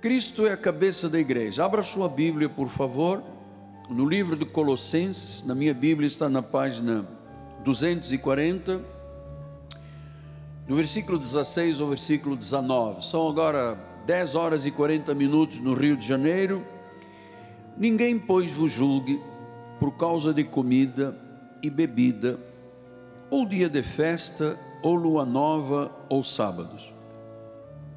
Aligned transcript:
Cristo 0.00 0.46
é 0.46 0.52
a 0.52 0.56
cabeça 0.56 1.10
da 1.10 1.20
igreja. 1.20 1.62
Abra 1.62 1.82
sua 1.82 2.08
Bíblia, 2.08 2.48
por 2.48 2.70
favor, 2.70 3.22
no 3.90 4.08
livro 4.08 4.34
de 4.34 4.46
Colossenses, 4.46 5.44
na 5.44 5.54
minha 5.54 5.74
Bíblia 5.74 6.06
está 6.06 6.26
na 6.26 6.42
página 6.42 7.06
240, 7.64 8.80
no 10.66 10.74
versículo 10.74 11.18
16 11.18 11.82
ao 11.82 11.88
versículo 11.88 12.34
19. 12.34 13.04
São 13.04 13.28
agora 13.28 13.78
10 14.06 14.36
horas 14.36 14.64
e 14.64 14.70
40 14.70 15.14
minutos 15.14 15.60
no 15.60 15.74
Rio 15.74 15.98
de 15.98 16.06
Janeiro. 16.06 16.64
Ninguém, 17.76 18.18
pois, 18.18 18.52
vos 18.52 18.72
julgue 18.72 19.20
por 19.78 19.92
causa 19.98 20.32
de 20.32 20.44
comida 20.44 21.14
e 21.62 21.68
bebida, 21.68 22.40
ou 23.28 23.44
dia 23.44 23.68
de 23.68 23.82
festa, 23.82 24.58
ou 24.82 24.94
lua 24.94 25.26
nova, 25.26 25.94
ou 26.08 26.22
sábados, 26.22 26.90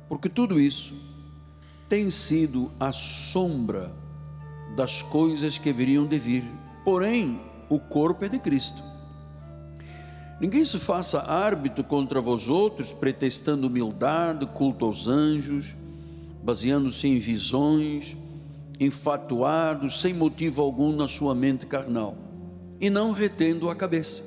porque 0.09 0.27
tudo 0.27 0.59
isso 0.59 1.12
tem 1.93 2.09
sido 2.09 2.71
a 2.79 2.91
sombra 2.91 3.91
das 4.75 5.03
coisas 5.03 5.59
que 5.59 5.71
viriam 5.71 6.07
de 6.07 6.17
vir, 6.17 6.43
porém, 6.84 7.39
o 7.70 7.79
corpo 7.79 8.25
é 8.25 8.27
de 8.27 8.39
Cristo. 8.39 8.81
Ninguém 10.41 10.65
se 10.65 10.79
faça 10.79 11.31
árbitro 11.31 11.84
contra 11.84 12.20
vós 12.20 12.49
outros, 12.49 12.91
pretextando 12.91 13.67
humildade, 13.67 14.43
culto 14.48 14.85
aos 14.85 15.07
anjos, 15.07 15.75
baseando-se 16.41 17.07
em 17.07 17.20
visões, 17.20 18.17
enfatuados, 18.79 20.01
sem 20.01 20.15
motivo 20.15 20.63
algum 20.63 20.95
na 20.95 21.07
sua 21.07 21.35
mente 21.35 21.67
carnal, 21.67 22.17
e 22.81 22.89
não 22.89 23.12
retendo 23.12 23.70
a 23.70 23.75
cabeça. 23.75 24.23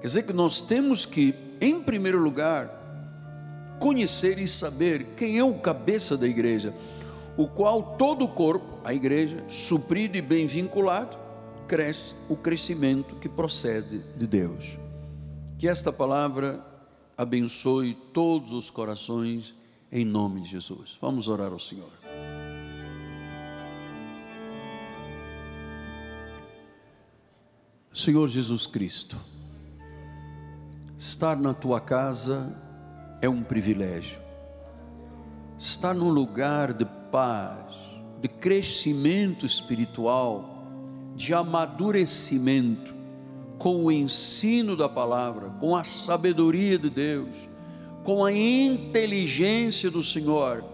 Quer 0.00 0.06
dizer 0.06 0.22
que 0.22 0.32
nós 0.32 0.62
temos 0.62 1.04
que, 1.04 1.34
em 1.60 1.82
primeiro 1.82 2.18
lugar, 2.18 2.81
conhecer 3.82 4.38
e 4.38 4.46
saber 4.46 5.16
quem 5.16 5.38
é 5.38 5.44
o 5.44 5.58
cabeça 5.58 6.16
da 6.16 6.28
igreja, 6.28 6.72
o 7.36 7.48
qual 7.48 7.96
todo 7.96 8.24
o 8.24 8.28
corpo, 8.28 8.78
a 8.84 8.94
igreja, 8.94 9.44
suprido 9.48 10.16
e 10.16 10.22
bem 10.22 10.46
vinculado, 10.46 11.18
cresce 11.66 12.14
o 12.28 12.36
crescimento 12.36 13.16
que 13.16 13.28
procede 13.28 13.98
de 14.16 14.24
Deus. 14.24 14.78
Que 15.58 15.66
esta 15.66 15.92
palavra 15.92 16.64
abençoe 17.18 17.94
todos 18.14 18.52
os 18.52 18.70
corações 18.70 19.52
em 19.90 20.04
nome 20.04 20.42
de 20.42 20.50
Jesus. 20.50 20.96
Vamos 21.00 21.26
orar 21.26 21.50
ao 21.50 21.58
Senhor. 21.58 21.90
Senhor 27.92 28.28
Jesus 28.28 28.64
Cristo, 28.64 29.16
estar 30.96 31.36
na 31.36 31.52
tua 31.52 31.80
casa 31.80 32.70
é 33.22 33.28
um 33.28 33.42
privilégio. 33.42 34.18
Estar 35.56 35.94
num 35.94 36.10
lugar 36.10 36.72
de 36.72 36.84
paz, 37.10 38.00
de 38.20 38.28
crescimento 38.28 39.46
espiritual, 39.46 40.64
de 41.14 41.32
amadurecimento, 41.32 42.92
com 43.58 43.84
o 43.84 43.92
ensino 43.92 44.76
da 44.76 44.88
palavra, 44.88 45.50
com 45.60 45.76
a 45.76 45.84
sabedoria 45.84 46.76
de 46.76 46.90
Deus, 46.90 47.48
com 48.02 48.24
a 48.24 48.32
inteligência 48.32 49.88
do 49.88 50.02
Senhor, 50.02 50.64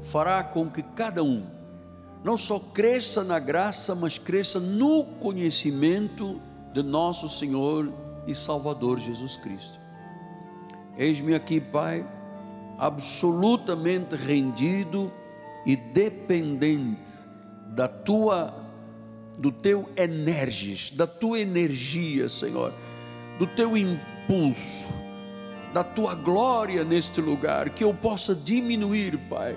fará 0.00 0.44
com 0.44 0.70
que 0.70 0.82
cada 0.82 1.24
um 1.24 1.44
não 2.22 2.36
só 2.36 2.60
cresça 2.60 3.24
na 3.24 3.40
graça, 3.40 3.96
mas 3.96 4.16
cresça 4.16 4.60
no 4.60 5.04
conhecimento 5.04 6.40
de 6.72 6.82
nosso 6.82 7.28
Senhor 7.28 7.92
e 8.28 8.34
Salvador 8.34 9.00
Jesus 9.00 9.36
Cristo. 9.36 9.79
Eis-me 11.00 11.34
aqui, 11.34 11.62
Pai, 11.62 12.04
absolutamente 12.76 14.14
rendido 14.16 15.10
e 15.64 15.74
dependente 15.74 17.20
da 17.68 17.88
tua 17.88 18.54
do 19.38 19.50
teu 19.50 19.88
energis, 19.96 20.90
da 20.90 21.06
tua 21.06 21.40
energia, 21.40 22.28
Senhor, 22.28 22.74
do 23.38 23.46
teu 23.46 23.74
impulso, 23.78 24.88
da 25.72 25.82
tua 25.82 26.14
glória 26.14 26.84
neste 26.84 27.22
lugar, 27.22 27.70
que 27.70 27.82
eu 27.82 27.94
possa 27.94 28.34
diminuir, 28.34 29.16
Pai, 29.30 29.56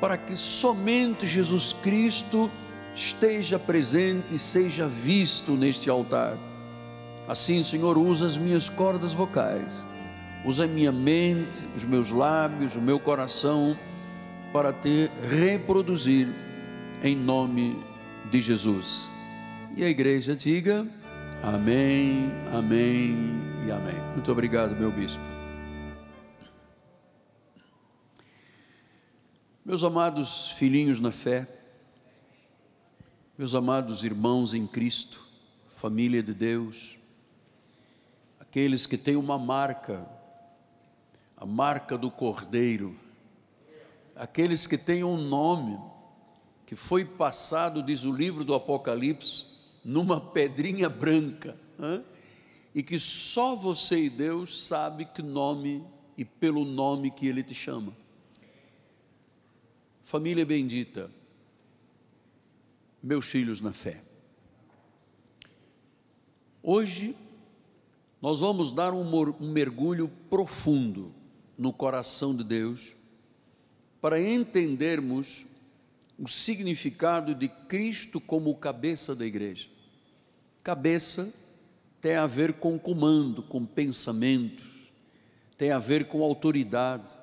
para 0.00 0.16
que 0.16 0.36
somente 0.36 1.28
Jesus 1.28 1.72
Cristo 1.72 2.50
esteja 2.92 3.56
presente 3.56 4.34
e 4.34 4.38
seja 4.40 4.88
visto 4.88 5.52
neste 5.52 5.88
altar. 5.88 6.36
Assim, 7.28 7.62
Senhor, 7.62 7.96
usa 7.96 8.26
as 8.26 8.36
minhas 8.36 8.68
cordas 8.68 9.12
vocais, 9.12 9.86
usa 10.44 10.64
a 10.64 10.68
minha 10.68 10.92
mente, 10.92 11.66
os 11.76 11.84
meus 11.84 12.10
lábios, 12.10 12.76
o 12.76 12.80
meu 12.80 12.98
coração, 12.98 13.76
para 14.52 14.72
te 14.72 15.10
reproduzir 15.28 16.28
em 17.02 17.16
nome 17.16 17.82
de 18.30 18.40
Jesus. 18.40 19.10
E 19.76 19.84
a 19.84 19.88
igreja 19.88 20.36
diga 20.36 20.86
amém, 21.42 22.30
amém 22.52 23.16
e 23.66 23.70
amém. 23.70 24.00
Muito 24.12 24.30
obrigado, 24.30 24.76
meu 24.76 24.90
bispo. 24.90 25.22
Meus 29.64 29.84
amados 29.84 30.50
filhinhos 30.50 30.98
na 30.98 31.12
fé, 31.12 31.46
meus 33.38 33.54
amados 33.54 34.02
irmãos 34.02 34.54
em 34.54 34.66
Cristo, 34.66 35.20
família 35.68 36.22
de 36.22 36.34
Deus, 36.34 36.98
aqueles 38.40 38.86
que 38.86 38.98
têm 38.98 39.16
uma 39.16 39.38
marca, 39.38 40.04
a 41.42 41.46
marca 41.46 41.98
do 41.98 42.08
Cordeiro, 42.08 42.96
aqueles 44.14 44.64
que 44.64 44.78
têm 44.78 45.02
um 45.02 45.16
nome, 45.16 45.76
que 46.64 46.76
foi 46.76 47.04
passado, 47.04 47.82
diz 47.82 48.04
o 48.04 48.12
livro 48.12 48.44
do 48.44 48.54
Apocalipse, 48.54 49.46
numa 49.84 50.20
pedrinha 50.20 50.88
branca, 50.88 51.58
hein? 51.80 52.04
e 52.72 52.80
que 52.80 52.96
só 52.96 53.56
você 53.56 54.04
e 54.04 54.08
Deus 54.08 54.68
sabe 54.68 55.04
que 55.04 55.20
nome 55.20 55.84
e 56.16 56.24
pelo 56.24 56.64
nome 56.64 57.10
que 57.10 57.26
Ele 57.26 57.42
te 57.42 57.54
chama. 57.54 57.92
Família 60.04 60.46
bendita, 60.46 61.10
meus 63.02 63.26
filhos 63.26 63.60
na 63.60 63.72
fé. 63.72 64.00
Hoje 66.62 67.16
nós 68.20 68.38
vamos 68.38 68.70
dar 68.70 68.92
um, 68.92 69.04
um 69.40 69.50
mergulho 69.50 70.08
profundo 70.30 71.20
no 71.56 71.72
coração 71.72 72.34
de 72.34 72.44
Deus 72.44 72.94
para 74.00 74.20
entendermos 74.20 75.46
o 76.18 76.28
significado 76.28 77.34
de 77.34 77.48
Cristo 77.48 78.20
como 78.20 78.54
cabeça 78.56 79.14
da 79.14 79.24
igreja. 79.24 79.68
Cabeça 80.62 81.32
tem 82.00 82.16
a 82.16 82.26
ver 82.26 82.54
com 82.54 82.78
comando, 82.78 83.42
com 83.42 83.64
pensamentos, 83.64 84.92
tem 85.56 85.70
a 85.70 85.78
ver 85.78 86.06
com 86.06 86.22
autoridade, 86.22 87.14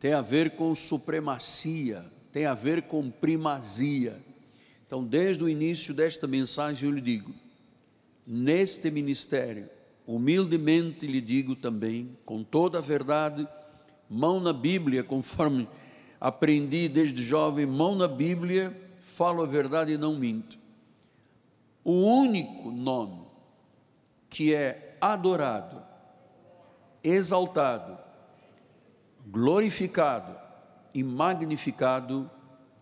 tem 0.00 0.12
a 0.12 0.20
ver 0.20 0.50
com 0.50 0.74
supremacia, 0.74 2.04
tem 2.32 2.44
a 2.44 2.54
ver 2.54 2.82
com 2.82 3.08
primazia. 3.08 4.20
Então, 4.84 5.04
desde 5.04 5.42
o 5.44 5.48
início 5.48 5.94
desta 5.94 6.26
mensagem, 6.26 6.88
eu 6.88 6.94
lhe 6.94 7.00
digo: 7.00 7.32
neste 8.26 8.90
ministério, 8.90 9.68
humildemente 10.06 11.06
lhe 11.06 11.20
digo 11.20 11.54
também, 11.54 12.16
com 12.24 12.42
toda 12.42 12.78
a 12.78 12.82
verdade, 12.82 13.46
mão 14.08 14.40
na 14.40 14.52
Bíblia, 14.52 15.02
conforme 15.02 15.68
aprendi 16.20 16.88
desde 16.88 17.22
jovem, 17.22 17.66
mão 17.66 17.94
na 17.94 18.08
Bíblia, 18.08 18.76
falo 19.00 19.42
a 19.42 19.46
verdade 19.46 19.92
e 19.92 19.98
não 19.98 20.14
minto 20.14 20.64
o 21.84 21.92
único 21.92 22.70
nome 22.70 23.22
que 24.30 24.54
é 24.54 24.96
adorado, 25.00 25.82
exaltado, 27.02 27.98
glorificado 29.26 30.34
e 30.94 31.04
magnificado 31.04 32.28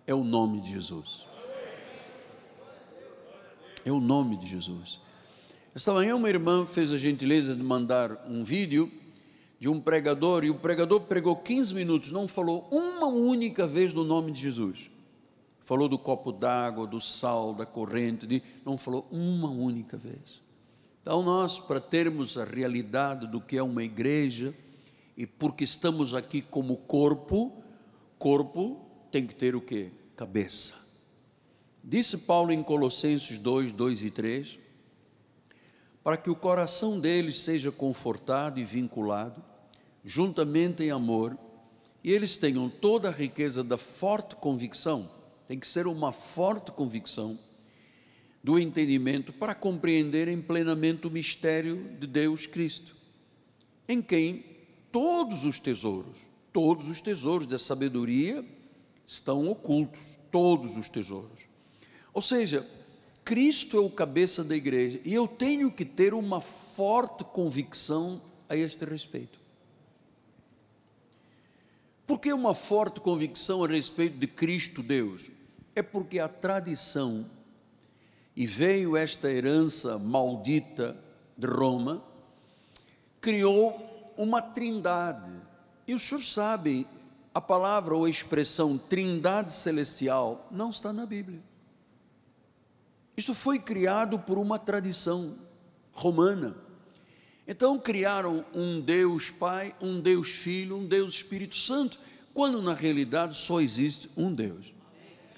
é 0.06 0.14
o 0.14 0.22
nome 0.22 0.60
de 0.60 0.72
Jesus. 0.72 1.26
É 3.84 3.90
o 3.90 4.00
nome 4.00 4.36
de 4.36 4.46
Jesus. 4.46 5.00
Esta 5.74 5.90
manhã 5.94 6.16
uma 6.16 6.28
irmã 6.28 6.66
fez 6.66 6.92
a 6.92 6.98
gentileza 6.98 7.54
de 7.54 7.62
mandar 7.62 8.26
um 8.28 8.44
vídeo 8.44 8.92
de 9.58 9.70
um 9.70 9.80
pregador 9.80 10.44
e 10.44 10.50
o 10.50 10.54
pregador 10.54 11.00
pregou 11.00 11.34
15 11.34 11.74
minutos, 11.74 12.12
não 12.12 12.28
falou 12.28 12.69
uma 12.70 13.06
única 13.06 13.66
vez 13.66 13.94
do 13.94 14.04
nome 14.04 14.32
de 14.32 14.42
Jesus. 14.42 14.90
Falou 15.60 15.88
do 15.88 15.96
copo 15.96 16.30
d'água, 16.30 16.86
do 16.86 17.00
sal, 17.00 17.54
da 17.54 17.64
corrente, 17.64 18.26
de, 18.26 18.42
não 18.66 18.76
falou 18.76 19.08
uma 19.10 19.48
única 19.48 19.96
vez. 19.96 20.42
Então, 21.00 21.22
nós, 21.22 21.58
para 21.58 21.80
termos 21.80 22.36
a 22.36 22.44
realidade 22.44 23.26
do 23.26 23.40
que 23.40 23.56
é 23.56 23.62
uma 23.62 23.82
igreja, 23.82 24.52
e 25.16 25.26
porque 25.26 25.64
estamos 25.64 26.14
aqui 26.14 26.42
como 26.42 26.76
corpo, 26.76 27.50
corpo 28.18 28.78
tem 29.10 29.26
que 29.26 29.34
ter 29.34 29.56
o 29.56 29.60
que? 29.60 29.90
Cabeça. 30.16 30.75
Disse 31.82 32.18
Paulo 32.18 32.52
em 32.52 32.62
Colossenses 32.62 33.38
2, 33.38 33.72
2 33.72 34.04
e 34.04 34.10
3, 34.10 34.58
para 36.02 36.16
que 36.16 36.31
o 36.31 36.37
coração 36.37 36.99
deles 36.99 37.38
seja 37.40 37.70
confortado 37.70 38.58
e 38.58 38.64
vinculado, 38.64 39.43
juntamente 40.04 40.82
em 40.82 40.90
amor, 40.90 41.37
e 42.02 42.10
eles 42.10 42.37
tenham 42.37 42.69
toda 42.69 43.08
a 43.08 43.12
riqueza 43.12 43.62
da 43.62 43.78
forte 43.78 44.34
convicção, 44.34 45.08
tem 45.46 45.58
que 45.58 45.66
ser 45.66 45.87
uma 45.87 46.12
forte 46.12 46.72
convicção 46.72 47.38
do 48.43 48.58
entendimento 48.58 49.32
para 49.32 49.54
compreenderem 49.54 50.40
plenamente 50.43 51.06
o 51.06 51.10
mistério 51.10 51.96
de 52.00 52.06
Deus 52.08 52.46
Cristo, 52.46 52.96
em 53.88 54.02
quem 54.02 54.44
todos 54.90 55.44
os 55.44 55.60
tesouros, 55.60 56.19
todos 56.52 56.88
os 56.88 57.00
tesouros 57.00 57.46
da 57.46 57.58
sabedoria 57.58 58.44
estão 59.06 59.49
ocultos, 59.49 60.02
todos 60.32 60.76
os 60.76 60.88
tesouros. 60.88 61.43
Ou 62.12 62.20
seja, 62.20 62.66
Cristo 63.24 63.76
é 63.76 63.80
o 63.80 63.90
cabeça 63.90 64.42
da 64.42 64.56
igreja 64.56 65.00
e 65.04 65.14
eu 65.14 65.28
tenho 65.28 65.70
que 65.70 65.84
ter 65.84 66.12
uma 66.12 66.40
forte 66.40 67.22
convicção 67.24 68.20
a 68.48 68.56
este 68.56 68.84
respeito. 68.84 69.38
Por 72.06 72.19
que 72.19 72.32
uma 72.32 72.54
forte 72.54 73.00
convicção 73.00 73.64
a 73.64 73.69
respeito 73.69 74.19
de 74.19 74.26
Cristo 74.26 74.82
Deus? 74.82 75.30
É 75.74 75.82
porque 75.82 76.19
a 76.19 76.28
tradição, 76.28 77.24
e 78.36 78.46
veio 78.46 78.96
esta 78.96 79.30
herança 79.30 79.98
maldita 79.98 80.96
de 81.38 81.46
Roma, 81.46 82.02
criou 83.20 84.14
uma 84.16 84.42
trindade. 84.42 85.30
E 85.86 85.94
os 85.94 86.02
senhores 86.02 86.30
sabem, 86.30 86.84
a 87.32 87.40
palavra 87.40 87.94
ou 87.94 88.04
a 88.04 88.10
expressão 88.10 88.76
trindade 88.76 89.52
celestial 89.52 90.46
não 90.50 90.68
está 90.68 90.92
na 90.92 91.06
Bíblia. 91.06 91.40
Isto 93.17 93.35
foi 93.35 93.59
criado 93.59 94.19
por 94.19 94.38
uma 94.38 94.59
tradição 94.59 95.35
romana. 95.93 96.55
Então 97.47 97.79
criaram 97.79 98.44
um 98.55 98.81
Deus 98.81 99.31
Pai, 99.31 99.75
um 99.81 100.00
Deus 100.00 100.29
Filho, 100.29 100.76
um 100.76 100.87
Deus 100.87 101.14
Espírito 101.14 101.56
Santo, 101.56 101.99
quando 102.32 102.62
na 102.62 102.73
realidade 102.73 103.37
só 103.37 103.61
existe 103.61 104.09
um 104.17 104.32
Deus. 104.32 104.73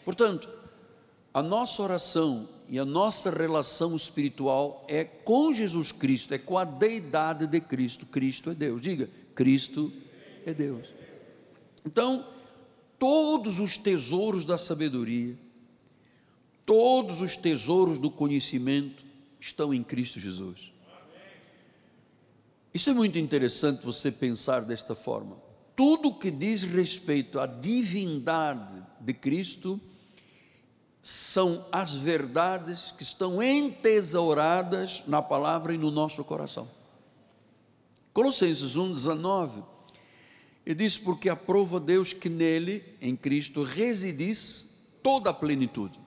Portanto, 0.05 0.49
a 1.33 1.43
nossa 1.43 1.83
oração 1.83 2.49
e 2.69 2.79
a 2.79 2.85
nossa 2.85 3.31
relação 3.31 3.97
espiritual 3.97 4.85
é 4.89 5.05
com 5.05 5.53
Jesus 5.53 5.91
Cristo, 5.91 6.33
é 6.33 6.39
com 6.39 6.57
a 6.57 6.65
deidade 6.65 7.47
de 7.47 7.61
Cristo. 7.61 8.07
Cristo 8.07 8.51
é 8.51 8.55
Deus. 8.55 8.81
Diga, 8.81 9.09
Cristo 9.35 9.93
é 10.47 10.55
Deus. 10.55 10.87
Então, 11.85 12.27
todos 12.99 13.59
os 13.59 13.77
tesouros 13.77 14.47
da 14.47 14.57
sabedoria, 14.57 15.37
todos 16.65 17.21
os 17.21 17.37
tesouros 17.37 17.99
do 17.99 18.11
conhecimento 18.11 19.05
estão 19.39 19.73
em 19.75 19.83
Cristo 19.83 20.19
Jesus. 20.19 20.73
Isso 22.73 22.91
é 22.91 22.95
muito 22.95 23.19
interessante 23.19 23.85
você 23.85 24.11
pensar 24.11 24.63
desta 24.63 24.95
forma. 24.95 25.37
Tudo 25.77 26.15
que 26.15 26.31
diz 26.31 26.65
respeito 26.65 27.39
à 27.39 27.47
divindade 27.47 28.75
de 29.01 29.13
Cristo 29.13 29.81
são 31.03 31.65
as 31.71 31.95
verdades 31.95 32.93
que 32.93 33.03
estão 33.03 33.43
entesouradas 33.43 35.03
na 35.07 35.21
palavra 35.21 35.75
e 35.75 35.79
no 35.79 35.91
nosso 35.91 36.25
coração. 36.25 36.69
Colossenses 38.13 38.77
1,19, 38.77 39.63
ele 40.65 40.75
diz: 40.77 40.97
Porque 40.97 41.29
aprova 41.29 41.79
Deus 41.79 42.13
que 42.13 42.29
nele, 42.29 42.83
em 43.01 43.15
Cristo, 43.15 43.63
residisse 43.63 45.01
toda 45.03 45.31
a 45.31 45.35
plenitude. 45.35 46.04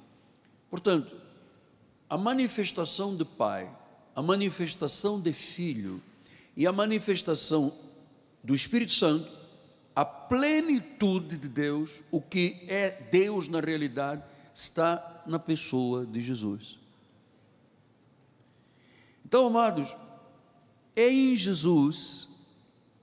Portanto, 0.69 1.15
a 2.09 2.17
manifestação 2.17 3.15
de 3.15 3.25
Pai, 3.25 3.69
a 4.15 4.21
manifestação 4.21 5.19
de 5.19 5.33
Filho 5.33 6.01
e 6.55 6.65
a 6.65 6.71
manifestação 6.71 7.73
do 8.43 8.55
Espírito 8.55 8.93
Santo, 8.93 9.29
a 9.95 10.05
plenitude 10.05 11.37
de 11.37 11.49
Deus, 11.49 12.01
o 12.11 12.21
que 12.21 12.63
é 12.67 12.89
Deus 13.11 13.47
na 13.47 13.59
realidade, 13.59 14.23
está 14.53 15.23
na 15.25 15.39
pessoa 15.39 16.05
de 16.05 16.21
Jesus. 16.21 16.77
Então, 19.25 19.45
amados, 19.47 19.95
é 20.95 21.11
em 21.11 21.35
Jesus 21.35 22.29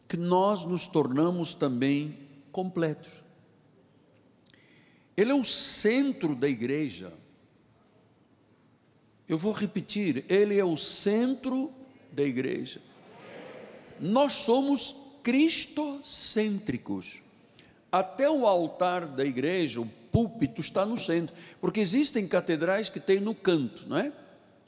que 0.09 0.17
nós 0.17 0.65
nos 0.65 0.87
tornamos 0.87 1.53
também 1.53 2.19
completos. 2.51 3.23
Ele 5.17 5.31
é 5.31 5.35
o 5.35 5.45
centro 5.45 6.35
da 6.35 6.49
igreja. 6.49 7.13
Eu 9.29 9.39
vou 9.39 9.53
repetir, 9.53 10.25
ele 10.29 10.59
é 10.59 10.65
o 10.65 10.77
centro 10.77 11.73
da 12.13 12.23
igreja. 12.23 12.81
Nós 13.99 14.35
somos 14.35 15.19
cristocêntricos. 15.23 17.23
Até 17.91 18.29
o 18.29 18.47
altar 18.47 19.07
da 19.07 19.25
igreja, 19.25 19.81
o 19.81 19.87
púlpito 20.13 20.61
está 20.61 20.85
no 20.85 20.99
centro, 20.99 21.35
porque 21.61 21.81
existem 21.81 22.29
catedrais 22.29 22.89
que 22.89 23.01
têm 23.01 23.21
no 23.21 23.35
canto, 23.35 23.85
não 23.89 23.97
é? 23.97 24.13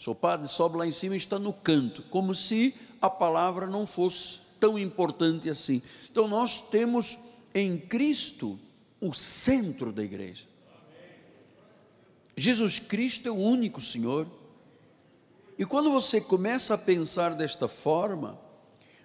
O 0.06 0.14
padre 0.14 0.49
sobe 0.49 0.76
lá 0.76 0.87
em 0.87 0.93
cima 0.93 1.14
e 1.14 1.19
está 1.19 1.38
no 1.38 1.52
canto, 1.52 2.02
como 2.05 2.35
se 2.35 2.75
a 3.00 3.11
palavra 3.11 3.67
não 3.67 3.87
fosse 3.87 4.41
tão 4.61 4.79
importante 4.79 5.50
assim. 5.50 5.82
Então 6.11 6.29
nós 6.29 6.70
temos 6.70 7.19
em 7.55 7.79
Cristo 7.79 8.59
o 9.00 9.12
centro 9.12 9.93
da 9.93 10.02
igreja. 10.02 10.44
Jesus 12.37 12.79
Cristo 12.79 13.29
é 13.29 13.31
o 13.31 13.37
único 13.37 13.81
Senhor. 13.81 14.26
E 15.58 15.64
quando 15.64 15.91
você 15.91 16.20
começa 16.20 16.75
a 16.75 16.79
pensar 16.79 17.35
desta 17.35 17.67
forma, 17.67 18.38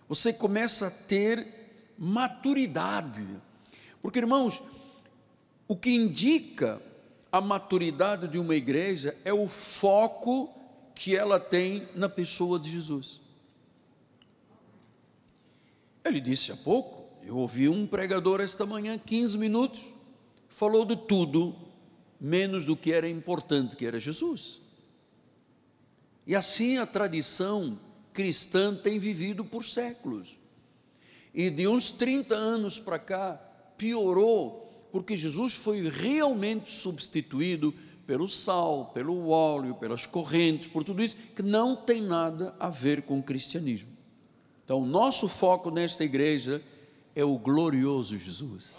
você 0.08 0.34
começa 0.34 0.88
a 0.88 0.92
ter 0.92 1.48
maturidade. 1.98 3.26
Porque, 4.02 4.20
irmãos, 4.20 4.62
o 5.68 5.76
que 5.76 5.92
indica 5.92 6.82
a 7.32 7.40
maturidade 7.40 8.28
de 8.28 8.38
uma 8.38 8.56
igreja 8.56 9.16
é 9.24 9.32
o 9.32 9.48
foco 9.48 10.50
que 10.94 11.16
ela 11.16 11.40
tem 11.40 11.88
na 11.96 12.10
pessoa 12.10 12.60
de 12.60 12.70
Jesus. 12.70 13.22
Ele 16.04 16.20
disse 16.20 16.52
há 16.52 16.58
pouco, 16.58 17.06
eu 17.24 17.38
ouvi 17.38 17.70
um 17.70 17.88
pregador 17.88 18.42
esta 18.42 18.66
manhã, 18.66 18.98
15 18.98 19.38
minutos, 19.38 19.94
falou 20.50 20.84
de 20.84 20.96
tudo, 20.96 21.56
menos 22.20 22.66
do 22.66 22.76
que 22.76 22.92
era 22.92 23.08
importante, 23.08 23.78
que 23.78 23.86
era 23.86 24.00
Jesus. 24.00 24.61
E 26.26 26.36
assim 26.36 26.78
a 26.78 26.86
tradição 26.86 27.80
cristã 28.14 28.76
tem 28.76 29.00
vivido 29.00 29.44
por 29.44 29.66
séculos. 29.66 30.38
E 31.34 31.50
de 31.50 31.68
uns 31.68 31.92
30 31.92 32.36
anos 32.36 32.80
para 32.80 33.00
cá, 33.00 33.34
piorou 33.78 34.62
porque 34.92 35.16
Jesus 35.16 35.54
foi 35.54 35.90
realmente 35.90 36.70
substituído 36.70 37.74
pelo 38.06 38.28
sal, 38.28 38.92
pelo 38.94 39.30
óleo, 39.30 39.76
pelas 39.76 40.06
correntes, 40.06 40.68
por 40.68 40.84
tudo 40.84 41.02
isso, 41.02 41.16
que 41.36 41.42
não 41.42 41.76
tem 41.76 42.02
nada 42.02 42.54
a 42.60 42.70
ver 42.70 43.04
com 43.04 43.20
o 43.20 43.24
cristianismo. 43.24 43.90
Então, 44.66 44.86
nosso 44.86 45.30
foco 45.30 45.72
nesta 45.72 46.04
igreja 46.04 46.62
é 47.16 47.24
o 47.24 47.38
glorioso 47.38 48.18
Jesus, 48.18 48.76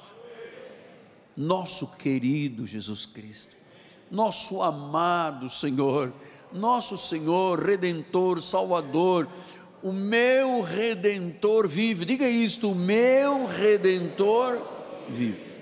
nosso 1.37 1.97
querido 1.97 2.67
Jesus 2.67 3.07
Cristo, 3.07 3.57
nosso 4.11 4.63
amado 4.63 5.49
Senhor, 5.49 6.13
nosso 6.55 6.97
Senhor, 6.97 7.61
Redentor, 7.61 8.43
Salvador, 8.43 9.27
o 9.83 9.93
meu 9.93 10.61
Redentor 10.61 11.67
vive, 11.67 12.05
diga 12.05 12.29
isto: 12.29 12.73
o 12.73 12.75
meu 12.75 13.47
Redentor 13.47 14.59
vive 15.09 15.53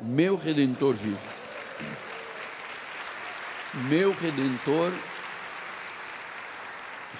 meu 0.00 0.36
redentor 0.36 0.94
vive. 0.94 1.18
Meu 3.88 4.12
redentor 4.12 4.92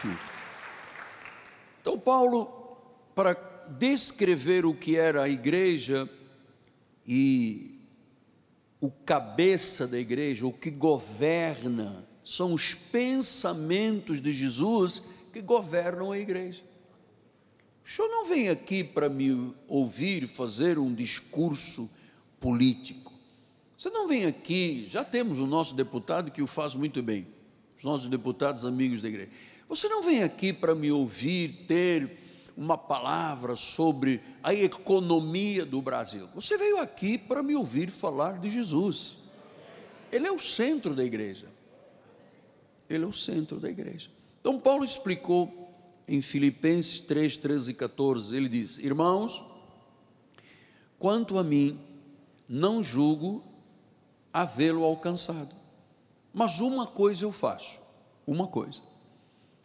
vive. 0.02 0.28
Então, 1.80 1.99
Paulo, 1.99 2.47
para 3.14 3.35
descrever 3.78 4.64
o 4.64 4.75
que 4.75 4.97
era 4.97 5.23
a 5.23 5.28
igreja 5.28 6.09
e 7.07 7.67
o 8.80 8.90
cabeça 8.90 9.87
da 9.87 9.99
igreja, 9.99 10.47
o 10.47 10.52
que 10.52 10.70
governa, 10.70 12.06
são 12.25 12.52
os 12.52 12.75
pensamentos 12.75 14.20
de 14.20 14.32
Jesus 14.32 15.02
que 15.32 15.40
governam 15.40 16.12
a 16.12 16.18
igreja. 16.18 16.62
O 17.85 17.88
senhor 17.88 18.08
não 18.08 18.28
vem 18.28 18.50
aqui 18.50 18.85
para 18.85 19.08
me 19.08 19.54
ouvir 19.66 20.28
fazer 20.28 20.78
um 20.78 20.94
discurso 20.94 21.90
político. 22.38 23.12
Você 23.76 23.90
não 23.90 24.06
vem 24.06 24.26
aqui, 24.26 24.87
já 24.90 25.02
temos 25.02 25.38
o 25.38 25.47
nosso 25.47 25.75
deputado 25.75 26.30
que 26.30 26.42
o 26.42 26.47
faz 26.47 26.75
muito 26.75 27.02
bem, 27.02 27.26
os 27.76 27.85
nossos 27.85 28.08
deputados 28.08 28.64
amigos 28.64 29.00
da 29.00 29.08
igreja. 29.08 29.30
Você 29.68 29.88
não 29.88 30.02
vem 30.02 30.23
aqui 30.23 30.52
para 30.52 30.75
me 30.75 30.90
ouvir 30.90 31.64
ter 31.66 32.27
uma 32.59 32.77
palavra 32.77 33.55
sobre 33.55 34.21
a 34.43 34.53
economia 34.53 35.65
do 35.65 35.81
Brasil. 35.81 36.29
Você 36.35 36.59
veio 36.59 36.81
aqui 36.81 37.17
para 37.17 37.41
me 37.41 37.55
ouvir 37.55 37.88
falar 37.88 38.41
de 38.41 38.50
Jesus. 38.50 39.19
Ele 40.11 40.27
é 40.27 40.33
o 40.33 40.41
centro 40.41 40.93
da 40.93 41.05
igreja. 41.05 41.47
Ele 42.91 43.05
é 43.05 43.07
o 43.07 43.12
centro 43.12 43.61
da 43.61 43.71
igreja. 43.71 44.11
Então, 44.41 44.59
Paulo 44.59 44.85
explicou 44.85 45.73
em 46.09 46.21
Filipenses 46.21 46.99
3, 46.99 47.37
13 47.37 47.71
e 47.71 47.75
14: 47.75 48.37
ele 48.37 48.49
diz: 48.49 48.79
Irmãos, 48.79 49.41
quanto 50.99 51.38
a 51.38 51.45
mim, 51.45 51.79
não 52.49 52.83
julgo 52.83 53.45
havê-lo 54.33 54.83
alcançado. 54.83 55.55
Mas 56.35 56.59
uma 56.59 56.88
coisa 56.88 57.25
eu 57.25 57.31
faço, 57.31 57.81
uma 58.27 58.49
coisa. 58.49 58.88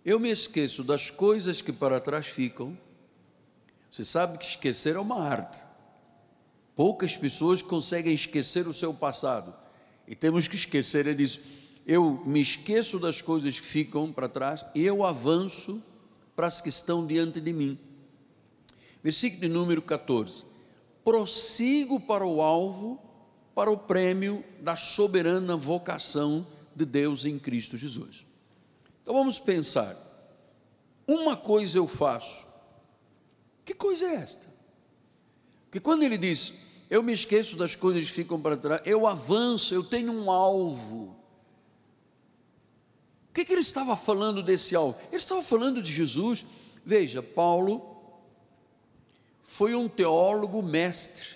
Eu 0.06 0.20
me 0.20 0.30
esqueço 0.30 0.84
das 0.84 1.10
coisas 1.10 1.62
que 1.62 1.72
para 1.72 2.00
trás 2.00 2.28
ficam. 2.28 2.78
Você 3.90 4.04
sabe 4.04 4.38
que 4.38 4.46
esquecer 4.46 4.96
é 4.96 5.00
uma 5.00 5.22
arte. 5.22 5.62
Poucas 6.76 7.16
pessoas 7.16 7.62
conseguem 7.62 8.14
esquecer 8.14 8.68
o 8.68 8.74
seu 8.74 8.94
passado. 8.94 9.54
E 10.08 10.16
temos 10.16 10.48
que 10.48 10.56
esquecer, 10.56 11.08
ele 11.08 11.16
diz: 11.16 11.40
eu 11.86 12.22
me 12.26 12.42
esqueço 12.42 12.98
das 12.98 13.22
coisas 13.22 13.60
que 13.60 13.66
ficam 13.66 14.12
para 14.12 14.30
trás 14.30 14.66
e 14.74 14.84
eu 14.84 15.04
avanço 15.06 15.82
para 16.36 16.48
as 16.48 16.62
que 16.62 16.70
estão 16.70 17.06
diante 17.06 17.42
de 17.42 17.54
mim. 17.54 17.78
Versículo 19.04 19.42
de 19.42 19.50
número 19.50 19.82
14: 19.82 20.44
prossigo 21.04 22.00
para 22.00 22.26
o 22.26 22.42
alvo, 22.42 23.00
para 23.54 23.70
o 23.70 23.78
prêmio 23.78 24.44
da 24.62 24.76
soberana 24.76 25.56
vocação 25.56 26.46
de 26.76 26.86
Deus 26.86 27.26
em 27.26 27.38
Cristo 27.38 27.78
Jesus. 27.78 28.26
Então 29.04 29.14
vamos 29.14 29.38
pensar. 29.38 29.96
Uma 31.06 31.38
coisa 31.38 31.78
eu 31.78 31.88
faço. 31.88 32.48
Que 33.64 33.74
coisa 33.74 34.06
é 34.06 34.16
esta? 34.16 34.48
Que 35.70 35.80
quando 35.80 36.04
ele 36.04 36.18
diz, 36.18 36.54
eu 36.90 37.04
me 37.04 37.14
esqueço 37.14 37.58
das 37.58 37.76
coisas 37.76 38.08
que 38.08 38.14
ficam 38.14 38.42
para 38.42 38.58
trás, 38.58 38.82
eu 38.86 39.06
avanço, 39.06 39.76
eu 39.76 39.84
tenho 39.84 40.12
um 40.12 40.32
alvo. 40.32 41.16
O 43.30 43.34
que, 43.34 43.44
que 43.44 43.52
ele 43.52 43.62
estava 43.62 43.96
falando 43.98 44.42
desse 44.42 44.76
alvo? 44.76 44.98
Ele 45.08 45.18
estava 45.18 45.44
falando 45.44 45.82
de 45.82 45.92
Jesus. 45.94 46.46
Veja, 46.86 47.22
Paulo 47.22 47.94
foi 49.42 49.76
um 49.76 49.90
teólogo 49.90 50.62
mestre, 50.62 51.28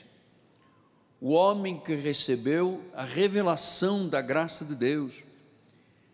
o 1.19 1.31
homem 1.31 1.79
que 1.79 1.95
recebeu 1.95 2.81
a 2.93 3.03
revelação 3.03 4.07
da 4.07 4.21
graça 4.21 4.63
de 4.63 4.75
Deus. 4.75 5.26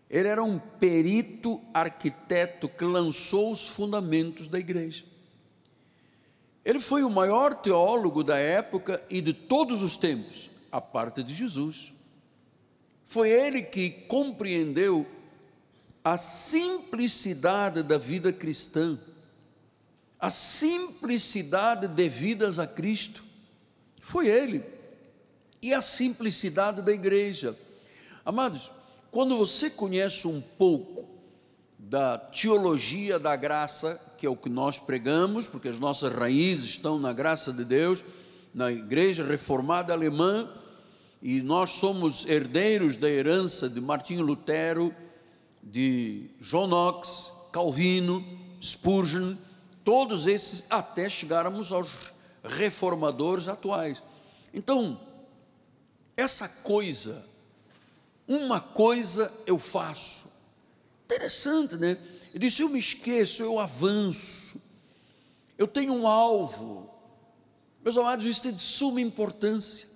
Ele 0.10 0.28
era 0.28 0.44
um 0.44 0.60
perito 0.60 1.60
arquiteto 1.74 2.70
que 2.70 2.84
lançou 2.84 3.52
os 3.52 3.68
fundamentos 3.68 4.48
da 4.48 4.60
igreja. 4.60 5.06
Ele 6.64 6.80
foi 6.80 7.04
o 7.04 7.10
maior 7.10 7.56
teólogo 7.56 8.24
da 8.24 8.38
época 8.38 9.02
e 9.10 9.22
de 9.22 9.34
todos 9.34 9.82
os 9.82 9.98
tempos, 9.98 10.50
a 10.72 10.80
parte 10.80 11.24
de 11.24 11.34
Jesus. 11.34 11.92
Foi 13.04 13.30
ele 13.30 13.62
que 13.62 13.90
compreendeu 13.90 15.06
a 16.04 16.18
simplicidade 16.18 17.84
da 17.84 17.98
vida 17.98 18.32
cristã 18.32 18.98
a 20.24 20.30
simplicidade 20.30 21.86
devidas 21.86 22.58
a 22.58 22.66
Cristo. 22.66 23.22
Foi 24.00 24.30
Ele. 24.30 24.64
E 25.62 25.74
a 25.74 25.82
simplicidade 25.82 26.82
da 26.82 26.94
igreja. 26.94 27.54
Amados, 28.24 28.72
quando 29.14 29.38
você 29.38 29.70
conhece 29.70 30.28
um 30.28 30.42
pouco 30.42 31.08
da 31.78 32.18
teologia 32.18 33.20
da 33.20 33.36
graça, 33.36 34.02
que 34.18 34.26
é 34.26 34.30
o 34.30 34.36
que 34.36 34.50
nós 34.50 34.80
pregamos, 34.80 35.46
porque 35.46 35.68
as 35.70 35.78
nossas 35.78 36.12
raízes 36.12 36.72
estão 36.72 36.98
na 36.98 37.14
graça 37.14 37.54
de 37.54 37.64
Deus, 37.64 38.04
na 38.56 38.72
igreja 38.72 39.24
reformada 39.24 39.94
alemã, 39.94 40.50
e 41.22 41.44
nós 41.44 41.74
somos 41.74 42.26
herdeiros 42.26 42.98
da 42.98 43.08
herança 43.08 43.70
de 43.70 43.80
Martinho 43.80 44.24
Lutero, 44.24 44.92
de 45.62 46.32
John 46.42 46.66
Knox, 46.66 47.32
Calvino, 47.52 48.26
Spurgeon, 48.60 49.36
todos 49.84 50.26
esses 50.26 50.66
até 50.72 51.08
chegarmos 51.08 51.72
aos 51.72 52.12
reformadores 52.44 53.48
atuais. 53.48 54.02
Então, 54.52 55.00
essa 56.18 56.50
coisa, 56.64 57.33
uma 58.28 58.60
coisa 58.60 59.32
eu 59.46 59.60
faço. 59.60 60.32
Interessante, 61.06 61.76
né? 61.76 61.98
Ele 62.34 62.48
disse: 62.48 62.62
Eu 62.62 62.70
me 62.70 62.80
esqueço, 62.80 63.44
eu 63.44 63.60
avanço, 63.60 64.62
eu 65.58 65.68
tenho 65.68 65.94
um 65.94 66.08
alvo. 66.08 66.90
Meus 67.84 67.98
amados, 67.98 68.26
isso 68.26 68.48
é 68.48 68.52
de 68.52 68.62
suma 68.62 69.02
importância, 69.02 69.88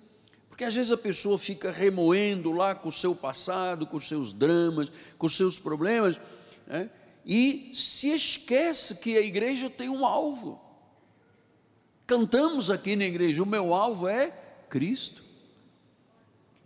porque 0.48 0.64
às 0.64 0.74
vezes 0.74 0.92
a 0.92 0.96
pessoa 0.96 1.38
fica 1.38 1.70
remoendo 1.70 2.52
lá 2.52 2.74
com 2.74 2.90
o 2.90 2.92
seu 2.92 3.14
passado, 3.14 3.86
com 3.86 3.96
os 3.96 4.06
seus 4.06 4.32
dramas, 4.32 4.92
com 5.16 5.26
os 5.26 5.34
seus 5.34 5.58
problemas, 5.58 6.20
né? 6.66 6.90
e 7.24 7.70
se 7.74 8.08
esquece 8.08 8.96
que 8.96 9.16
a 9.16 9.22
igreja 9.22 9.70
tem 9.70 9.88
um 9.88 10.04
alvo. 10.04 10.60
Cantamos 12.06 12.70
aqui 12.70 12.94
na 12.94 13.04
igreja: 13.04 13.42
o 13.42 13.46
meu 13.46 13.74
alvo 13.74 14.06
é 14.06 14.32
Cristo. 14.68 15.27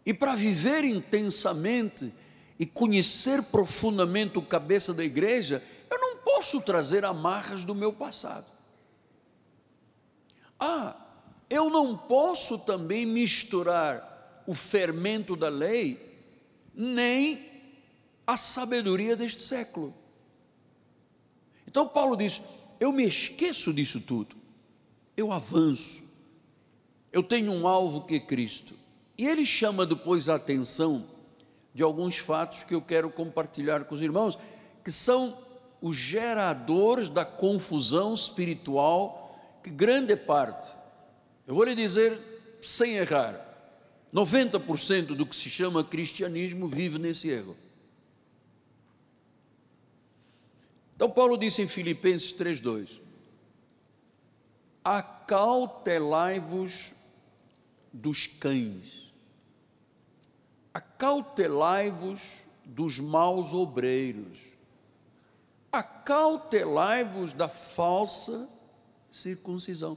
E 0.05 0.13
para 0.13 0.35
viver 0.35 0.85
intensamente 0.85 2.13
e 2.59 2.67
conhecer 2.67 3.43
profundamente 3.45 4.39
o 4.39 4.43
cabeça 4.43 4.93
da 4.93 5.05
igreja, 5.05 5.63
eu 5.91 5.99
não 5.99 6.17
posso 6.19 6.61
trazer 6.61 7.05
amarras 7.05 7.65
do 7.65 7.75
meu 7.75 7.93
passado. 7.93 8.47
Ah, 10.59 10.97
eu 11.51 11.69
não 11.71 11.97
posso 11.97 12.59
também 12.59 13.05
misturar 13.05 14.43
o 14.47 14.55
fermento 14.55 15.37
da 15.37 15.49
lei, 15.49 16.01
nem 16.75 17.53
a 18.27 18.37
sabedoria 18.37 19.17
deste 19.17 19.43
século. 19.43 19.95
Então 21.67 21.89
Paulo 21.89 22.17
diz: 22.17 22.43
Eu 22.81 22.93
me 22.93 23.07
esqueço 23.07 23.73
disso 23.73 24.01
tudo, 24.01 24.37
eu 25.17 25.33
avanço, 25.33 26.05
eu 27.13 27.23
tenho 27.23 27.53
um 27.53 27.67
alvo 27.67 28.07
que 28.07 28.15
é 28.15 28.21
Cristo. 28.21 28.82
E 29.23 29.27
ele 29.29 29.47
chama 29.47 29.87
depois 29.87 30.29
a 30.29 30.35
atenção 30.35 31.07
de 31.73 31.81
alguns 31.81 32.19
fatos 32.19 32.65
que 32.65 32.75
eu 32.75 32.83
quero 32.83 33.09
compartilhar 33.09 33.85
com 33.85 33.95
os 33.95 34.03
irmãos, 34.03 34.37
que 34.83 34.91
são 34.91 35.39
os 35.81 35.95
geradores 35.95 37.09
da 37.09 37.25
confusão 37.25 38.15
espiritual, 38.15 39.61
que 39.63 39.71
grande 39.71 40.17
parte, 40.17 40.75
eu 41.47 41.55
vou 41.55 41.63
lhe 41.63 41.77
dizer 41.77 42.19
sem 42.61 42.97
errar, 42.97 43.33
90% 44.13 45.15
do 45.15 45.25
que 45.25 45.37
se 45.37 45.49
chama 45.49 45.85
cristianismo 45.85 46.67
vive 46.67 46.99
nesse 46.99 47.29
erro. 47.29 47.57
Então, 50.97 51.09
Paulo 51.09 51.39
disse 51.39 51.63
em 51.63 51.69
Filipenses 51.69 52.33
3,2: 52.33 52.99
Acautelai-vos 54.83 56.95
dos 57.93 58.27
cães, 58.27 59.02
acautelai-vos 60.73 62.21
dos 62.65 62.99
maus 62.99 63.53
obreiros, 63.53 64.39
acautelai-vos 65.71 67.33
da 67.33 67.49
falsa 67.49 68.49
circuncisão. 69.11 69.97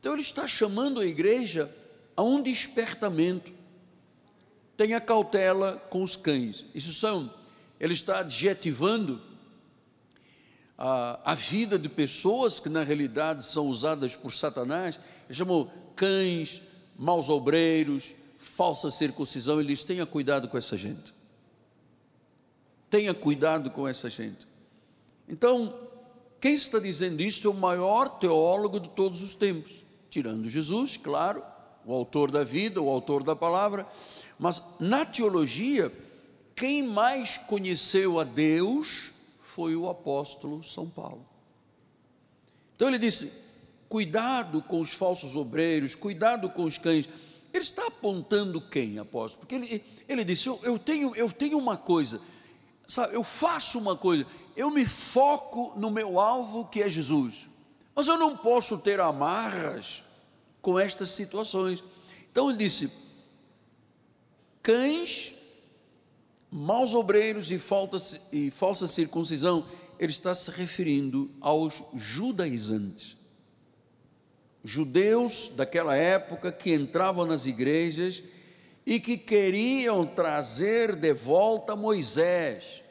Então, 0.00 0.12
ele 0.12 0.22
está 0.22 0.46
chamando 0.46 1.00
a 1.00 1.06
igreja 1.06 1.74
a 2.16 2.22
um 2.22 2.42
despertamento. 2.42 3.52
Tenha 4.76 5.00
cautela 5.00 5.76
com 5.90 6.02
os 6.02 6.16
cães. 6.16 6.64
Isso 6.74 6.92
são, 6.92 7.32
ele 7.78 7.92
está 7.92 8.20
adjetivando 8.20 9.20
a, 10.76 11.32
a 11.32 11.34
vida 11.34 11.78
de 11.78 11.88
pessoas 11.88 12.58
que 12.58 12.68
na 12.68 12.82
realidade 12.82 13.46
são 13.46 13.68
usadas 13.68 14.16
por 14.16 14.32
Satanás, 14.32 14.98
ele 15.28 15.38
chamou 15.38 15.72
cães, 15.94 16.60
maus 16.98 17.28
obreiros, 17.28 18.14
falsa 18.44 18.90
circuncisão, 18.90 19.58
ele 19.58 19.68
diz: 19.68 19.82
tenha 19.82 20.06
cuidado 20.06 20.48
com 20.48 20.56
essa 20.56 20.76
gente. 20.76 21.12
Tenha 22.90 23.12
cuidado 23.12 23.70
com 23.70 23.88
essa 23.88 24.08
gente. 24.08 24.46
Então, 25.28 25.74
quem 26.40 26.52
está 26.52 26.78
dizendo 26.78 27.22
isso 27.22 27.46
é 27.48 27.50
o 27.50 27.54
maior 27.54 28.18
teólogo 28.18 28.78
de 28.78 28.88
todos 28.90 29.22
os 29.22 29.34
tempos, 29.34 29.82
tirando 30.10 30.48
Jesus, 30.48 30.96
claro, 30.96 31.42
o 31.84 31.92
autor 31.92 32.30
da 32.30 32.44
vida, 32.44 32.80
o 32.80 32.88
autor 32.88 33.24
da 33.24 33.34
palavra, 33.34 33.86
mas 34.38 34.62
na 34.78 35.04
teologia, 35.04 35.90
quem 36.54 36.82
mais 36.82 37.36
conheceu 37.36 38.20
a 38.20 38.24
Deus 38.24 39.10
foi 39.40 39.74
o 39.74 39.88
apóstolo 39.88 40.62
São 40.62 40.88
Paulo. 40.88 41.26
Então 42.76 42.88
ele 42.88 42.98
disse: 42.98 43.32
cuidado 43.88 44.60
com 44.62 44.80
os 44.80 44.92
falsos 44.92 45.36
obreiros, 45.36 45.94
cuidado 45.94 46.48
com 46.50 46.64
os 46.64 46.78
cães. 46.78 47.08
Ele 47.54 47.62
está 47.62 47.86
apontando 47.86 48.60
quem, 48.60 48.98
apóstolo? 48.98 49.46
Porque 49.46 49.54
ele, 49.54 49.84
ele 50.08 50.24
disse: 50.24 50.48
eu, 50.48 50.58
eu, 50.64 50.76
tenho, 50.76 51.14
eu 51.14 51.30
tenho 51.30 51.56
uma 51.56 51.76
coisa, 51.76 52.20
sabe, 52.84 53.14
eu 53.14 53.22
faço 53.22 53.78
uma 53.78 53.96
coisa, 53.96 54.26
eu 54.56 54.72
me 54.72 54.84
foco 54.84 55.72
no 55.76 55.88
meu 55.88 56.18
alvo 56.18 56.64
que 56.64 56.82
é 56.82 56.88
Jesus, 56.88 57.48
mas 57.94 58.08
eu 58.08 58.18
não 58.18 58.36
posso 58.36 58.78
ter 58.78 58.98
amarras 58.98 60.02
com 60.60 60.76
estas 60.76 61.10
situações. 61.10 61.84
Então 62.32 62.50
ele 62.50 62.58
disse: 62.58 62.90
cães 64.60 65.36
maus 66.50 66.92
obreiros 66.92 67.52
e, 67.52 67.58
falta, 67.58 67.98
e 68.32 68.50
falsa 68.50 68.88
circuncisão, 68.88 69.64
ele 69.96 70.10
está 70.10 70.34
se 70.34 70.50
referindo 70.50 71.30
aos 71.40 71.84
judaizantes. 71.94 73.13
Judeus 74.64 75.50
daquela 75.54 75.94
época 75.94 76.50
que 76.50 76.72
entravam 76.72 77.26
nas 77.26 77.44
igrejas 77.44 78.22
e 78.86 78.98
que 78.98 79.18
queriam 79.18 80.06
trazer 80.06 80.96
de 80.96 81.12
volta 81.12 81.76
Moisés. 81.76 82.82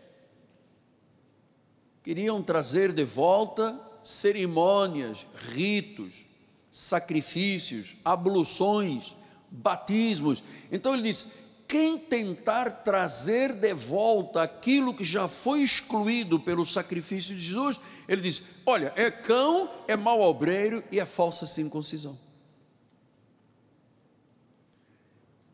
Queriam 2.03 2.44
trazer 2.44 2.92
de 2.92 3.03
volta 3.03 3.80
cerimônias, 4.03 5.25
ritos, 5.53 6.25
sacrifícios, 6.70 7.96
abluções, 8.06 9.15
batismos. 9.50 10.44
Então 10.72 10.94
ele 10.94 11.03
diz: 11.03 11.32
quem 11.68 11.98
tentar 11.98 12.70
trazer 12.84 13.53
de 13.53 13.74
volta 13.74 14.44
aquilo 14.44 14.94
que 14.94 15.03
já 15.03 15.27
foi 15.27 15.62
excluído 15.62 16.39
pelo 16.39 16.65
sacrifício 16.65 17.34
de 17.34 17.42
Jesus, 17.42 17.80
ele 18.07 18.22
diz: 18.22 18.43
olha, 18.65 18.93
é 18.95 19.10
cão, 19.10 19.69
é 19.88 19.95
mau 19.95 20.22
obreiro 20.22 20.83
e 20.91 21.00
é 21.00 21.05
falsa 21.05 21.45
circuncisão. 21.45 22.17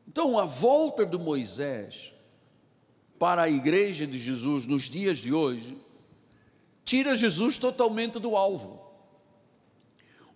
Então, 0.07 0.37
a 0.37 0.45
volta 0.45 1.05
de 1.05 1.17
Moisés 1.17 2.13
para 3.19 3.43
a 3.43 3.49
igreja 3.49 4.07
de 4.07 4.17
Jesus 4.17 4.65
nos 4.65 4.83
dias 4.83 5.19
de 5.19 5.33
hoje, 5.33 5.77
tira 6.85 7.17
Jesus 7.17 7.57
totalmente 7.57 8.17
do 8.17 8.35
alvo. 8.35 8.81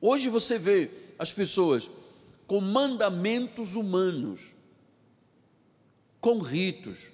Hoje 0.01 0.27
você 0.27 0.59
vê 0.59 0.91
as 1.17 1.31
pessoas 1.31 1.89
com 2.45 2.59
mandamentos 2.59 3.75
humanos, 3.75 4.53
com 6.19 6.39
ritos, 6.39 7.07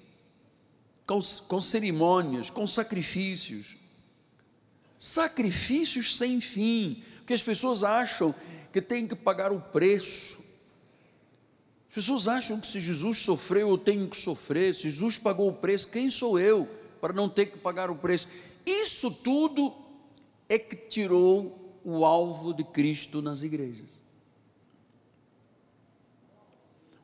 com, 1.06 1.20
com 1.48 1.62
cerimônias, 1.62 2.50
com 2.50 2.66
sacrifícios, 2.66 3.78
sacrifícios 5.00 6.18
sem 6.18 6.42
fim, 6.42 7.02
porque 7.20 7.34
as 7.34 7.42
pessoas 7.42 7.86
acham 7.86 8.36
que 8.74 8.82
tem 8.82 9.08
que 9.08 9.16
pagar 9.16 9.52
o 9.52 9.62
preço. 9.62 10.40
As 11.88 11.96
pessoas 11.96 12.28
acham 12.28 12.60
que 12.60 12.68
se 12.68 12.82
Jesus 12.82 13.20
sofreu, 13.20 13.70
eu 13.70 13.78
tenho 13.78 14.08
que 14.10 14.18
sofrer. 14.18 14.76
Se 14.76 14.84
Jesus 14.84 15.18
pagou 15.18 15.50
o 15.50 15.54
preço, 15.54 15.90
quem 15.90 16.10
sou 16.10 16.38
eu 16.38 16.68
para 17.00 17.14
não 17.14 17.30
ter 17.30 17.46
que 17.46 17.58
pagar 17.58 17.90
o 17.90 17.96
preço? 17.96 18.28
Isso 18.66 19.10
tudo 19.24 19.74
é 20.50 20.60
que 20.60 20.76
tirou 20.76 21.80
o 21.84 22.06
alvo 22.06 22.54
de 22.54 22.64
Cristo 22.64 23.22
nas 23.22 23.42
igrejas. 23.42 24.02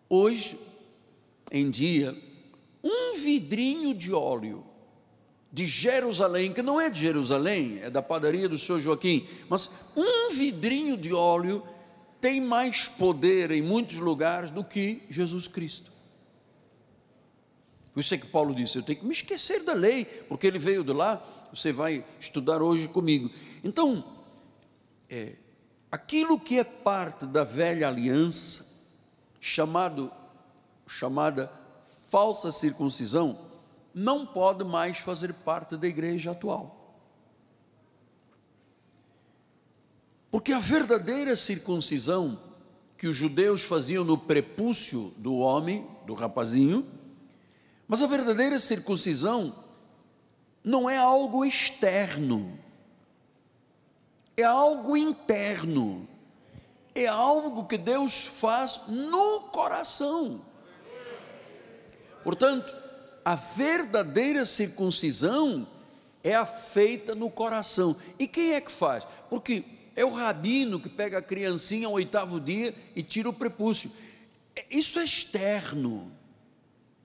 Hoje 0.10 0.60
em 1.52 1.70
dia, 1.70 2.16
um 2.84 3.18
vidrinho 3.18 3.94
de 3.96 4.14
óleo 4.14 4.64
de 5.56 5.66
Jerusalém, 5.66 6.52
que 6.52 6.62
não 6.62 6.82
é 6.82 6.90
de 6.90 7.00
Jerusalém, 7.00 7.80
é 7.82 7.90
da 7.90 8.02
padaria 8.02 8.50
do 8.50 8.60
senhor 8.60 8.82
Joaquim, 8.82 9.26
mas 9.48 9.70
um 9.96 10.34
vidrinho 10.34 10.98
de 10.98 11.14
óleo 11.14 11.64
tem 12.20 12.42
mais 12.42 12.90
poder 12.90 13.52
em 13.52 13.62
muitos 13.62 13.96
lugares 13.96 14.52
do 14.52 14.66
que 14.66 15.02
Jesus 15.10 15.48
Cristo. 15.48 15.90
Por 17.94 18.02
isso 18.02 18.14
é 18.14 18.18
que 18.18 18.28
Paulo 18.28 18.54
disse: 18.54 18.78
Eu 18.78 18.84
tenho 18.84 19.00
que 19.00 19.06
me 19.06 19.14
esquecer 19.14 19.64
da 19.64 19.72
lei, 19.72 20.04
porque 20.28 20.46
ele 20.46 20.60
veio 20.60 20.84
de 20.84 20.92
lá. 20.92 21.26
Você 21.54 21.72
vai 21.72 22.04
estudar 22.20 22.62
hoje 22.62 22.90
comigo. 22.90 23.32
Então, 23.64 24.04
é, 25.10 25.36
aquilo 25.90 26.38
que 26.38 26.60
é 26.60 26.66
parte 26.66 27.26
da 27.26 27.46
velha 27.46 27.88
aliança, 27.88 28.90
chamado, 29.40 30.12
chamada 30.86 31.50
falsa 32.10 32.52
circuncisão, 32.52 33.55
não 33.96 34.26
pode 34.26 34.66
mais 34.66 34.98
fazer 34.98 35.34
parte 35.34 35.78
da 35.78 35.88
igreja 35.88 36.32
atual. 36.32 36.76
Porque 40.30 40.52
a 40.52 40.60
verdadeira 40.60 41.34
circuncisão 41.38 42.38
que 42.98 43.08
os 43.08 43.16
judeus 43.16 43.62
faziam 43.64 44.04
no 44.04 44.18
prepúcio 44.18 45.14
do 45.20 45.38
homem, 45.38 45.88
do 46.06 46.14
rapazinho, 46.14 46.86
mas 47.88 48.04
a 48.04 48.08
verdadeira 48.08 48.60
circuncisão 48.60 49.56
não 50.62 50.90
é 50.90 50.98
algo 50.98 51.46
externo, 51.46 52.60
é 54.36 54.44
algo 54.44 54.98
interno, 54.98 56.06
é 56.94 57.08
algo 57.08 57.66
que 57.66 57.78
Deus 57.78 58.26
faz 58.26 58.88
no 58.90 59.42
coração. 59.52 60.42
Portanto, 62.26 62.85
a 63.26 63.34
verdadeira 63.34 64.46
circuncisão 64.46 65.68
é 66.24 66.36
a 66.36 66.46
feita 66.46 67.16
no 67.16 67.32
coração. 67.32 67.96
E 68.20 68.28
quem 68.28 68.54
é 68.54 68.62
que 68.62 68.72
faz? 68.72 69.04
Porque 69.32 69.64
é 69.96 70.06
o 70.06 70.14
rabino 70.14 70.80
que 70.80 70.88
pega 70.88 71.18
a 71.18 71.24
criancinha 71.24 71.88
ao 71.88 71.94
oitavo 71.94 72.40
dia 72.40 72.76
e 72.96 73.02
tira 73.02 73.28
o 73.28 73.34
prepúcio. 73.34 73.92
É, 74.56 74.64
isso 74.70 75.00
é 75.00 75.04
externo. 75.04 76.12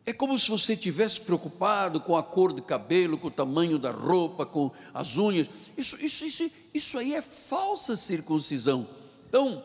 É 0.04 0.12
como 0.12 0.38
se 0.38 0.50
você 0.50 0.76
tivesse 0.76 1.22
preocupado 1.22 2.00
com 2.00 2.16
a 2.16 2.22
cor 2.22 2.52
do 2.52 2.62
cabelo, 2.62 3.16
com 3.16 3.28
o 3.28 3.30
tamanho 3.30 3.78
da 3.78 3.90
roupa, 3.90 4.44
com 4.44 4.70
as 4.92 5.16
unhas. 5.16 5.48
Isso, 5.76 5.96
isso, 6.04 6.26
isso, 6.26 6.50
isso 6.74 6.98
aí 6.98 7.14
é 7.14 7.22
falsa 7.22 7.96
circuncisão. 7.96 8.86
Então, 9.28 9.64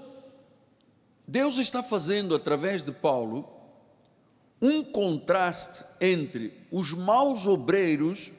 Deus 1.27 1.57
está 1.57 1.83
fazendo 1.83 2.33
através 2.33 2.83
de 2.83 2.91
Paulo 2.91 3.54
um 4.65 4.83
contraste 4.83 5.85
entre 6.01 6.51
os 6.71 6.91
maus 6.91 7.45
obreiros 7.45 8.31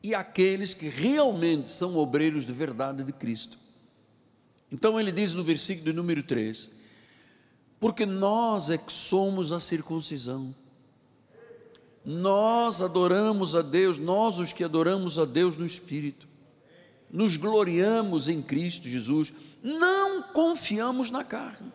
e 0.00 0.14
aqueles 0.14 0.72
que 0.72 0.86
realmente 0.86 1.68
são 1.68 1.96
obreiros 1.96 2.46
de 2.46 2.52
verdade 2.52 3.02
de 3.02 3.12
Cristo. 3.12 3.58
Então 4.70 4.98
ele 4.98 5.10
diz 5.10 5.34
no 5.34 5.42
versículo 5.42 5.92
número 5.92 6.22
3: 6.22 6.70
Porque 7.80 8.06
nós 8.06 8.70
é 8.70 8.78
que 8.78 8.92
somos 8.92 9.50
a 9.50 9.58
circuncisão. 9.58 10.54
Nós 12.04 12.80
adoramos 12.80 13.56
a 13.56 13.62
Deus, 13.62 13.98
nós 13.98 14.38
os 14.38 14.52
que 14.52 14.62
adoramos 14.62 15.18
a 15.18 15.24
Deus 15.24 15.56
no 15.56 15.66
Espírito, 15.66 16.28
nos 17.10 17.36
gloriamos 17.36 18.28
em 18.28 18.40
Cristo 18.40 18.88
Jesus, 18.88 19.32
não 19.60 20.22
confiamos 20.22 21.10
na 21.10 21.24
carne. 21.24 21.72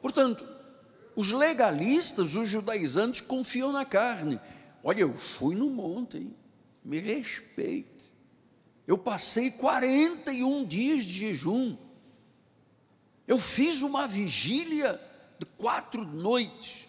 Portanto, 0.00 0.53
os 1.16 1.32
legalistas, 1.32 2.34
os 2.34 2.48
judaizantes 2.48 3.20
confiam 3.20 3.72
na 3.72 3.84
carne. 3.84 4.40
Olha, 4.82 5.00
eu 5.00 5.14
fui 5.14 5.54
no 5.54 5.70
monte, 5.70 6.18
hein? 6.18 6.34
me 6.84 6.98
respeite. 6.98 8.14
Eu 8.86 8.98
passei 8.98 9.50
41 9.50 10.64
dias 10.66 11.04
de 11.04 11.12
jejum. 11.12 11.76
Eu 13.26 13.38
fiz 13.38 13.80
uma 13.80 14.06
vigília 14.06 15.00
de 15.38 15.46
quatro 15.46 16.04
noites. 16.04 16.86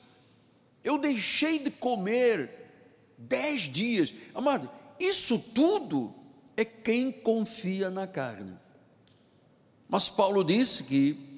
Eu 0.84 0.98
deixei 0.98 1.60
de 1.60 1.72
comer 1.72 2.50
dez 3.18 3.62
dias. 3.62 4.14
Amado, 4.34 4.70
isso 5.00 5.40
tudo 5.54 6.14
é 6.58 6.66
quem 6.66 7.12
confia 7.12 7.90
na 7.90 8.06
carne. 8.06 8.54
Mas 9.88 10.10
Paulo 10.10 10.44
disse 10.44 10.84
que 10.84 11.35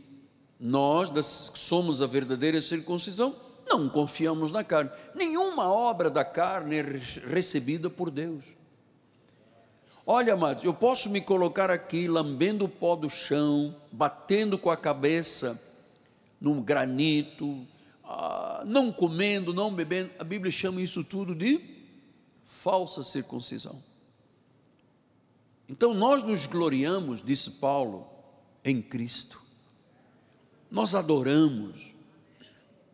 nós, 0.60 1.10
que 1.50 1.60
somos 1.60 2.02
a 2.02 2.08
verdadeira 2.08 2.62
circuncisão, 2.62 3.36
não 3.70 3.90
confiamos 3.90 4.52
na 4.52 4.64
carne. 4.64 4.90
Nenhuma 5.14 5.72
obra 5.72 6.10
da 6.10 6.24
carne 6.24 6.78
é 6.78 6.82
recebida 7.28 7.90
por 7.90 8.10
Deus. 8.10 8.46
Olha, 10.06 10.34
amados, 10.34 10.64
eu 10.64 10.74
posso 10.74 11.10
me 11.10 11.20
colocar 11.20 11.70
aqui 11.70 12.08
lambendo 12.08 12.66
o 12.66 12.70
pó 12.70 12.96
do 12.96 13.10
chão, 13.10 13.76
batendo 13.92 14.58
com 14.58 14.72
a 14.72 14.78
cabeça 14.78 15.62
num 16.40 16.62
granito, 16.62 17.68
ah, 18.06 18.64
não 18.66 18.92
comendo, 18.92 19.54
não 19.54 19.74
bebendo. 19.74 20.10
A 20.18 20.24
Bíblia 20.24 20.50
chama 20.50 20.82
isso 20.82 21.04
tudo 21.04 21.36
de 21.36 21.60
falsa 22.42 23.04
circuncisão. 23.04 23.84
Então 25.68 25.94
nós 25.94 26.24
nos 26.24 26.46
gloriamos, 26.46 27.22
disse 27.22 27.52
Paulo, 27.52 28.08
em 28.64 28.82
Cristo. 28.82 29.47
Nós 30.70 30.96
adoramos, 30.96 31.94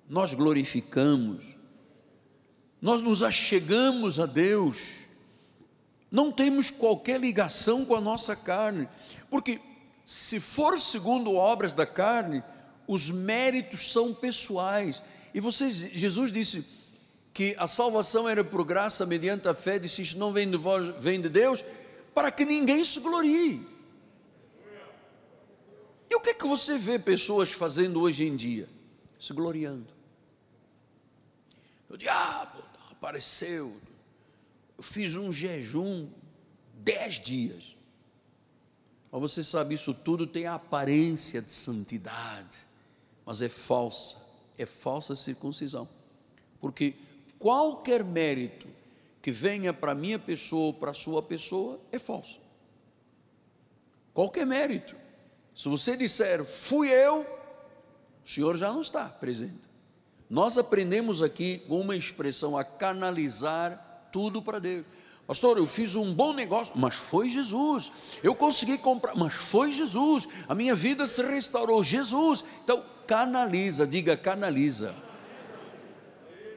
nós 0.09 0.33
glorificamos, 0.33 1.43
nós 2.81 3.01
nos 3.01 3.23
achegamos 3.23 4.19
a 4.19 4.25
Deus 4.25 5.03
não 6.13 6.31
temos 6.31 6.69
qualquer 6.69 7.19
ligação 7.19 7.83
com 7.83 7.95
a 7.95 7.99
nossa 7.99 8.35
carne, 8.35 8.87
porque 9.31 9.59
se 10.05 10.39
for 10.39 10.79
segundo 10.79 11.33
obras 11.33 11.73
da 11.73 11.87
carne, 11.87 12.43
os 12.87 13.09
méritos 13.09 13.91
são 13.91 14.13
pessoais. 14.13 15.01
E 15.33 15.39
vocês, 15.39 15.73
Jesus 15.75 16.31
disse 16.31 16.63
que 17.33 17.55
a 17.57 17.65
salvação 17.65 18.29
era 18.29 18.43
por 18.43 18.63
graça 18.63 19.07
mediante 19.07 19.47
a 19.47 19.55
fé, 19.55 19.79
disse 19.79 20.03
isso 20.03 20.19
não 20.19 20.31
vem 20.31 20.47
de 20.47 20.55
vós, 20.55 20.93
vem 20.99 21.19
de 21.19 21.29
Deus, 21.29 21.65
para 22.13 22.29
que 22.29 22.45
ninguém 22.45 22.83
se 22.83 22.99
glorie. 22.99 23.67
E 26.13 26.15
o 26.15 26.19
que 26.19 26.29
é 26.29 26.33
que 26.35 26.45
você 26.45 26.77
vê 26.77 26.99
pessoas 26.99 27.51
fazendo 27.51 27.99
hoje 27.99 28.23
em 28.23 28.35
dia? 28.35 28.69
Se 29.19 29.33
gloriando. 29.33 29.87
O 31.89 31.97
diabo 31.97 32.63
apareceu, 32.91 33.75
eu 34.77 34.83
fiz 34.83 35.15
um 35.15 35.33
jejum 35.33 36.07
dez 36.75 37.15
dias. 37.19 37.75
Mas 39.11 39.21
você 39.21 39.41
sabe, 39.41 39.73
isso 39.73 39.91
tudo 39.91 40.27
tem 40.27 40.45
a 40.45 40.53
aparência 40.53 41.41
de 41.41 41.49
santidade, 41.49 42.59
mas 43.25 43.41
é 43.41 43.49
falsa, 43.49 44.17
é 44.55 44.67
falsa 44.67 45.15
circuncisão. 45.15 45.89
Porque 46.61 46.93
qualquer 47.39 48.03
mérito 48.03 48.67
que 49.19 49.31
venha 49.31 49.73
para 49.73 49.95
minha 49.95 50.19
pessoa 50.19 50.65
ou 50.65 50.73
para 50.75 50.91
a 50.91 50.93
sua 50.93 51.23
pessoa 51.23 51.79
é 51.91 51.97
falso. 51.97 52.39
Qualquer 54.13 54.45
mérito. 54.45 55.01
Se 55.55 55.69
você 55.69 55.95
disser, 55.95 56.43
fui 56.43 56.89
eu, 56.89 57.21
o 58.23 58.27
Senhor 58.27 58.57
já 58.57 58.71
não 58.71 58.81
está 58.81 59.05
presente. 59.05 59.69
Nós 60.29 60.57
aprendemos 60.57 61.21
aqui 61.21 61.59
com 61.67 61.79
uma 61.79 61.95
expressão 61.95 62.57
a 62.57 62.63
canalizar 62.63 64.09
tudo 64.11 64.41
para 64.41 64.59
Deus. 64.59 64.85
Pastor, 65.27 65.57
eu 65.57 65.65
fiz 65.65 65.95
um 65.95 66.13
bom 66.13 66.33
negócio, 66.33 66.73
mas 66.75 66.95
foi 66.95 67.29
Jesus. 67.29 68.17
Eu 68.21 68.35
consegui 68.35 68.77
comprar, 68.77 69.15
mas 69.15 69.33
foi 69.33 69.71
Jesus. 69.71 70.27
A 70.49 70.55
minha 70.55 70.75
vida 70.75 71.05
se 71.07 71.21
restaurou, 71.21 71.83
Jesus. 71.83 72.43
Então, 72.63 72.83
canaliza, 73.07 73.87
diga 73.87 74.17
canaliza. 74.17 74.93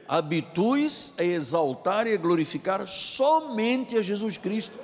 Habitue-se 0.07 1.13
a 1.21 1.23
exaltar 1.23 2.07
e 2.07 2.13
a 2.13 2.17
glorificar 2.17 2.85
somente 2.87 3.97
a 3.97 4.01
Jesus 4.01 4.37
Cristo. 4.37 4.77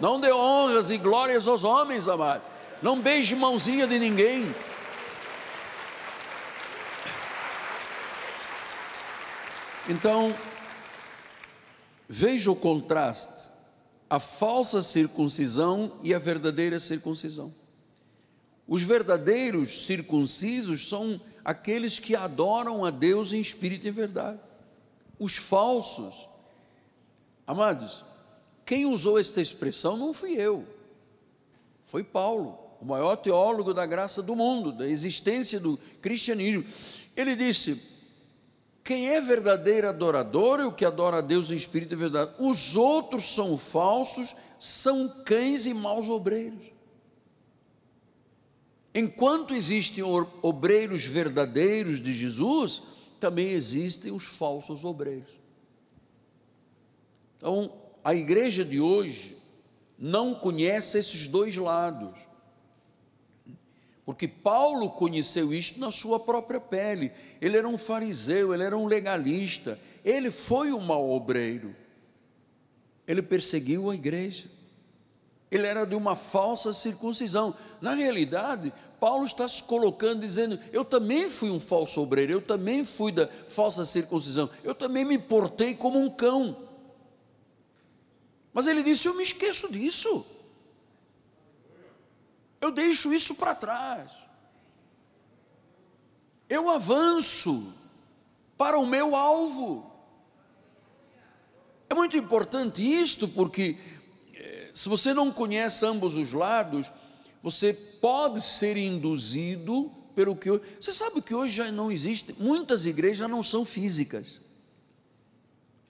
Não 0.00 0.20
dê 0.20 0.32
honras 0.32 0.90
e 0.90 0.98
glórias 0.98 1.48
aos 1.48 1.64
homens, 1.64 2.08
amado. 2.08 2.42
Não 2.80 3.00
beije 3.00 3.34
mãozinha 3.34 3.86
de 3.86 3.98
ninguém. 3.98 4.54
Então, 9.88 10.36
veja 12.08 12.50
o 12.50 12.56
contraste: 12.56 13.50
a 14.08 14.20
falsa 14.20 14.82
circuncisão 14.82 15.98
e 16.02 16.14
a 16.14 16.18
verdadeira 16.18 16.78
circuncisão. 16.78 17.52
Os 18.66 18.82
verdadeiros 18.82 19.86
circuncisos 19.86 20.88
são 20.88 21.18
aqueles 21.42 21.98
que 21.98 22.14
adoram 22.14 22.84
a 22.84 22.90
Deus 22.90 23.32
em 23.32 23.40
espírito 23.40 23.86
e 23.86 23.90
verdade. 23.90 24.38
Os 25.18 25.36
falsos, 25.36 26.28
amados, 27.46 28.04
quem 28.66 28.84
usou 28.84 29.18
esta 29.18 29.40
expressão 29.40 29.96
não 29.96 30.12
fui 30.12 30.34
eu, 30.34 30.66
foi 31.82 32.04
Paulo, 32.04 32.67
o 32.80 32.84
maior 32.84 33.16
teólogo 33.16 33.74
da 33.74 33.84
graça 33.86 34.22
do 34.22 34.36
mundo, 34.36 34.72
da 34.72 34.88
existência 34.88 35.58
do 35.58 35.78
cristianismo. 36.00 36.64
Ele 37.16 37.34
disse: 37.34 37.98
quem 38.88 39.10
é 39.10 39.20
verdadeiro 39.20 39.86
adorador 39.86 40.60
é 40.60 40.64
o 40.64 40.72
que 40.72 40.82
adora 40.82 41.18
a 41.18 41.20
Deus 41.20 41.50
em 41.50 41.56
espírito 41.56 41.92
e 41.92 41.96
verdade. 41.96 42.32
Os 42.38 42.74
outros 42.74 43.26
são 43.26 43.58
falsos, 43.58 44.34
são 44.58 45.06
cães 45.24 45.66
e 45.66 45.74
maus 45.74 46.08
obreiros. 46.08 46.72
Enquanto 48.94 49.52
existem 49.54 50.02
obreiros 50.40 51.04
verdadeiros 51.04 52.02
de 52.02 52.14
Jesus, 52.14 52.82
também 53.20 53.50
existem 53.50 54.10
os 54.10 54.24
falsos 54.24 54.82
obreiros. 54.82 55.38
Então, 57.36 57.70
a 58.02 58.14
igreja 58.14 58.64
de 58.64 58.80
hoje 58.80 59.36
não 59.98 60.34
conhece 60.34 60.98
esses 60.98 61.28
dois 61.28 61.54
lados. 61.56 62.27
Porque 64.08 64.26
Paulo 64.26 64.88
conheceu 64.88 65.52
isto 65.52 65.78
na 65.78 65.90
sua 65.90 66.18
própria 66.18 66.58
pele. 66.58 67.12
Ele 67.42 67.58
era 67.58 67.68
um 67.68 67.76
fariseu, 67.76 68.54
ele 68.54 68.62
era 68.62 68.74
um 68.74 68.86
legalista, 68.86 69.78
ele 70.02 70.30
foi 70.30 70.72
um 70.72 70.80
mau 70.80 71.10
obreiro. 71.10 71.76
Ele 73.06 73.20
perseguiu 73.20 73.90
a 73.90 73.94
igreja. 73.94 74.46
Ele 75.50 75.66
era 75.66 75.84
de 75.84 75.94
uma 75.94 76.16
falsa 76.16 76.72
circuncisão. 76.72 77.54
Na 77.82 77.92
realidade, 77.92 78.72
Paulo 78.98 79.26
está 79.26 79.46
se 79.46 79.62
colocando 79.64 80.22
dizendo: 80.22 80.58
Eu 80.72 80.86
também 80.86 81.28
fui 81.28 81.50
um 81.50 81.60
falso 81.60 82.00
obreiro, 82.00 82.32
eu 82.32 82.40
também 82.40 82.86
fui 82.86 83.12
da 83.12 83.28
falsa 83.46 83.84
circuncisão, 83.84 84.48
eu 84.64 84.74
também 84.74 85.04
me 85.04 85.18
portei 85.18 85.74
como 85.74 85.98
um 85.98 86.08
cão. 86.08 86.56
Mas 88.54 88.66
ele 88.66 88.82
disse: 88.82 89.06
Eu 89.06 89.14
me 89.16 89.22
esqueço 89.22 89.70
disso. 89.70 90.37
Eu 92.60 92.70
deixo 92.70 93.12
isso 93.12 93.34
para 93.34 93.54
trás. 93.54 94.10
Eu 96.48 96.68
avanço 96.68 97.74
para 98.56 98.78
o 98.78 98.86
meu 98.86 99.14
alvo. 99.14 99.88
É 101.88 101.94
muito 101.94 102.16
importante 102.16 102.82
isto, 102.82 103.28
porque 103.28 103.76
eh, 104.34 104.70
se 104.74 104.88
você 104.88 105.14
não 105.14 105.32
conhece 105.32 105.86
ambos 105.86 106.14
os 106.14 106.32
lados, 106.32 106.90
você 107.42 107.72
pode 107.72 108.40
ser 108.40 108.76
induzido 108.76 109.90
pelo 110.14 110.34
que. 110.34 110.50
Você 110.50 110.92
sabe 110.92 111.22
que 111.22 111.34
hoje 111.34 111.54
já 111.54 111.70
não 111.70 111.92
existe, 111.92 112.34
muitas 112.38 112.86
igrejas 112.86 113.18
já 113.18 113.28
não 113.28 113.42
são 113.42 113.64
físicas, 113.64 114.40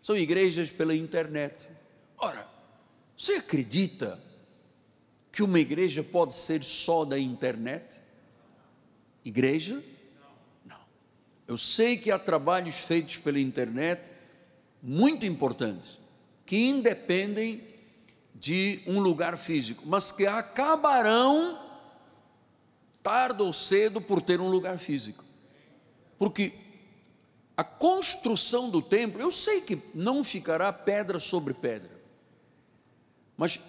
são 0.03 0.17
igrejas 0.17 0.71
pela 0.71 0.95
internet. 0.95 1.67
Ora, 2.19 2.47
você 3.17 3.35
acredita 3.35 4.23
que 5.39 5.43
uma 5.45 5.61
igreja 5.61 6.03
pode 6.03 6.35
ser 6.35 6.65
só 6.65 7.05
da 7.05 7.17
internet? 7.17 8.03
Igreja? 9.25 9.81
Não. 10.67 10.81
Eu 11.47 11.57
sei 11.57 11.97
que 11.97 12.11
há 12.11 12.19
trabalhos 12.19 12.75
feitos 12.75 13.19
pela 13.19 13.39
internet 13.39 14.03
muito 14.83 15.25
importantes, 15.25 15.97
que 16.45 16.57
independem 16.67 17.63
de 18.35 18.81
um 18.85 18.99
lugar 18.99 19.39
físico, 19.39 19.85
mas 19.87 20.11
que 20.11 20.27
acabarão 20.27 21.57
tarde 23.01 23.41
ou 23.41 23.53
cedo 23.53 24.01
por 24.01 24.21
ter 24.21 24.41
um 24.41 24.49
lugar 24.49 24.77
físico. 24.77 25.25
Porque 26.19 26.53
a 27.57 27.63
construção 27.63 28.71
do 28.71 28.83
templo, 28.83 29.21
eu 29.21 29.31
sei 29.31 29.61
que 29.61 29.81
não 29.95 30.25
ficará 30.25 30.73
pedra 30.73 31.21
sobre 31.21 31.55
pedra, 31.55 31.93
mas 33.37 33.61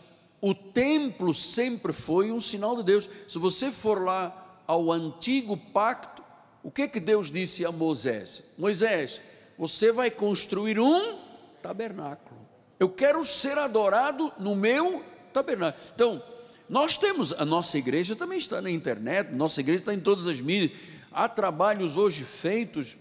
o 0.41 0.53
templo 0.53 1.33
sempre 1.33 1.91
foi 1.91 2.31
um 2.31 2.39
sinal 2.39 2.75
de 2.77 2.83
Deus. 2.83 3.09
Se 3.27 3.37
você 3.37 3.71
for 3.71 4.03
lá 4.03 4.61
ao 4.65 4.91
antigo 4.91 5.57
pacto, 5.57 6.23
o 6.63 6.71
que 6.71 6.87
que 6.87 6.99
Deus 6.99 7.31
disse 7.31 7.65
a 7.65 7.71
Moisés? 7.71 8.43
Moisés, 8.57 9.19
você 9.57 9.91
vai 9.91 10.09
construir 10.09 10.79
um 10.79 11.17
tabernáculo. 11.61 12.39
Eu 12.79 12.89
quero 12.89 13.23
ser 13.25 13.57
adorado 13.57 14.31
no 14.39 14.55
meu 14.55 15.03
tabernáculo. 15.33 15.83
Então, 15.93 16.23
nós 16.69 16.97
temos, 16.97 17.33
a 17.33 17.43
nossa 17.43 17.77
igreja 17.77 18.15
também 18.15 18.37
está 18.37 18.61
na 18.61 18.69
internet, 18.69 19.31
nossa 19.33 19.59
igreja 19.59 19.79
está 19.79 19.93
em 19.93 19.99
todas 19.99 20.27
as 20.27 20.39
mídias. 20.39 20.71
Há 21.11 21.27
trabalhos 21.27 21.97
hoje 21.97 22.23
feitos 22.23 22.95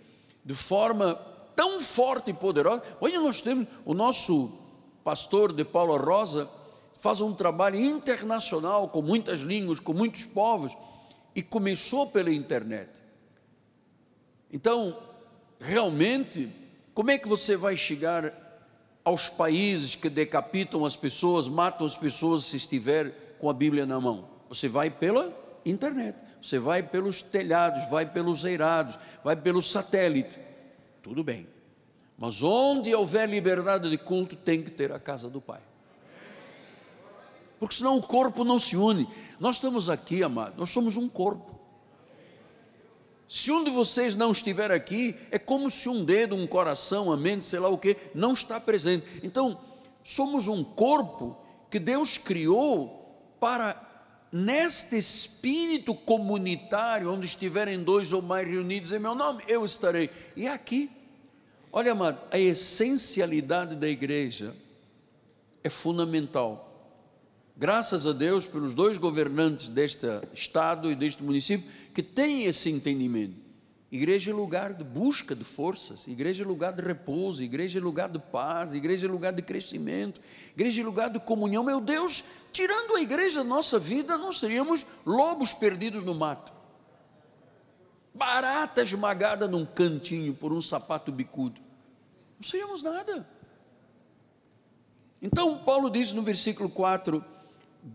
de 0.44 0.54
forma 0.54 1.14
tão 1.54 1.78
forte 1.78 2.30
e 2.30 2.34
poderosa. 2.34 2.82
Olha, 3.00 3.20
nós 3.20 3.42
temos 3.42 3.68
o 3.84 3.92
nosso 3.92 4.50
pastor 5.04 5.52
de 5.52 5.64
Paula 5.64 5.98
Rosa, 5.98 6.48
faz 6.98 7.20
um 7.20 7.32
trabalho 7.32 7.78
internacional 7.78 8.88
com 8.88 9.00
muitas 9.00 9.40
línguas, 9.40 9.78
com 9.78 9.92
muitos 9.92 10.24
povos, 10.24 10.76
e 11.34 11.40
começou 11.40 12.08
pela 12.08 12.32
internet. 12.32 12.90
Então, 14.52 14.98
realmente, 15.60 16.50
como 16.92 17.10
é 17.12 17.16
que 17.16 17.28
você 17.28 17.56
vai 17.56 17.76
chegar 17.76 18.34
aos 19.04 19.28
países 19.28 19.94
que 19.94 20.10
decapitam 20.10 20.84
as 20.84 20.96
pessoas, 20.96 21.48
matam 21.48 21.86
as 21.86 21.94
pessoas 21.94 22.44
se 22.44 22.56
estiver 22.56 23.36
com 23.38 23.48
a 23.48 23.52
Bíblia 23.52 23.86
na 23.86 24.00
mão? 24.00 24.28
Você 24.48 24.68
vai 24.68 24.90
pela 24.90 25.32
internet, 25.64 26.18
você 26.42 26.58
vai 26.58 26.82
pelos 26.82 27.22
telhados, 27.22 27.88
vai 27.88 28.06
pelos 28.06 28.44
eirados, 28.44 28.98
vai 29.22 29.36
pelo 29.36 29.62
satélite. 29.62 30.40
Tudo 31.00 31.22
bem. 31.22 31.46
Mas 32.16 32.42
onde 32.42 32.92
houver 32.92 33.28
liberdade 33.28 33.88
de 33.88 33.98
culto, 33.98 34.34
tem 34.34 34.60
que 34.62 34.70
ter 34.72 34.90
a 34.90 34.98
casa 34.98 35.30
do 35.30 35.40
Pai 35.40 35.67
porque 37.58 37.74
senão 37.74 37.96
o 37.96 38.02
corpo 38.02 38.44
não 38.44 38.58
se 38.58 38.76
une. 38.76 39.08
Nós 39.38 39.56
estamos 39.56 39.88
aqui, 39.88 40.22
amado, 40.22 40.54
nós 40.58 40.70
somos 40.70 40.96
um 40.96 41.08
corpo. 41.08 41.58
Se 43.28 43.52
um 43.52 43.62
de 43.62 43.70
vocês 43.70 44.16
não 44.16 44.32
estiver 44.32 44.70
aqui, 44.70 45.14
é 45.30 45.38
como 45.38 45.70
se 45.70 45.88
um 45.88 46.02
dedo, 46.02 46.34
um 46.34 46.46
coração, 46.46 47.12
a 47.12 47.16
mente, 47.16 47.44
sei 47.44 47.58
lá 47.58 47.68
o 47.68 47.76
que, 47.76 47.94
não 48.14 48.32
está 48.32 48.58
presente. 48.58 49.04
Então, 49.22 49.60
somos 50.02 50.48
um 50.48 50.64
corpo 50.64 51.36
que 51.70 51.78
Deus 51.78 52.16
criou 52.16 53.34
para, 53.38 53.76
neste 54.32 54.96
espírito 54.96 55.94
comunitário, 55.94 57.12
onde 57.12 57.26
estiverem 57.26 57.82
dois 57.82 58.14
ou 58.14 58.22
mais 58.22 58.48
reunidos 58.48 58.92
em 58.92 58.98
meu 58.98 59.14
nome, 59.14 59.44
eu 59.46 59.62
estarei. 59.62 60.08
E 60.34 60.48
aqui, 60.48 60.90
olha, 61.70 61.92
amado, 61.92 62.18
a 62.30 62.38
essencialidade 62.38 63.76
da 63.76 63.88
igreja 63.88 64.56
é 65.62 65.68
fundamental 65.68 66.67
graças 67.58 68.06
a 68.06 68.12
Deus 68.12 68.46
pelos 68.46 68.72
dois 68.72 68.96
governantes 68.96 69.68
deste 69.68 70.06
estado 70.32 70.90
e 70.92 70.94
deste 70.94 71.24
município 71.24 71.68
que 71.92 72.02
têm 72.02 72.44
esse 72.44 72.70
entendimento. 72.70 73.34
Igreja 73.90 74.30
é 74.30 74.34
lugar 74.34 74.74
de 74.74 74.84
busca 74.84 75.34
de 75.34 75.42
forças, 75.42 76.06
igreja 76.06 76.44
é 76.44 76.46
lugar 76.46 76.72
de 76.74 76.82
repouso, 76.82 77.42
igreja 77.42 77.78
é 77.78 77.82
lugar 77.82 78.10
de 78.10 78.18
paz, 78.18 78.74
igreja 78.74 79.06
é 79.06 79.10
lugar 79.10 79.32
de 79.32 79.42
crescimento, 79.42 80.20
igreja 80.54 80.82
é 80.82 80.84
lugar 80.84 81.10
de 81.10 81.18
comunhão. 81.18 81.64
Meu 81.64 81.80
Deus, 81.80 82.22
tirando 82.52 82.96
a 82.96 83.00
igreja 83.00 83.42
da 83.42 83.48
nossa 83.48 83.78
vida, 83.78 84.16
nós 84.18 84.38
seríamos 84.38 84.86
lobos 85.06 85.54
perdidos 85.54 86.04
no 86.04 86.14
mato, 86.14 86.52
barata 88.14 88.82
esmagada 88.82 89.48
num 89.48 89.64
cantinho 89.64 90.34
por 90.34 90.52
um 90.52 90.60
sapato 90.60 91.10
bicudo, 91.10 91.60
não 92.38 92.46
seríamos 92.46 92.82
nada. 92.82 93.26
Então, 95.20 95.58
Paulo 95.64 95.90
diz 95.90 96.12
no 96.12 96.22
versículo 96.22 96.68
4: 96.68 97.24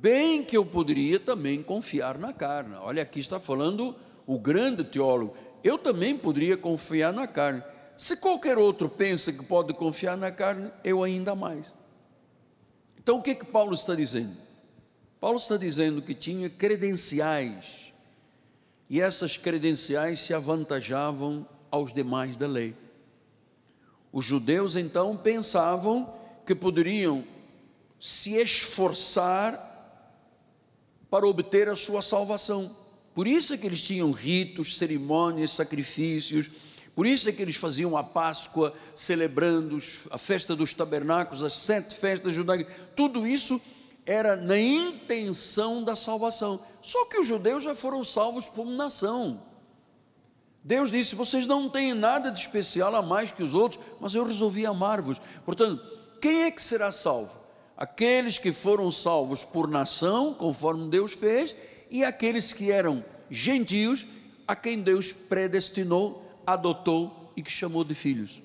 Bem 0.01 0.43
que 0.43 0.57
eu 0.57 0.65
poderia 0.65 1.19
também 1.19 1.61
confiar 1.61 2.17
na 2.17 2.33
carne. 2.33 2.75
Olha, 2.81 3.03
aqui 3.03 3.19
está 3.19 3.39
falando 3.39 3.95
o 4.25 4.39
grande 4.39 4.83
teólogo 4.83 5.35
eu 5.63 5.77
também 5.77 6.17
poderia 6.17 6.57
confiar 6.57 7.13
na 7.13 7.25
carne. 7.25 7.63
Se 7.95 8.17
qualquer 8.17 8.57
outro 8.57 8.89
pensa 8.89 9.31
que 9.31 9.45
pode 9.45 9.73
confiar 9.73 10.17
na 10.17 10.31
carne, 10.31 10.69
eu 10.83 11.01
ainda 11.01 11.35
mais. 11.35 11.73
Então 12.97 13.17
o 13.17 13.21
que 13.21 13.33
que 13.33 13.45
Paulo 13.45 13.73
está 13.73 13.95
dizendo? 13.95 14.35
Paulo 15.21 15.37
está 15.37 15.55
dizendo 15.55 16.01
que 16.01 16.13
tinha 16.13 16.49
credenciais, 16.49 17.93
e 18.89 18.99
essas 18.99 19.37
credenciais 19.37 20.19
se 20.19 20.33
avantajavam 20.33 21.47
aos 21.71 21.93
demais 21.93 22.35
da 22.35 22.45
lei. 22.45 22.75
Os 24.11 24.25
judeus 24.25 24.75
então 24.75 25.15
pensavam 25.15 26.13
que 26.45 26.53
poderiam 26.53 27.23
se 27.99 28.33
esforçar 28.35 29.72
para 31.13 31.27
obter 31.27 31.69
a 31.69 31.75
sua 31.75 32.01
salvação. 32.01 32.75
Por 33.13 33.27
isso 33.27 33.53
é 33.53 33.57
que 33.59 33.67
eles 33.67 33.83
tinham 33.83 34.09
ritos, 34.09 34.77
cerimônias, 34.77 35.51
sacrifícios, 35.51 36.49
por 36.95 37.05
isso 37.05 37.29
é 37.29 37.31
que 37.31 37.39
eles 37.39 37.55
faziam 37.55 37.95
a 37.95 38.03
Páscoa, 38.03 38.73
celebrando 38.95 39.77
a 40.09 40.17
festa 40.17 40.55
dos 40.55 40.73
tabernáculos, 40.73 41.43
as 41.43 41.53
sete 41.53 41.93
festas 41.93 42.33
judaicas, 42.33 42.73
tudo 42.95 43.27
isso 43.27 43.61
era 44.07 44.35
na 44.35 44.57
intenção 44.57 45.83
da 45.83 45.95
salvação. 45.95 46.59
Só 46.81 47.05
que 47.05 47.19
os 47.19 47.27
judeus 47.27 47.61
já 47.61 47.75
foram 47.75 48.03
salvos 48.03 48.47
por 48.47 48.65
nação. 48.65 49.39
Deus 50.63 50.89
disse: 50.89 51.13
vocês 51.13 51.45
não 51.45 51.69
têm 51.69 51.93
nada 51.93 52.31
de 52.31 52.39
especial 52.39 52.95
a 52.95 53.03
mais 53.03 53.31
que 53.31 53.43
os 53.43 53.53
outros, 53.53 53.79
mas 54.01 54.15
eu 54.15 54.25
resolvi 54.25 54.65
amar-vos. 54.65 55.21
Portanto, 55.45 55.79
quem 56.19 56.45
é 56.45 56.49
que 56.49 56.63
será 56.63 56.91
salvo? 56.91 57.42
Aqueles 57.75 58.37
que 58.37 58.51
foram 58.51 58.91
salvos 58.91 59.43
por 59.43 59.67
nação, 59.67 60.33
conforme 60.33 60.89
Deus 60.89 61.13
fez, 61.13 61.55
e 61.89 62.03
aqueles 62.03 62.53
que 62.53 62.71
eram 62.71 63.03
gentios, 63.29 64.05
a 64.47 64.55
quem 64.55 64.81
Deus 64.81 65.11
predestinou, 65.11 66.23
adotou 66.45 67.31
e 67.35 67.41
que 67.41 67.51
chamou 67.51 67.83
de 67.83 67.95
filhos. 67.95 68.41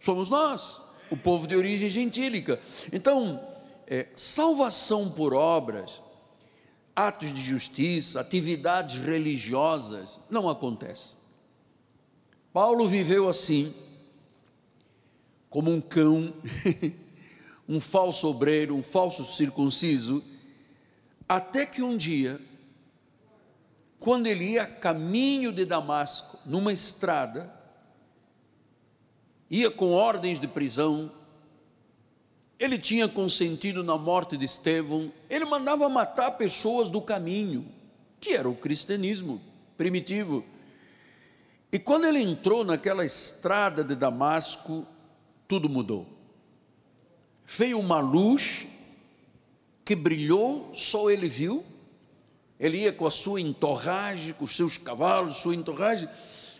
Somos 0.00 0.28
nós, 0.28 0.80
o 1.10 1.16
povo 1.16 1.46
de 1.46 1.56
origem 1.56 1.88
gentílica. 1.88 2.58
Então, 2.92 3.40
é, 3.86 4.06
salvação 4.14 5.10
por 5.10 5.34
obras, 5.34 6.00
atos 6.94 7.34
de 7.34 7.40
justiça, 7.40 8.20
atividades 8.20 8.96
religiosas, 9.02 10.18
não 10.30 10.48
acontece. 10.48 11.16
Paulo 12.52 12.86
viveu 12.86 13.28
assim, 13.28 13.72
como 15.50 15.70
um 15.70 15.80
cão, 15.80 16.32
um 17.68 17.80
falso 17.80 18.28
obreiro, 18.28 18.76
um 18.76 18.82
falso 18.82 19.26
circunciso, 19.26 20.24
até 21.28 21.66
que 21.66 21.82
um 21.82 21.96
dia, 21.96 22.40
quando 23.98 24.28
ele 24.28 24.52
ia 24.52 24.64
caminho 24.64 25.52
de 25.52 25.64
Damasco, 25.64 26.38
numa 26.46 26.72
estrada, 26.72 27.52
ia 29.50 29.70
com 29.70 29.90
ordens 29.90 30.38
de 30.38 30.46
prisão, 30.46 31.10
ele 32.58 32.78
tinha 32.78 33.08
consentido 33.08 33.82
na 33.82 33.98
morte 33.98 34.36
de 34.36 34.44
Estevão, 34.44 35.12
ele 35.28 35.44
mandava 35.44 35.88
matar 35.88 36.32
pessoas 36.32 36.88
do 36.88 37.00
caminho, 37.00 37.66
que 38.20 38.34
era 38.34 38.48
o 38.48 38.54
cristianismo 38.54 39.40
primitivo. 39.76 40.44
E 41.72 41.78
quando 41.78 42.06
ele 42.06 42.20
entrou 42.20 42.64
naquela 42.64 43.04
estrada 43.04 43.82
de 43.82 43.94
Damasco, 43.94 44.86
tudo 45.50 45.68
mudou. 45.68 46.06
Veio 47.44 47.80
uma 47.80 47.98
luz 47.98 48.68
que 49.84 49.96
brilhou, 49.96 50.72
só 50.72 51.10
ele 51.10 51.26
viu. 51.26 51.64
Ele 52.60 52.82
ia 52.82 52.92
com 52.92 53.04
a 53.04 53.10
sua 53.10 53.40
entorragem, 53.40 54.32
com 54.34 54.44
os 54.44 54.54
seus 54.54 54.78
cavalos, 54.78 55.38
sua 55.38 55.56
entorragem. 55.56 56.08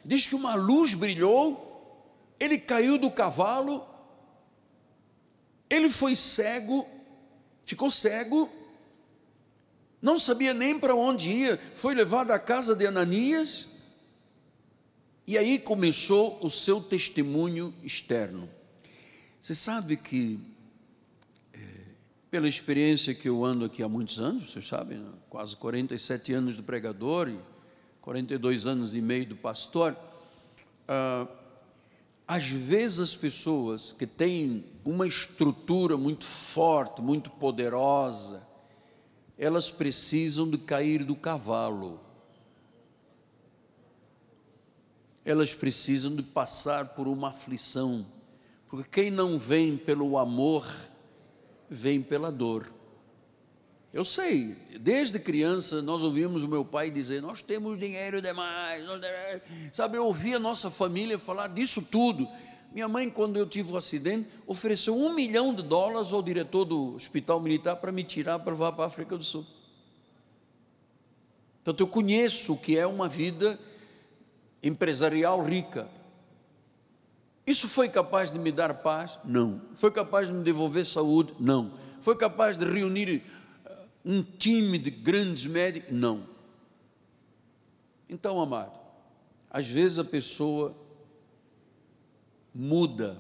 Diz 0.05 0.27
que 0.27 0.35
uma 0.35 0.57
luz 0.57 0.95
brilhou, 0.95 2.05
ele 2.41 2.59
caiu 2.59 2.99
do 2.99 3.13
cavalo, 3.13 3.87
ele 5.69 5.89
foi 5.89 6.17
cego, 6.17 6.85
ficou 7.63 7.93
cego, 7.93 8.51
não 10.03 10.19
sabia 10.19 10.53
nem 10.53 10.77
para 10.77 10.97
onde 10.97 11.31
ia, 11.31 11.61
foi 11.77 11.95
levado 11.95 12.33
à 12.33 12.41
casa 12.41 12.75
de 12.75 12.89
Ananias, 12.89 13.69
e 15.29 15.39
aí 15.39 15.61
começou 15.61 16.45
o 16.45 16.51
seu 16.51 16.81
testemunho 16.81 17.73
externo. 17.85 18.49
Você 19.41 19.55
sabe 19.55 19.97
que 19.97 20.39
pela 22.31 22.47
experiência 22.47 23.15
que 23.15 23.29
eu 23.29 23.45
ando 23.45 23.65
aqui 23.65 23.83
há 23.83 23.89
muitos 23.89 24.21
anos, 24.21 24.51
vocês 24.51 24.67
sabem, 24.67 24.99
né? 24.99 25.11
quase 25.29 25.57
47 25.57 26.33
anos 26.33 26.57
de 26.57 26.63
pregador 26.63 27.29
e 27.29 27.39
42 28.03 28.67
anos 28.67 28.95
e 28.95 29.01
meio 29.01 29.27
do 29.27 29.37
pastor, 29.37 29.97
ah, 30.87 31.27
às 32.29 32.49
vezes 32.49 33.01
as 33.01 33.17
pessoas 33.17 33.93
que 33.93 34.07
têm 34.07 34.65
uma 34.85 35.07
estrutura 35.07 35.97
muito 35.97 36.25
forte, 36.25 37.01
muito 37.01 37.31
poderosa, 37.31 38.47
elas 39.37 39.71
precisam 39.71 40.49
de 40.49 40.59
cair 40.59 41.03
do 41.03 41.17
cavalo. 41.17 41.99
Elas 45.25 45.55
precisam 45.55 46.15
de 46.15 46.23
passar 46.23 46.95
por 46.95 47.09
uma 47.09 47.29
aflição, 47.29 48.07
porque 48.71 48.89
quem 48.89 49.11
não 49.11 49.37
vem 49.37 49.77
pelo 49.77 50.17
amor, 50.17 50.65
vem 51.69 52.01
pela 52.01 52.31
dor. 52.31 52.73
Eu 53.93 54.05
sei, 54.05 54.55
desde 54.79 55.19
criança 55.19 55.83
nós 55.83 56.03
ouvimos 56.03 56.45
o 56.45 56.49
meu 56.49 56.65
pai 56.65 56.89
dizer: 56.89 57.21
Nós 57.21 57.43
temos 57.43 57.77
dinheiro 57.77 58.23
demais. 58.23 58.85
Sabe, 59.73 59.99
eu 59.99 60.07
ouvia 60.07 60.37
a 60.37 60.41
nossa 60.41 60.71
família 60.71 61.19
falar 61.19 61.49
disso 61.49 61.83
tudo. 61.83 62.29
Minha 62.73 62.87
mãe, 62.87 63.11
quando 63.11 63.37
eu 63.37 63.47
tive 63.49 63.73
o 63.73 63.75
um 63.75 63.77
acidente, 63.77 64.29
ofereceu 64.47 64.97
um 64.97 65.13
milhão 65.13 65.53
de 65.53 65.65
dólares 65.65 66.13
ao 66.13 66.23
diretor 66.23 66.65
do 66.65 66.95
hospital 66.95 67.41
militar 67.41 67.75
para 67.75 67.91
me 67.91 68.05
tirar 68.05 68.39
para 68.39 68.53
levar 68.53 68.71
para 68.71 68.85
a 68.85 68.87
África 68.87 69.17
do 69.17 69.25
Sul. 69.25 69.45
Portanto, 71.57 71.81
eu 71.81 71.89
conheço 71.89 72.53
o 72.53 72.57
que 72.57 72.79
é 72.79 72.87
uma 72.87 73.09
vida 73.09 73.59
empresarial 74.63 75.43
rica. 75.43 75.89
Isso 77.47 77.69
foi 77.69 77.89
capaz 77.89 78.31
de 78.31 78.39
me 78.39 78.53
dar 78.53 78.75
paz? 78.75 79.19
Não. 79.25 79.61
Foi 79.75 79.91
capaz 79.91 80.29
de 80.29 80.35
me 80.35 80.45
devolver 80.45 80.85
saúde? 80.87 81.35
Não. 81.41 81.73
Foi 82.01 82.17
capaz 82.17 82.57
de 82.57 82.65
reunir 82.65 83.23
uh, 83.67 83.73
um 84.05 84.23
time 84.23 84.79
de 84.79 84.91
grandes 84.91 85.47
médicos? 85.47 85.93
Não. 85.93 86.23
Então, 88.09 88.41
amado, 88.41 88.73
às 89.51 89.67
vezes 89.67 89.99
a 89.99 90.05
pessoa 90.05 90.77
muda 92.55 93.17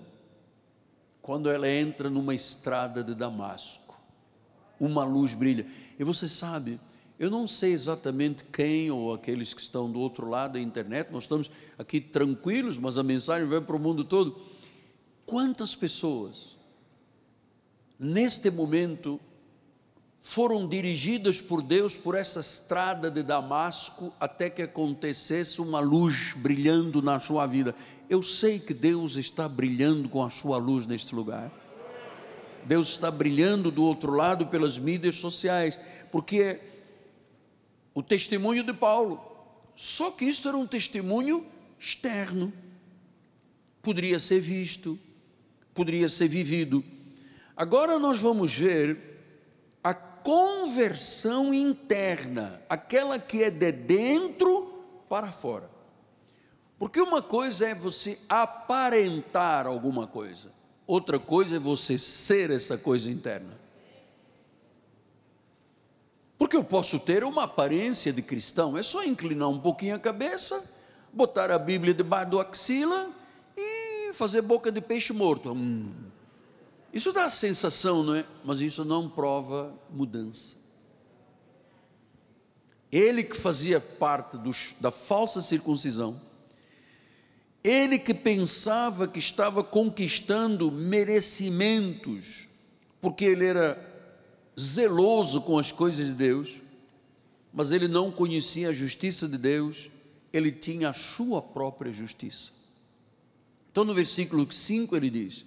quando 1.22 1.50
ela 1.50 1.68
entra 1.68 2.10
numa 2.10 2.34
estrada 2.34 3.04
de 3.04 3.14
Damasco. 3.14 3.98
Uma 4.78 5.04
luz 5.04 5.34
brilha. 5.34 5.66
E 5.98 6.04
você 6.04 6.26
sabe, 6.26 6.80
eu 7.20 7.30
não 7.30 7.46
sei 7.46 7.74
exatamente 7.74 8.44
quem 8.44 8.90
ou 8.90 9.12
aqueles 9.12 9.52
que 9.52 9.60
estão 9.60 9.92
do 9.92 10.00
outro 10.00 10.26
lado 10.26 10.54
da 10.54 10.58
internet, 10.58 11.12
nós 11.12 11.24
estamos 11.24 11.50
aqui 11.78 12.00
tranquilos, 12.00 12.78
mas 12.78 12.96
a 12.96 13.02
mensagem 13.02 13.46
vai 13.46 13.60
para 13.60 13.76
o 13.76 13.78
mundo 13.78 14.04
todo. 14.04 14.40
Quantas 15.26 15.74
pessoas, 15.74 16.56
neste 17.98 18.50
momento, 18.50 19.20
foram 20.18 20.66
dirigidas 20.66 21.42
por 21.42 21.60
Deus 21.60 21.94
por 21.94 22.14
essa 22.14 22.40
estrada 22.40 23.10
de 23.10 23.22
Damasco 23.22 24.14
até 24.18 24.48
que 24.48 24.62
acontecesse 24.62 25.60
uma 25.60 25.78
luz 25.78 26.32
brilhando 26.34 27.02
na 27.02 27.20
sua 27.20 27.46
vida? 27.46 27.74
Eu 28.08 28.22
sei 28.22 28.58
que 28.58 28.72
Deus 28.72 29.16
está 29.16 29.46
brilhando 29.46 30.08
com 30.08 30.24
a 30.24 30.30
sua 30.30 30.56
luz 30.56 30.86
neste 30.86 31.14
lugar. 31.14 31.52
Deus 32.64 32.88
está 32.88 33.10
brilhando 33.10 33.70
do 33.70 33.84
outro 33.84 34.12
lado 34.12 34.46
pelas 34.46 34.78
mídias 34.78 35.16
sociais, 35.16 35.78
porque 36.10 36.69
o 37.94 38.02
testemunho 38.02 38.62
de 38.62 38.72
Paulo. 38.72 39.20
Só 39.74 40.10
que 40.10 40.24
isso 40.24 40.48
era 40.48 40.56
um 40.56 40.66
testemunho 40.66 41.46
externo. 41.78 42.52
Poderia 43.82 44.18
ser 44.18 44.40
visto, 44.40 44.98
poderia 45.74 46.08
ser 46.08 46.28
vivido. 46.28 46.84
Agora 47.56 47.98
nós 47.98 48.20
vamos 48.20 48.54
ver 48.54 48.98
a 49.82 49.94
conversão 49.94 51.52
interna, 51.52 52.62
aquela 52.68 53.18
que 53.18 53.42
é 53.42 53.50
de 53.50 53.72
dentro 53.72 54.84
para 55.08 55.32
fora. 55.32 55.70
Porque 56.78 57.00
uma 57.00 57.20
coisa 57.20 57.68
é 57.68 57.74
você 57.74 58.18
aparentar 58.28 59.66
alguma 59.66 60.06
coisa, 60.06 60.50
outra 60.86 61.18
coisa 61.18 61.56
é 61.56 61.58
você 61.58 61.98
ser 61.98 62.50
essa 62.50 62.78
coisa 62.78 63.10
interna. 63.10 63.59
Porque 66.40 66.56
eu 66.56 66.64
posso 66.64 66.98
ter 66.98 67.22
uma 67.22 67.42
aparência 67.42 68.14
de 68.14 68.22
cristão, 68.22 68.74
é 68.74 68.82
só 68.82 69.04
inclinar 69.04 69.50
um 69.50 69.60
pouquinho 69.60 69.94
a 69.94 69.98
cabeça, 69.98 70.64
botar 71.12 71.50
a 71.50 71.58
Bíblia 71.58 71.92
debaixo 71.92 72.30
do 72.30 72.40
axila 72.40 73.10
e 73.54 74.10
fazer 74.14 74.40
boca 74.40 74.72
de 74.72 74.80
peixe 74.80 75.12
morto. 75.12 75.52
Hum. 75.52 75.90
Isso 76.94 77.12
dá 77.12 77.26
a 77.26 77.30
sensação, 77.30 78.02
não 78.02 78.14
é? 78.14 78.24
Mas 78.42 78.62
isso 78.62 78.86
não 78.86 79.06
prova 79.06 79.70
mudança. 79.90 80.56
Ele 82.90 83.22
que 83.22 83.36
fazia 83.36 83.78
parte 83.78 84.38
dos, 84.38 84.74
da 84.80 84.90
falsa 84.90 85.42
circuncisão, 85.42 86.18
ele 87.62 87.98
que 87.98 88.14
pensava 88.14 89.06
que 89.06 89.18
estava 89.18 89.62
conquistando 89.62 90.72
merecimentos, 90.72 92.48
porque 92.98 93.26
ele 93.26 93.44
era 93.44 93.89
zeloso 94.58 95.40
com 95.42 95.58
as 95.58 95.72
coisas 95.72 96.08
de 96.08 96.14
Deus, 96.14 96.60
mas 97.52 97.72
ele 97.72 97.88
não 97.88 98.10
conhecia 98.10 98.68
a 98.68 98.72
justiça 98.72 99.28
de 99.28 99.38
Deus, 99.38 99.90
ele 100.32 100.52
tinha 100.52 100.90
a 100.90 100.94
sua 100.94 101.42
própria 101.42 101.92
justiça. 101.92 102.52
Então, 103.70 103.84
no 103.84 103.94
versículo 103.94 104.50
5 104.50 104.96
ele 104.96 105.10
diz: 105.10 105.44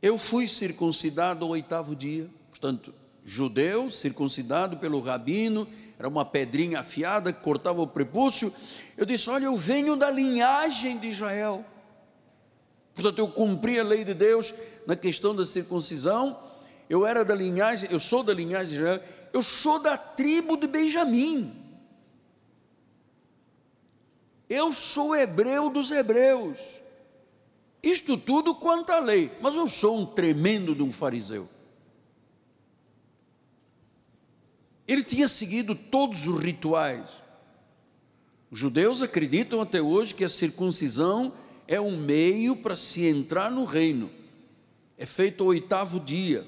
Eu 0.00 0.18
fui 0.18 0.46
circuncidado 0.48 1.44
ao 1.44 1.50
oitavo 1.52 1.94
dia, 1.94 2.28
portanto, 2.50 2.92
judeu, 3.24 3.90
circuncidado 3.90 4.76
pelo 4.76 5.00
rabino, 5.00 5.66
era 5.98 6.08
uma 6.08 6.24
pedrinha 6.24 6.80
afiada 6.80 7.32
que 7.32 7.42
cortava 7.42 7.80
o 7.80 7.86
prepúcio. 7.86 8.52
Eu 8.96 9.06
disse: 9.06 9.30
Olha, 9.30 9.46
eu 9.46 9.56
venho 9.56 9.96
da 9.96 10.10
linhagem 10.10 10.98
de 10.98 11.08
Israel. 11.08 11.64
Portanto, 12.94 13.18
eu 13.18 13.28
cumpri 13.28 13.78
a 13.78 13.84
lei 13.84 14.04
de 14.04 14.14
Deus 14.14 14.54
na 14.86 14.96
questão 14.96 15.34
da 15.34 15.44
circuncisão, 15.44 16.38
eu 16.88 17.04
era 17.06 17.24
da 17.24 17.34
linhagem, 17.34 17.88
eu 17.90 17.98
sou 17.98 18.22
da 18.22 18.32
linhagem 18.32 18.74
de 18.74 18.80
Israel, 18.80 19.02
eu 19.32 19.42
sou 19.42 19.80
da 19.80 19.98
tribo 19.98 20.56
de 20.56 20.66
Benjamim. 20.66 21.52
Eu 24.48 24.72
sou 24.72 25.14
hebreu 25.14 25.68
dos 25.68 25.90
hebreus. 25.90 26.80
Isto 27.82 28.16
tudo 28.16 28.54
quanto 28.54 28.90
à 28.90 29.00
lei, 29.00 29.30
mas 29.40 29.54
eu 29.56 29.68
sou 29.68 29.98
um 29.98 30.06
tremendo 30.06 30.74
de 30.74 30.82
um 30.82 30.92
fariseu. 30.92 31.48
Ele 34.86 35.02
tinha 35.02 35.26
seguido 35.26 35.74
todos 35.74 36.28
os 36.28 36.40
rituais. 36.40 37.10
Os 38.48 38.58
judeus 38.58 39.02
acreditam 39.02 39.60
até 39.60 39.82
hoje 39.82 40.14
que 40.14 40.24
a 40.24 40.28
circuncisão 40.28 41.32
é 41.66 41.80
um 41.80 41.96
meio 41.96 42.54
para 42.54 42.76
se 42.76 43.04
entrar 43.04 43.50
no 43.50 43.64
reino. 43.64 44.08
É 44.96 45.04
feito 45.04 45.42
o 45.42 45.48
oitavo 45.48 45.98
dia 45.98 46.46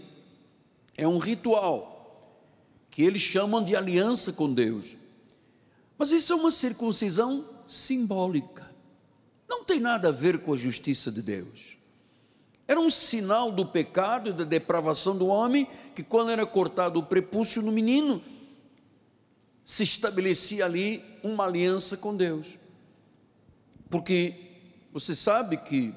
é 0.99 1.07
um 1.07 1.19
ritual 1.19 1.95
que 2.91 3.03
eles 3.03 3.23
chamam 3.23 3.65
de 3.65 3.77
aliança 3.77 4.33
com 4.33 4.53
Deus. 4.53 4.97
Mas 5.97 6.11
isso 6.11 6.33
é 6.33 6.37
uma 6.37 6.51
circuncisão 6.51 7.45
simbólica. 7.67 8.69
Não 9.49 9.65
tem 9.65 9.79
nada 9.79 10.09
a 10.09 10.13
ver 10.13 10.41
com 10.41 10.53
a 10.53 10.57
justiça 10.57 11.11
de 11.13 11.23
Deus. 11.23 11.77
Era 12.67 12.81
um 12.81 12.91
sinal 12.91 13.53
do 13.53 13.65
pecado 13.65 14.31
e 14.31 14.33
da 14.33 14.45
depravação 14.45 15.17
do 15.17 15.29
homem, 15.29 15.67
que 15.95 16.03
quando 16.03 16.33
era 16.33 16.45
cortado 16.45 16.99
o 16.99 17.07
prepúcio 17.07 17.63
no 17.63 17.73
menino, 17.73 18.21
se 19.65 19.85
estabelecia 19.85 20.65
ali 20.65 21.03
uma 21.23 21.45
aliança 21.45 21.97
com 21.97 22.17
Deus. 22.17 22.59
Porque 23.89 24.35
você 24.93 25.15
sabe 25.15 25.57
que 25.57 25.95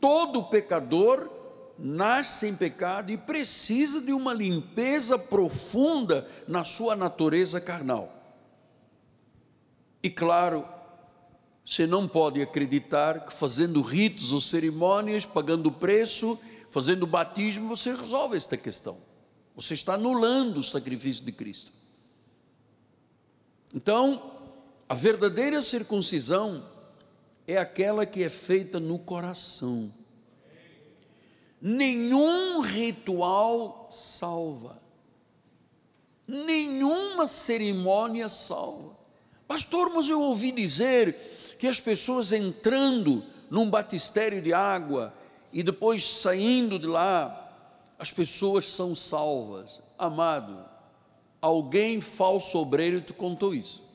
todo 0.00 0.44
pecador 0.44 1.37
nasce 1.78 2.48
em 2.48 2.56
pecado 2.56 3.12
e 3.12 3.16
precisa 3.16 4.00
de 4.00 4.12
uma 4.12 4.34
limpeza 4.34 5.18
profunda 5.18 6.28
na 6.46 6.64
sua 6.64 6.96
natureza 6.96 7.60
carnal. 7.60 8.12
E 10.02 10.10
claro, 10.10 10.64
você 11.64 11.86
não 11.86 12.08
pode 12.08 12.42
acreditar 12.42 13.26
que 13.26 13.32
fazendo 13.32 13.80
ritos 13.80 14.32
ou 14.32 14.40
cerimônias, 14.40 15.24
pagando 15.24 15.70
preço, 15.70 16.38
fazendo 16.70 17.06
batismo, 17.06 17.68
você 17.68 17.94
resolve 17.94 18.36
esta 18.36 18.56
questão. 18.56 18.96
Você 19.54 19.74
está 19.74 19.94
anulando 19.94 20.58
o 20.58 20.62
sacrifício 20.62 21.24
de 21.24 21.32
Cristo. 21.32 21.72
Então, 23.74 24.32
a 24.88 24.94
verdadeira 24.94 25.60
circuncisão 25.62 26.64
é 27.46 27.58
aquela 27.58 28.06
que 28.06 28.22
é 28.22 28.30
feita 28.30 28.80
no 28.80 28.98
coração 28.98 29.92
nenhum 31.60 32.60
ritual 32.60 33.88
salva, 33.90 34.78
nenhuma 36.26 37.26
cerimônia 37.26 38.28
salva. 38.28 38.96
Pastor, 39.46 39.90
mas 39.94 40.08
eu 40.08 40.20
ouvi 40.20 40.52
dizer 40.52 41.56
que 41.58 41.66
as 41.66 41.80
pessoas 41.80 42.32
entrando 42.32 43.24
num 43.50 43.68
batistério 43.68 44.42
de 44.42 44.52
água 44.52 45.12
e 45.52 45.62
depois 45.62 46.04
saindo 46.04 46.78
de 46.78 46.86
lá, 46.86 47.46
as 47.98 48.12
pessoas 48.12 48.68
são 48.68 48.94
salvas. 48.94 49.80
Amado, 49.98 50.56
alguém 51.40 52.00
falso 52.00 52.58
obreiro 52.58 53.00
te 53.00 53.12
contou 53.12 53.54
isso. 53.54 53.88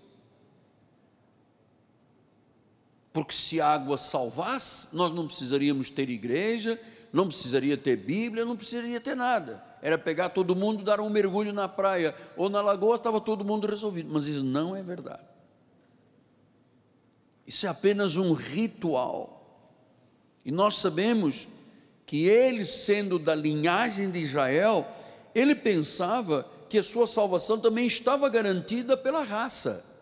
Porque 3.14 3.34
se 3.34 3.62
a 3.62 3.68
água 3.68 3.98
salvasse, 3.98 4.96
nós 4.96 5.14
não 5.14 5.28
precisaríamos 5.28 5.92
ter 5.92 6.10
igreja, 6.10 6.82
não 7.14 7.28
precisaria 7.28 7.78
ter 7.78 7.96
Bíblia, 7.96 8.44
não 8.44 8.58
precisaria 8.58 9.00
ter 9.00 9.16
nada. 9.16 9.64
Era 9.84 10.00
pegar 10.00 10.30
todo 10.30 10.56
mundo, 10.56 10.84
dar 10.84 11.00
um 11.00 11.12
mergulho 11.12 11.54
na 11.54 11.70
praia 11.70 12.16
ou 12.36 12.50
na 12.50 12.60
lagoa, 12.60 12.96
estava 12.96 13.22
todo 13.22 13.46
mundo 13.46 13.68
resolvido. 13.68 14.10
Mas 14.12 14.26
isso 14.26 14.44
não 14.44 14.76
é 14.76 14.82
verdade. 14.82 15.24
Isso 17.46 17.68
é 17.68 17.70
apenas 17.70 18.18
um 18.18 18.34
ritual. 18.34 19.70
E 20.44 20.52
nós 20.52 20.78
sabemos 20.78 21.48
que 22.08 22.26
ele, 22.26 22.66
sendo 22.66 23.20
da 23.20 23.36
linhagem 23.36 24.10
de 24.10 24.18
Israel, 24.18 24.88
ele 25.36 25.54
pensava 25.54 26.50
que 26.68 26.80
a 26.80 26.84
sua 26.84 27.06
salvação 27.06 27.60
também 27.60 27.86
estava 27.86 28.28
garantida 28.28 28.98
pela 28.98 29.24
raça. 29.24 29.94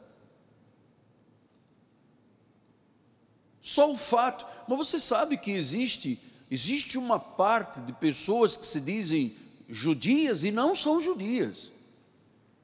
Só 3.62 3.92
o 3.92 3.98
fato, 3.98 4.46
mas 4.66 4.78
você 4.78 4.98
sabe 4.98 5.38
que 5.38 5.52
existe 5.52 6.31
Existe 6.52 6.98
uma 6.98 7.18
parte 7.18 7.80
de 7.80 7.94
pessoas 7.94 8.58
que 8.58 8.66
se 8.66 8.82
dizem 8.82 9.34
judias 9.70 10.44
e 10.44 10.52
não 10.52 10.76
são 10.76 11.00
judias. 11.00 11.72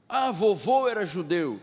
Ah, 0.10 0.30
vovô 0.30 0.90
era 0.90 1.06
judeu. 1.06 1.58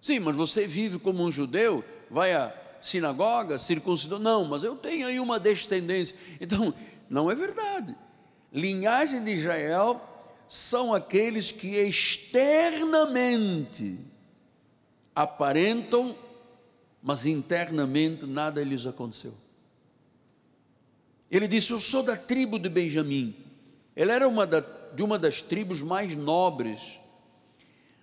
Sim, 0.00 0.18
mas 0.18 0.34
você 0.34 0.66
vive 0.66 0.98
como 0.98 1.22
um 1.22 1.30
judeu, 1.30 1.84
vai 2.10 2.34
à 2.34 2.52
sinagoga, 2.80 3.60
circuncidou. 3.60 4.18
Não, 4.18 4.44
mas 4.44 4.64
eu 4.64 4.74
tenho 4.74 5.06
aí 5.06 5.20
uma 5.20 5.38
descendência. 5.38 6.16
Então, 6.40 6.74
não 7.08 7.30
é 7.30 7.34
verdade. 7.36 7.94
Linhagem 8.52 9.22
de 9.22 9.30
Israel 9.30 10.00
são 10.48 10.92
aqueles 10.92 11.52
que 11.52 11.76
externamente 11.76 14.00
aparentam, 15.14 16.18
mas 17.00 17.24
internamente 17.24 18.26
nada 18.26 18.64
lhes 18.64 18.84
aconteceu. 18.84 19.32
Ele 21.32 21.48
disse: 21.48 21.72
Eu 21.72 21.80
sou 21.80 22.02
da 22.02 22.14
tribo 22.14 22.58
de 22.58 22.68
Benjamim. 22.68 23.34
Ele 23.96 24.12
era 24.12 24.28
uma 24.28 24.46
da, 24.46 24.60
de 24.94 25.02
uma 25.02 25.18
das 25.18 25.40
tribos 25.40 25.82
mais 25.82 26.14
nobres, 26.14 27.00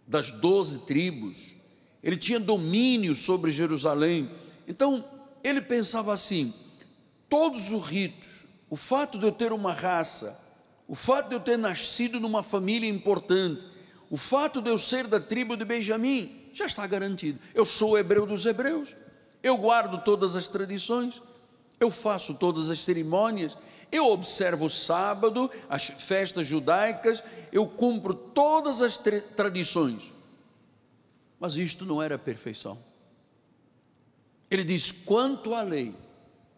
das 0.08 0.32
doze 0.32 0.80
tribos. 0.80 1.54
Ele 2.02 2.18
tinha 2.18 2.39
domínio 2.39 3.15
sobre 3.15 3.52
Jerusalém. 3.52 4.28
Então, 4.68 5.06
ele 5.44 5.62
pensava 5.62 6.12
assim: 6.12 6.52
todos 7.30 7.72
os 7.72 7.86
ritos, 7.86 8.46
o 8.68 8.76
fato 8.76 9.20
de 9.20 9.26
eu 9.26 9.32
ter 9.32 9.54
uma 9.54 9.74
raça, 9.74 10.38
o 10.88 10.96
fato 10.96 11.30
de 11.30 11.36
eu 11.36 11.39
ter 11.39 11.58
nascido 11.58 12.20
numa 12.20 12.41
família 12.41 12.89
importante, 12.89 13.64
o 14.10 14.18
fato 14.18 14.60
de 14.60 14.72
eu 14.72 14.78
ser 14.80 15.06
da 15.06 15.20
tribo 15.20 15.56
de 15.56 15.64
Benjamim, 15.64 16.49
já 16.51 16.66
está 16.66 16.88
garantido. 16.88 17.39
Eu 17.53 17.64
sou 17.64 17.95
hebreu 17.95 18.26
dos 18.26 18.47
hebreus, 18.47 18.95
eu 19.43 19.56
guardo 19.56 20.03
todas 20.03 20.36
as 20.36 20.47
tradições, 20.47 21.22
eu 21.80 21.89
faço 21.89 22.34
todas 22.34 22.69
as 22.69 22.84
cerimônias, 22.84 23.57
eu 23.91 24.05
observo 24.07 24.65
o 24.65 24.69
sábado, 24.69 25.49
as 25.67 25.86
festas 25.86 26.45
judaicas, 26.45 27.23
eu 27.51 27.67
cumpro 27.67 28.13
todas 28.13 28.82
as 28.82 28.97
tradições. 29.36 30.13
Mas 31.39 31.55
isto 31.55 31.86
não 31.86 32.01
era 32.01 32.17
perfeição. 32.17 32.77
Ele 34.51 34.63
diz: 34.63 34.91
quanto 34.91 35.53
à 35.53 35.61
lei, 35.61 35.95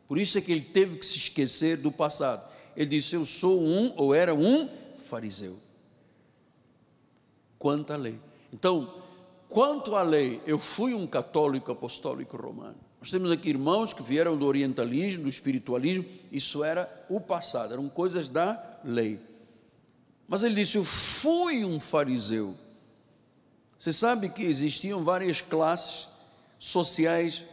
por 0.07 0.17
isso 0.17 0.38
é 0.38 0.41
que 0.41 0.51
ele 0.51 0.61
teve 0.61 0.97
que 0.97 1.05
se 1.05 1.17
esquecer 1.17 1.78
do 1.78 1.91
passado. 1.91 2.49
Ele 2.76 2.89
disse: 2.89 3.15
Eu 3.15 3.26
sou 3.26 3.61
um, 3.61 3.93
ou 3.95 4.13
era 4.13 4.34
um 4.34 4.69
fariseu. 4.97 5.57
Quanto 7.59 7.93
à 7.93 7.95
lei. 7.95 8.19
Então, 8.51 8.91
quanto 9.47 9.95
à 9.95 10.01
lei, 10.01 10.41
eu 10.45 10.57
fui 10.57 10.93
um 10.93 11.05
católico 11.05 11.72
apostólico 11.72 12.36
romano. 12.36 12.80
Nós 13.02 13.10
temos 13.10 13.32
aqui 13.32 13.49
irmãos 13.49 13.93
que 13.93 14.04
vieram 14.04 14.38
do 14.38 14.45
orientalismo, 14.45 15.24
do 15.24 15.30
espiritualismo, 15.30 16.06
isso 16.32 16.64
era 16.64 16.88
o 17.10 17.20
passado, 17.20 17.74
eram 17.74 17.89
coisas 17.89 18.30
da 18.30 18.80
lei. 18.86 19.20
Mas 20.28 20.43
ele 20.43 20.54
disse: 20.54 20.78
Eu 20.78 20.84
fui 20.84 21.66
um 21.66 21.80
fariseu. 21.80 22.56
Você 23.80 23.91
sabe 23.91 24.30
que 24.30 24.43
existiam 24.43 25.04
várias 25.04 25.41
classes 25.41 26.10
sociais 26.60 27.43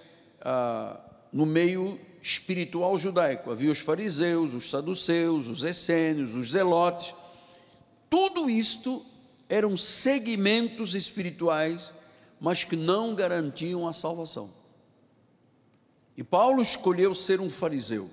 ah, 0.43 1.01
no 1.33 1.47
meio 1.47 1.99
espiritual 2.21 2.99
judaico. 2.99 3.51
Havia 3.51 3.73
os 3.73 3.79
fariseus, 3.79 4.53
os 4.53 4.69
saduceus, 4.69 5.47
os 5.47 5.65
essênios, 5.65 6.35
os 6.35 6.51
zelotes. 6.51 7.15
Tudo 8.11 8.51
isto 8.51 9.03
eram 9.49 9.79
segmentos 9.79 10.95
espirituais, 10.95 11.91
mas 12.39 12.65
que 12.65 12.77
não 12.77 13.15
garantiam 13.15 13.89
a 13.89 13.95
salvação. 13.95 14.58
E 16.19 16.25
Paulo 16.25 16.61
escolheu 16.61 17.15
ser 17.15 17.41
um 17.41 17.49
fariseu. 17.49 18.11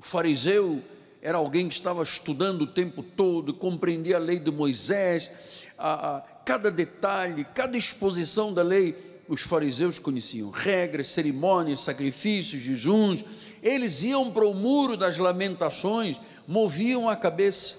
O 0.00 0.02
fariseu 0.02 0.82
era 1.20 1.36
alguém 1.36 1.68
que 1.68 1.74
estava 1.74 2.02
estudando 2.02 2.62
o 2.62 2.66
tempo 2.66 3.02
todo, 3.02 3.52
compreendia 3.52 4.16
a 4.16 4.18
lei 4.18 4.38
de 4.38 4.50
Moisés, 4.50 5.30
a, 5.76 6.16
a, 6.16 6.20
cada 6.46 6.70
detalhe, 6.70 7.44
cada 7.54 7.76
exposição 7.76 8.54
da 8.54 8.62
lei, 8.62 8.96
os 9.28 9.42
fariseus 9.42 9.98
conheciam 9.98 10.48
regras, 10.48 11.08
cerimônias, 11.08 11.82
sacrifícios, 11.82 12.62
jejuns. 12.62 13.22
Eles 13.62 14.02
iam 14.04 14.30
para 14.30 14.46
o 14.46 14.54
muro 14.54 14.96
das 14.96 15.18
lamentações, 15.18 16.18
moviam 16.46 17.06
a 17.06 17.14
cabeça, 17.14 17.76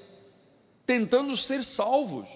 tentando 0.85 1.35
ser 1.35 1.63
salvos. 1.63 2.29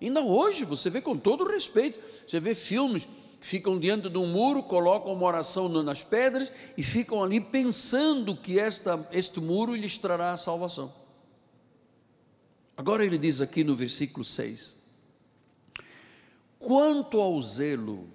Ainda 0.00 0.22
hoje, 0.22 0.64
você 0.64 0.88
vê 0.88 1.02
com 1.02 1.18
todo 1.18 1.44
respeito, 1.44 1.98
você 2.26 2.40
vê 2.40 2.54
filmes 2.54 3.06
ficam 3.44 3.78
diante 3.78 4.08
de 4.08 4.16
um 4.16 4.26
muro, 4.26 4.62
colocam 4.62 5.12
uma 5.12 5.26
oração 5.26 5.68
nas 5.68 6.02
pedras 6.02 6.50
e 6.78 6.82
ficam 6.82 7.22
ali 7.22 7.38
pensando 7.38 8.34
que 8.34 8.58
esta, 8.58 9.06
este 9.12 9.38
muro 9.38 9.74
lhes 9.74 9.98
trará 9.98 10.32
a 10.32 10.38
salvação. 10.38 10.90
Agora 12.74 13.04
ele 13.04 13.18
diz 13.18 13.42
aqui 13.42 13.62
no 13.62 13.76
versículo 13.76 14.24
6: 14.24 14.76
Quanto 16.58 17.20
ao 17.20 17.40
zelo, 17.42 18.08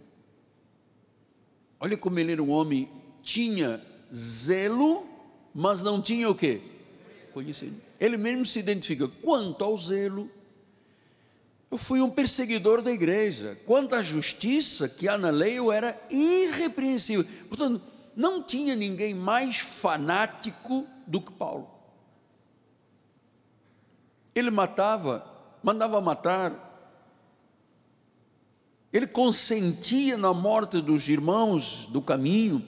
olha 1.79 1.95
como 1.95 2.17
ele 2.17 2.31
era 2.31 2.41
um 2.41 2.49
homem, 2.49 2.89
tinha 3.21 3.79
zelo, 4.11 5.05
mas 5.53 5.83
não 5.83 6.01
tinha 6.01 6.27
o 6.27 6.33
que? 6.33 6.59
Conhecimento. 7.35 7.83
Ele 7.99 8.17
mesmo 8.17 8.47
se 8.47 8.57
identifica. 8.57 9.07
Quanto 9.21 9.63
ao 9.63 9.77
zelo, 9.77 10.27
eu 11.71 11.77
fui 11.77 12.01
um 12.01 12.09
perseguidor 12.09 12.81
da 12.81 12.91
igreja. 12.91 13.57
Quanto 13.65 13.95
à 13.95 14.01
justiça 14.01 14.89
que 14.89 15.07
há 15.07 15.17
na 15.17 15.29
lei, 15.29 15.59
eu 15.59 15.71
era 15.71 15.99
irrepreensível. 16.09 17.23
Portanto, 17.47 17.81
não 18.15 18.41
tinha 18.41 18.75
ninguém 18.75 19.13
mais 19.13 19.57
fanático 19.59 20.87
do 21.05 21.21
que 21.21 21.31
Paulo. 21.31 21.69
Ele 24.33 24.49
matava, 24.49 25.25
mandava 25.61 26.01
matar. 26.01 26.67
Ele 28.91 29.05
consentia 29.05 30.17
na 30.17 30.33
morte 30.33 30.81
dos 30.81 31.07
irmãos 31.07 31.87
do 31.91 32.01
caminho. 32.01 32.67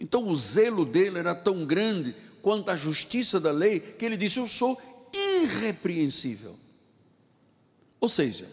Então 0.00 0.26
o 0.28 0.36
zelo 0.36 0.86
dele 0.86 1.18
era 1.18 1.34
tão 1.34 1.66
grande 1.66 2.16
quanto 2.40 2.70
a 2.70 2.76
justiça 2.76 3.38
da 3.38 3.50
lei 3.50 3.80
que 3.80 4.04
ele 4.04 4.16
disse: 4.16 4.38
Eu 4.38 4.46
sou 4.46 4.80
irrepreensível. 5.12 6.56
Ou 8.00 8.08
seja, 8.08 8.48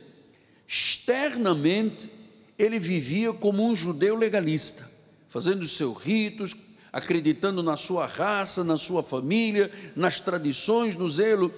externamente 0.67 2.11
ele 2.57 2.79
vivia 2.79 3.33
como 3.33 3.63
um 3.63 3.75
judeu 3.75 4.15
legalista, 4.15 4.89
fazendo 5.29 5.63
os 5.63 5.75
seus 5.75 5.97
ritos, 5.97 6.55
acreditando 6.91 7.61
na 7.61 7.75
sua 7.75 8.05
raça, 8.05 8.63
na 8.63 8.77
sua 8.77 9.03
família, 9.03 9.71
nas 9.95 10.19
tradições, 10.19 10.95
no 10.95 11.09
zelo. 11.09 11.53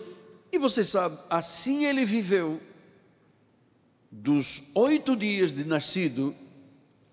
E 0.52 0.58
você 0.58 0.84
sabe, 0.84 1.18
assim 1.30 1.86
ele 1.86 2.04
viveu 2.04 2.60
dos 4.12 4.64
oito 4.74 5.16
dias 5.16 5.54
de 5.54 5.64
nascido 5.64 6.36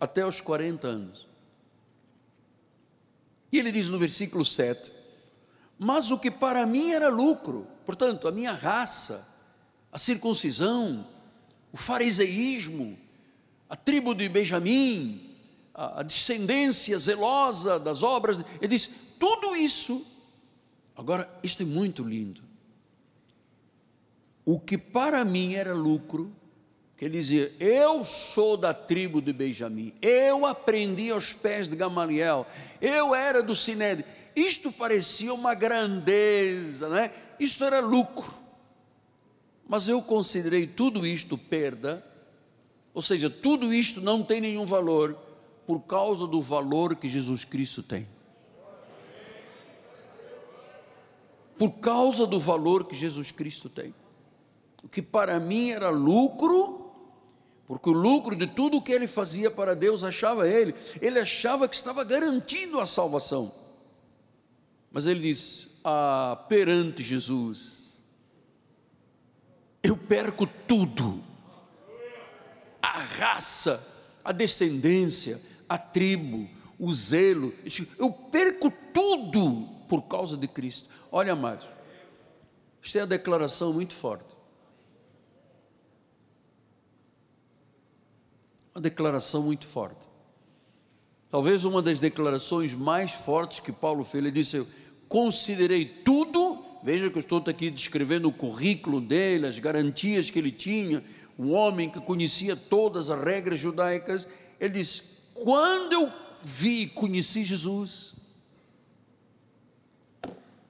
até 0.00 0.26
os 0.26 0.40
40 0.40 0.88
anos. 0.88 1.26
E 3.52 3.58
ele 3.58 3.70
diz 3.70 3.88
no 3.88 3.98
versículo 3.98 4.44
7: 4.44 4.90
Mas 5.78 6.10
o 6.10 6.18
que 6.18 6.30
para 6.30 6.66
mim 6.66 6.92
era 6.92 7.08
lucro, 7.08 7.66
portanto, 7.84 8.26
a 8.26 8.32
minha 8.32 8.52
raça, 8.52 9.33
a 9.94 9.98
circuncisão, 9.98 11.06
o 11.72 11.76
fariseísmo, 11.76 12.98
a 13.70 13.76
tribo 13.76 14.12
de 14.12 14.28
Benjamim, 14.28 15.30
a, 15.72 16.02
descendência 16.02 16.98
zelosa 16.98 17.78
das 17.78 18.02
obras. 18.02 18.40
Ele 18.60 18.76
diz: 18.76 18.90
tudo 19.20 19.54
isso. 19.54 20.04
Agora, 20.96 21.32
isto 21.44 21.62
é 21.62 21.66
muito 21.66 22.02
lindo. 22.02 22.42
O 24.44 24.58
que 24.58 24.76
para 24.76 25.24
mim 25.24 25.54
era 25.54 25.72
lucro, 25.72 26.34
ele 27.00 27.18
dizia: 27.18 27.52
Eu 27.60 28.02
sou 28.02 28.56
da 28.56 28.74
tribo 28.74 29.22
de 29.22 29.32
Benjamim, 29.32 29.94
eu 30.02 30.44
aprendi 30.44 31.10
aos 31.10 31.32
pés 31.32 31.68
de 31.68 31.76
Gamaliel, 31.76 32.44
eu 32.80 33.14
era 33.14 33.44
do 33.44 33.54
Sinédrio. 33.54 34.04
Isto 34.34 34.72
parecia 34.72 35.32
uma 35.32 35.54
grandeza, 35.54 36.88
né? 36.88 37.12
Isto 37.38 37.62
era 37.62 37.78
lucro. 37.78 38.42
Mas 39.66 39.88
eu 39.88 40.02
considerei 40.02 40.66
tudo 40.66 41.06
isto 41.06 41.38
perda, 41.38 42.04
ou 42.92 43.02
seja, 43.02 43.28
tudo 43.30 43.72
isto 43.72 44.00
não 44.00 44.22
tem 44.22 44.40
nenhum 44.40 44.66
valor 44.66 45.16
por 45.66 45.80
causa 45.80 46.26
do 46.26 46.42
valor 46.42 46.94
que 46.96 47.08
Jesus 47.08 47.44
Cristo 47.44 47.82
tem. 47.82 48.06
Por 51.58 51.72
causa 51.78 52.26
do 52.26 52.38
valor 52.38 52.84
que 52.84 52.94
Jesus 52.94 53.30
Cristo 53.30 53.68
tem. 53.68 53.94
O 54.82 54.88
que 54.88 55.00
para 55.00 55.40
mim 55.40 55.70
era 55.70 55.88
lucro, 55.88 56.92
porque 57.66 57.88
o 57.88 57.92
lucro 57.92 58.36
de 58.36 58.46
tudo 58.46 58.76
o 58.76 58.82
que 58.82 58.92
ele 58.92 59.06
fazia 59.06 59.50
para 59.50 59.74
Deus 59.74 60.04
achava 60.04 60.46
ele, 60.46 60.74
ele 61.00 61.18
achava 61.18 61.66
que 61.66 61.74
estava 61.74 62.04
garantindo 62.04 62.78
a 62.78 62.86
salvação. 62.86 63.50
Mas 64.92 65.06
ele 65.06 65.20
diz: 65.20 65.80
ah, 65.82 66.44
perante 66.48 67.02
Jesus, 67.02 67.83
perco 70.14 70.46
tudo. 70.46 71.20
A 72.80 73.00
raça, 73.00 73.84
a 74.24 74.30
descendência, 74.30 75.40
a 75.68 75.76
tribo, 75.76 76.48
o 76.78 76.92
zelo, 76.94 77.52
eu 77.98 78.12
perco 78.12 78.72
tudo 78.92 79.68
por 79.88 80.02
causa 80.02 80.36
de 80.36 80.46
Cristo. 80.46 80.88
Olha, 81.10 81.32
amados, 81.32 81.68
isto 82.80 82.96
é 82.96 83.00
uma 83.00 83.08
declaração 83.08 83.72
muito 83.72 83.92
forte. 83.92 84.36
Uma 88.72 88.80
declaração 88.80 89.42
muito 89.42 89.66
forte. 89.66 90.08
Talvez 91.28 91.64
uma 91.64 91.82
das 91.82 91.98
declarações 91.98 92.72
mais 92.72 93.10
fortes 93.12 93.58
que 93.58 93.72
Paulo 93.72 94.04
fez. 94.04 94.22
Ele 94.22 94.30
disse: 94.30 94.58
Eu 94.58 94.66
considerei 95.08 95.84
tudo 95.84 96.63
Veja 96.84 97.08
que 97.08 97.16
eu 97.16 97.20
estou 97.20 97.42
aqui 97.46 97.70
descrevendo 97.70 98.28
o 98.28 98.32
currículo 98.32 99.00
dele, 99.00 99.46
as 99.46 99.58
garantias 99.58 100.28
que 100.28 100.38
ele 100.38 100.52
tinha, 100.52 101.02
um 101.38 101.50
homem 101.54 101.88
que 101.88 101.98
conhecia 101.98 102.54
todas 102.54 103.10
as 103.10 103.24
regras 103.24 103.58
judaicas. 103.58 104.28
Ele 104.60 104.74
diz: 104.74 105.30
quando 105.32 105.94
eu 105.94 106.12
vi 106.42 106.82
e 106.82 106.86
conheci 106.88 107.42
Jesus, 107.42 108.16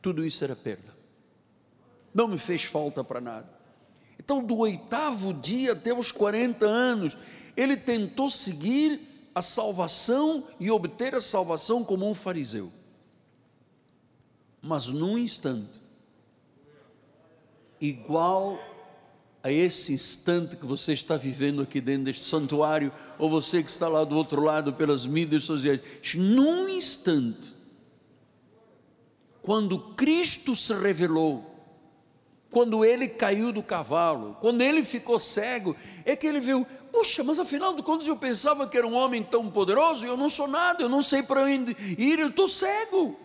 tudo 0.00 0.24
isso 0.24 0.44
era 0.44 0.54
perda, 0.54 0.94
não 2.14 2.28
me 2.28 2.38
fez 2.38 2.62
falta 2.62 3.02
para 3.02 3.20
nada. 3.20 3.52
Então, 4.16 4.40
do 4.40 4.58
oitavo 4.58 5.34
dia 5.34 5.72
até 5.72 5.92
os 5.92 6.12
40 6.12 6.64
anos, 6.64 7.18
ele 7.56 7.76
tentou 7.76 8.30
seguir 8.30 9.00
a 9.34 9.42
salvação 9.42 10.46
e 10.60 10.70
obter 10.70 11.12
a 11.16 11.20
salvação 11.20 11.82
como 11.82 12.08
um 12.08 12.14
fariseu. 12.14 12.70
Mas 14.62 14.86
num 14.86 15.18
instante, 15.18 15.82
igual 17.88 18.58
a 19.42 19.52
esse 19.52 19.92
instante 19.92 20.56
que 20.56 20.64
você 20.64 20.94
está 20.94 21.16
vivendo 21.16 21.60
aqui 21.60 21.80
dentro 21.80 22.04
deste 22.04 22.24
santuário, 22.24 22.90
ou 23.18 23.28
você 23.28 23.62
que 23.62 23.70
está 23.70 23.88
lá 23.88 24.02
do 24.02 24.16
outro 24.16 24.42
lado 24.42 24.72
pelas 24.72 25.04
mídias 25.04 25.44
sociais, 25.44 25.80
num 26.14 26.66
instante, 26.68 27.52
quando 29.42 29.78
Cristo 29.78 30.56
se 30.56 30.72
revelou, 30.72 31.50
quando 32.50 32.84
ele 32.84 33.06
caiu 33.06 33.52
do 33.52 33.62
cavalo, 33.62 34.36
quando 34.40 34.62
ele 34.62 34.82
ficou 34.82 35.20
cego, 35.20 35.76
é 36.06 36.16
que 36.16 36.26
ele 36.26 36.40
viu, 36.40 36.66
puxa, 36.90 37.22
mas 37.22 37.38
afinal 37.38 37.74
de 37.74 37.82
contas 37.82 38.06
eu 38.06 38.16
pensava 38.16 38.66
que 38.66 38.78
era 38.78 38.86
um 38.86 38.94
homem 38.94 39.22
tão 39.22 39.50
poderoso, 39.50 40.06
eu 40.06 40.16
não 40.16 40.30
sou 40.30 40.48
nada, 40.48 40.82
eu 40.82 40.88
não 40.88 41.02
sei 41.02 41.22
para 41.22 41.42
onde 41.42 41.76
ir, 41.98 42.18
eu 42.18 42.28
estou 42.28 42.48
cego. 42.48 43.23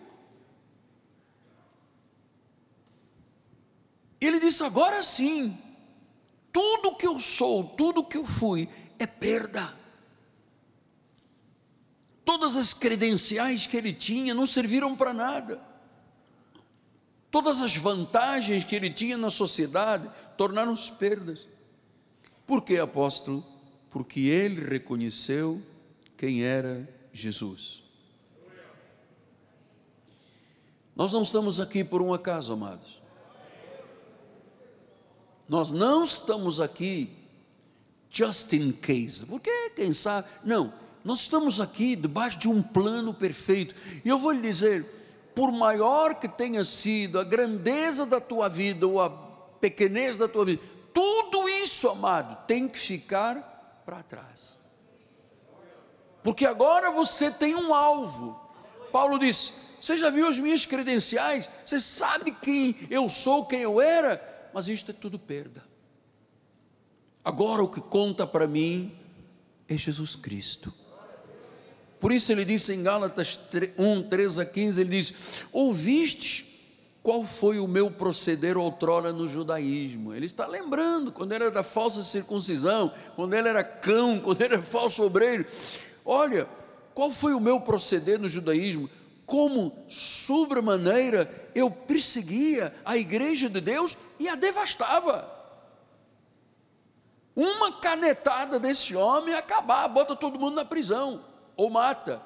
Ele 4.20 4.38
disse: 4.38 4.62
agora 4.62 5.02
sim, 5.02 5.56
tudo 6.52 6.96
que 6.96 7.06
eu 7.06 7.18
sou, 7.18 7.64
tudo 7.64 8.04
que 8.04 8.16
eu 8.16 8.26
fui, 8.26 8.68
é 8.98 9.06
perda. 9.06 9.74
Todas 12.24 12.56
as 12.56 12.74
credenciais 12.74 13.66
que 13.66 13.76
ele 13.76 13.92
tinha 13.92 14.34
não 14.34 14.46
serviram 14.46 14.94
para 14.94 15.12
nada. 15.12 15.60
Todas 17.30 17.60
as 17.60 17.76
vantagens 17.76 18.64
que 18.64 18.74
ele 18.74 18.90
tinha 18.90 19.16
na 19.16 19.30
sociedade 19.30 20.10
tornaram-se 20.36 20.92
perdas. 20.92 21.48
Por 22.46 22.62
que, 22.62 22.76
apóstolo? 22.78 23.44
Porque 23.88 24.20
ele 24.20 24.60
reconheceu 24.64 25.62
quem 26.16 26.42
era 26.42 26.88
Jesus. 27.12 27.82
Nós 30.94 31.12
não 31.12 31.22
estamos 31.22 31.60
aqui 31.60 31.82
por 31.82 32.02
um 32.02 32.12
acaso, 32.12 32.52
amados. 32.52 32.99
Nós 35.50 35.72
não 35.72 36.04
estamos 36.04 36.60
aqui 36.60 37.10
just 38.08 38.52
in 38.52 38.70
case, 38.70 39.26
porque 39.26 39.50
quem 39.70 39.92
sabe, 39.92 40.28
não, 40.44 40.72
nós 41.04 41.22
estamos 41.22 41.60
aqui 41.60 41.96
debaixo 41.96 42.38
de 42.38 42.48
um 42.48 42.62
plano 42.62 43.12
perfeito, 43.12 43.74
e 44.04 44.08
eu 44.08 44.16
vou 44.16 44.30
lhe 44.30 44.42
dizer, 44.42 44.86
por 45.34 45.50
maior 45.50 46.14
que 46.14 46.28
tenha 46.28 46.64
sido 46.64 47.18
a 47.18 47.24
grandeza 47.24 48.06
da 48.06 48.20
tua 48.20 48.48
vida, 48.48 48.86
ou 48.86 49.00
a 49.00 49.10
pequenez 49.60 50.16
da 50.16 50.28
tua 50.28 50.44
vida, 50.44 50.62
tudo 50.94 51.48
isso, 51.48 51.88
amado, 51.88 52.46
tem 52.46 52.68
que 52.68 52.78
ficar 52.78 53.82
para 53.84 54.04
trás, 54.04 54.56
porque 56.22 56.46
agora 56.46 56.92
você 56.92 57.28
tem 57.28 57.56
um 57.56 57.74
alvo, 57.74 58.40
Paulo 58.92 59.18
disse, 59.18 59.82
você 59.82 59.96
já 59.96 60.10
viu 60.10 60.28
as 60.28 60.38
minhas 60.38 60.64
credenciais, 60.64 61.48
você 61.66 61.80
sabe 61.80 62.30
quem 62.30 62.76
eu 62.88 63.08
sou, 63.08 63.46
quem 63.46 63.62
eu 63.62 63.80
era, 63.80 64.29
mas 64.52 64.68
isto 64.68 64.90
é 64.90 64.94
tudo 64.94 65.18
perda. 65.18 65.62
Agora 67.24 67.62
o 67.62 67.68
que 67.68 67.80
conta 67.80 68.26
para 68.26 68.46
mim 68.46 68.92
é 69.68 69.76
Jesus 69.76 70.16
Cristo. 70.16 70.72
Por 72.00 72.12
isso 72.12 72.32
ele 72.32 72.44
disse 72.44 72.72
em 72.72 72.82
Gálatas 72.82 73.38
1, 73.76 74.02
13 74.04 74.40
a 74.40 74.44
15, 74.46 74.80
ele 74.80 74.90
diz: 74.90 75.14
Ouvistes 75.52 76.50
qual 77.02 77.24
foi 77.24 77.58
o 77.58 77.66
meu 77.66 77.90
proceder 77.90 78.58
outrora 78.58 79.12
no 79.12 79.26
judaísmo? 79.26 80.12
Ele 80.12 80.26
está 80.26 80.46
lembrando, 80.46 81.10
quando 81.10 81.32
era 81.32 81.50
da 81.50 81.62
falsa 81.62 82.02
circuncisão, 82.02 82.92
quando 83.16 83.34
ele 83.34 83.48
era 83.48 83.64
cão, 83.64 84.20
quando 84.22 84.42
ele 84.42 84.54
era 84.54 84.62
falso 84.62 85.02
obreiro. 85.02 85.46
Olha, 86.04 86.46
qual 86.94 87.10
foi 87.10 87.32
o 87.32 87.40
meu 87.40 87.60
proceder 87.60 88.18
no 88.18 88.28
judaísmo? 88.28 88.90
Como 89.30 89.86
sobremaneira 89.88 91.50
eu 91.54 91.70
perseguia 91.70 92.74
a 92.84 92.96
igreja 92.96 93.48
de 93.48 93.60
Deus 93.60 93.96
e 94.18 94.28
a 94.28 94.34
devastava. 94.34 95.30
Uma 97.36 97.78
canetada 97.78 98.58
desse 98.58 98.96
homem 98.96 99.32
acabar, 99.32 99.86
bota 99.86 100.16
todo 100.16 100.36
mundo 100.36 100.56
na 100.56 100.64
prisão 100.64 101.24
ou 101.56 101.70
mata. 101.70 102.20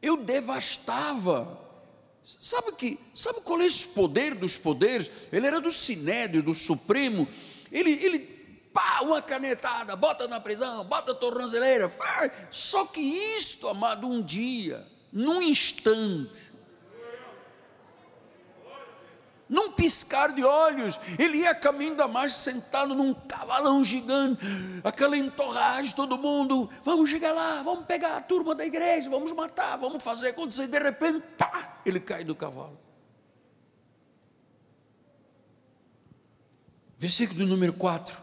Eu 0.00 0.16
devastava. 0.16 1.60
Sabe 2.24 2.72
que, 2.72 2.98
sabe 3.14 3.42
qual 3.42 3.60
é 3.60 3.66
esse 3.66 3.88
poder 3.88 4.34
dos 4.34 4.56
poderes? 4.56 5.10
Ele 5.30 5.46
era 5.46 5.60
do 5.60 5.70
sinédrio, 5.70 6.42
do 6.42 6.54
supremo. 6.54 7.28
Ele, 7.70 7.90
ele 8.02 8.18
pá, 8.72 9.00
uma 9.02 9.20
canetada, 9.20 9.94
bota 9.94 10.26
na 10.26 10.40
prisão, 10.40 10.86
bota 10.86 11.12
a 11.12 11.14
tornozeleira. 11.14 11.92
Só 12.50 12.86
que 12.86 13.02
isto, 13.02 13.68
amado, 13.68 14.06
um 14.06 14.22
dia 14.22 14.96
num 15.12 15.42
instante, 15.42 16.48
num 19.48 19.72
piscar 19.72 20.34
de 20.34 20.44
olhos, 20.44 21.00
ele 21.18 21.38
ia 21.38 21.54
caminho 21.54 21.96
da 21.96 22.06
margem, 22.06 22.36
sentado 22.36 22.94
num 22.94 23.14
cavalão 23.14 23.82
gigante, 23.82 24.44
aquela 24.84 25.16
entorragem, 25.16 25.94
todo 25.94 26.18
mundo, 26.18 26.68
vamos 26.84 27.08
chegar 27.08 27.32
lá, 27.32 27.62
vamos 27.62 27.86
pegar 27.86 28.18
a 28.18 28.20
turma 28.20 28.54
da 28.54 28.66
igreja, 28.66 29.08
vamos 29.08 29.32
matar, 29.32 29.76
vamos 29.78 30.02
fazer 30.02 30.28
acontecer, 30.28 30.66
de 30.66 30.78
repente, 30.78 31.24
pá, 31.38 31.80
ele 31.86 31.98
cai 31.98 32.24
do 32.24 32.34
cavalo. 32.34 32.78
Versículo 36.98 37.46
número 37.46 37.72
4, 37.72 38.18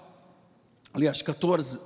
aliás, 0.93 1.21
14. 1.21 1.79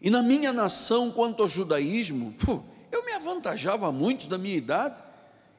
E 0.00 0.08
na 0.08 0.22
minha 0.22 0.52
nação, 0.52 1.10
quanto 1.10 1.42
ao 1.42 1.48
judaísmo, 1.48 2.32
pô, 2.44 2.62
eu 2.90 3.04
me 3.04 3.12
avantajava 3.12 3.90
muito 3.92 4.28
da 4.28 4.38
minha 4.38 4.56
idade. 4.56 5.02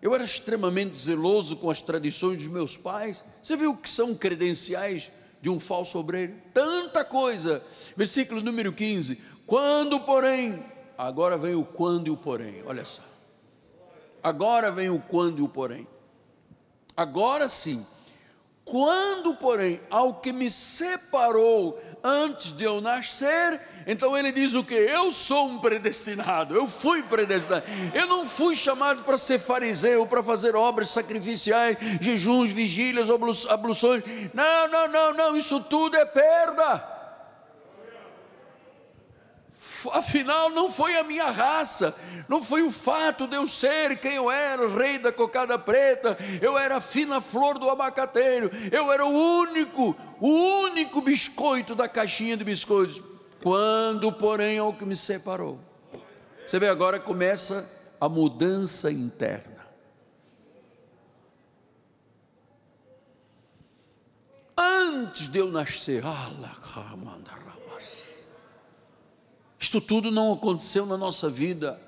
Eu 0.02 0.16
era 0.16 0.24
extremamente 0.24 0.98
zeloso 0.98 1.56
com 1.58 1.70
as 1.70 1.82
tradições 1.82 2.40
dos 2.40 2.48
meus 2.48 2.76
pais. 2.76 3.24
Você 3.42 3.56
viu 3.56 3.72
o 3.72 3.78
que 3.78 3.90
são 3.90 4.16
credenciais 4.16 5.12
de 5.42 5.50
um 5.50 5.60
falso 5.60 6.00
obreiro? 6.00 6.34
Tanta 6.54 7.06
coisa. 7.06 7.64
Versículo 7.96 8.42
número 8.42 8.74
15. 8.74 9.22
Quando, 9.46 10.00
porém, 10.00 10.64
agora 10.98 11.38
vem 11.38 11.56
o 11.56 11.64
quando 11.64 12.08
e 12.08 12.10
o 12.10 12.18
porém. 12.18 12.64
Olha 12.66 12.84
só. 12.84 13.04
Agora 14.24 14.72
vem 14.72 14.90
o 14.90 15.00
quando 15.00 15.40
e 15.40 15.42
o 15.42 15.50
porém. 15.50 15.88
Agora 16.98 17.48
sim. 17.48 17.86
Quando, 18.64 19.36
porém, 19.36 19.82
ao 19.90 20.16
que 20.16 20.32
me 20.32 20.50
separou 20.50 21.80
antes 22.04 22.52
de 22.52 22.64
eu 22.64 22.82
nascer, 22.82 23.60
então 23.86 24.18
ele 24.18 24.32
diz 24.32 24.54
o 24.54 24.64
que? 24.64 24.74
Eu 24.74 25.12
sou 25.12 25.47
um 25.47 25.60
predestinado, 25.60 26.56
eu 26.56 26.68
fui 26.68 27.02
predestinado. 27.04 27.64
Eu 27.93 28.08
não 28.08 28.26
fui 28.26 28.56
chamado 28.56 29.04
para 29.04 29.18
ser 29.18 29.39
fariseu, 29.39 30.06
para 30.06 30.24
fazer 30.24 30.56
obras 30.56 30.89
sacrificiais, 30.89 31.78
jejuns, 31.99 32.52
vigílias, 32.52 33.10
abluções. 33.49 34.04
Não, 34.34 34.68
não, 34.68 34.88
não, 34.88 35.14
não, 35.14 35.38
isso 35.38 35.60
tudo 35.62 35.95
é 35.95 36.06
perda 36.06 36.91
afinal 39.94 40.50
não 40.50 40.72
foi 40.72 40.96
a 40.96 41.04
minha 41.04 41.30
raça, 41.30 41.96
não 42.28 42.44
foi 42.44 42.62
o 42.62 42.72
fato 42.72 43.28
de 43.28 43.36
eu 43.36 43.48
ser 43.48 43.98
quem 44.00 44.16
eu 44.16 44.30
era, 44.30 44.68
rei 44.68 45.00
da 45.00 45.12
cocada 45.12 45.58
preta, 45.58 46.18
eu 46.42 46.58
era 46.58 46.78
a 46.78 46.82
fina 46.82 47.20
flor 47.20 47.58
do 47.58 47.70
abacateiro, 47.70 48.52
eu 48.72 48.92
era 48.92 49.06
o 49.06 49.10
único, 49.10 49.96
o 50.20 50.30
único 50.30 51.02
biscoito 51.02 51.74
da 51.76 51.88
caixinha 51.88 52.38
de 52.38 52.44
biscoitos, 52.44 53.02
quando 53.42 54.12
porém 54.12 54.58
é 54.58 54.64
o 54.64 54.74
que 54.74 54.86
me 54.86 54.96
separou. 54.96 55.60
Você 56.46 56.60
vê 56.60 56.68
agora 56.68 57.00
começa 57.00 57.96
a 58.00 58.10
mudança 58.10 58.92
interna. 58.92 59.52
Antes 64.58 65.28
de 65.28 65.40
eu 65.40 65.50
nascer, 65.50 66.04
Allah, 66.06 66.56
isto 69.62 69.80
tudo 69.80 70.09
não 70.09 70.34
aconteceu 70.34 70.88
na 70.88 70.97
nossa 70.97 71.30
vida, 71.30 71.80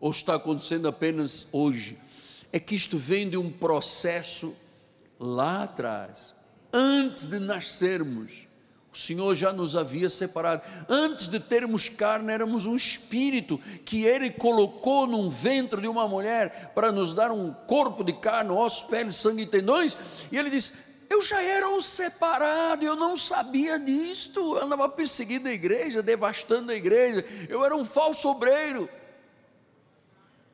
ou 0.00 0.10
está 0.10 0.36
acontecendo 0.36 0.88
apenas 0.88 1.46
hoje. 1.52 1.98
É 2.50 2.58
que 2.58 2.74
isto 2.74 2.96
vem 2.96 3.28
de 3.28 3.36
um 3.36 3.52
processo 3.52 4.56
lá 5.18 5.64
atrás, 5.64 6.32
antes 6.72 7.26
de 7.26 7.38
nascermos. 7.38 8.48
O 8.90 8.96
Senhor 8.96 9.34
já 9.34 9.52
nos 9.52 9.76
havia 9.76 10.08
separado. 10.08 10.62
Antes 10.88 11.28
de 11.28 11.38
termos 11.38 11.90
carne, 11.90 12.32
éramos 12.32 12.64
um 12.64 12.74
espírito 12.74 13.60
que 13.84 14.04
Ele 14.04 14.30
colocou 14.30 15.06
num 15.06 15.28
ventre 15.28 15.82
de 15.82 15.86
uma 15.86 16.08
mulher 16.08 16.72
para 16.74 16.90
nos 16.90 17.12
dar 17.12 17.30
um 17.30 17.52
corpo 17.52 18.02
de 18.02 18.14
carne, 18.14 18.50
ossos, 18.50 18.88
pele, 18.88 19.12
sangue 19.12 19.42
e 19.42 19.46
tendões. 19.46 19.94
E 20.32 20.36
Ele 20.38 20.48
disse: 20.48 20.72
eu 21.10 21.20
já 21.20 21.42
era 21.42 21.68
um 21.68 21.80
separado, 21.80 22.84
eu 22.84 22.94
não 22.94 23.16
sabia 23.16 23.80
disto. 23.80 24.56
Eu 24.56 24.62
andava 24.62 24.88
perseguindo 24.88 25.48
a 25.48 25.52
igreja, 25.52 26.00
devastando 26.00 26.70
a 26.70 26.74
igreja. 26.76 27.26
Eu 27.48 27.64
era 27.64 27.74
um 27.74 27.84
falso 27.84 28.28
obreiro. 28.28 28.88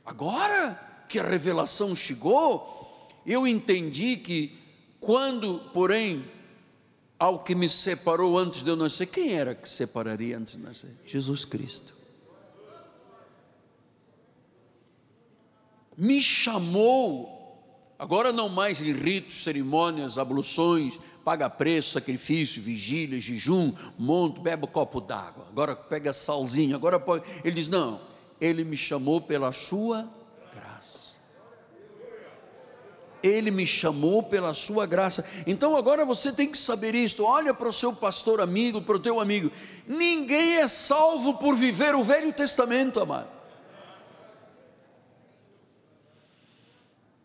Agora 0.02 1.04
que 1.11 1.18
a 1.18 1.22
revelação 1.22 1.94
chegou, 1.94 3.07
eu 3.26 3.46
entendi 3.46 4.16
que 4.16 4.59
quando, 4.98 5.59
porém, 5.74 6.24
ao 7.18 7.44
que 7.44 7.54
me 7.54 7.68
separou 7.68 8.38
antes 8.38 8.62
de 8.62 8.70
eu 8.70 8.76
nascer, 8.76 9.07
quem 9.07 9.34
era 9.34 9.54
que 9.54 9.68
separaria 9.68 10.38
antes 10.38 10.57
de 10.57 10.62
nascer? 10.62 10.90
Jesus 11.04 11.44
Cristo. 11.44 11.94
Me 15.98 16.20
chamou 16.20 17.36
Agora 17.99 18.30
não 18.30 18.49
mais 18.49 18.82
em 18.82 18.92
ritos, 18.92 19.42
cerimônias, 19.42 20.18
abluções, 20.18 20.99
paga 21.24 21.49
preço, 21.49 21.92
sacrifício, 21.92 22.62
vigília, 22.62 23.18
jejum, 23.18 23.72
monte, 23.99 24.38
bebe 24.38 24.64
um 24.64 24.68
copo 24.68 25.01
d'água. 25.01 25.47
Agora 25.49 25.74
pega 25.74 26.12
salzinho. 26.12 26.76
Agora 26.76 27.01
pode. 27.01 27.24
Ele 27.42 27.55
diz: 27.55 27.68
Não, 27.68 27.99
ele 28.40 28.64
me 28.64 28.76
chamou 28.76 29.20
pela 29.20 29.51
sua 29.51 30.07
graça. 30.55 31.16
Ele 33.22 33.51
me 33.51 33.66
chamou 33.66 34.22
pela 34.22 34.53
sua 34.53 34.84
graça. 34.84 35.24
Então 35.47 35.74
agora 35.74 36.05
você 36.05 36.30
tem 36.30 36.51
que 36.51 36.59
saber 36.59 36.94
isto. 36.94 37.24
Olha 37.24 37.55
para 37.55 37.68
o 37.68 37.72
seu 37.72 37.94
pastor 37.94 38.42
amigo, 38.42 38.82
para 38.82 38.97
o 38.97 39.01
teu 39.01 39.18
amigo. 39.18 39.51
Ninguém 39.86 40.57
é 40.57 40.68
salvo 40.68 41.34
por 41.38 41.57
viver 41.57 41.94
o 41.94 42.05
Velho 42.05 42.32
Testamento, 42.32 43.01
amado. 43.01 43.36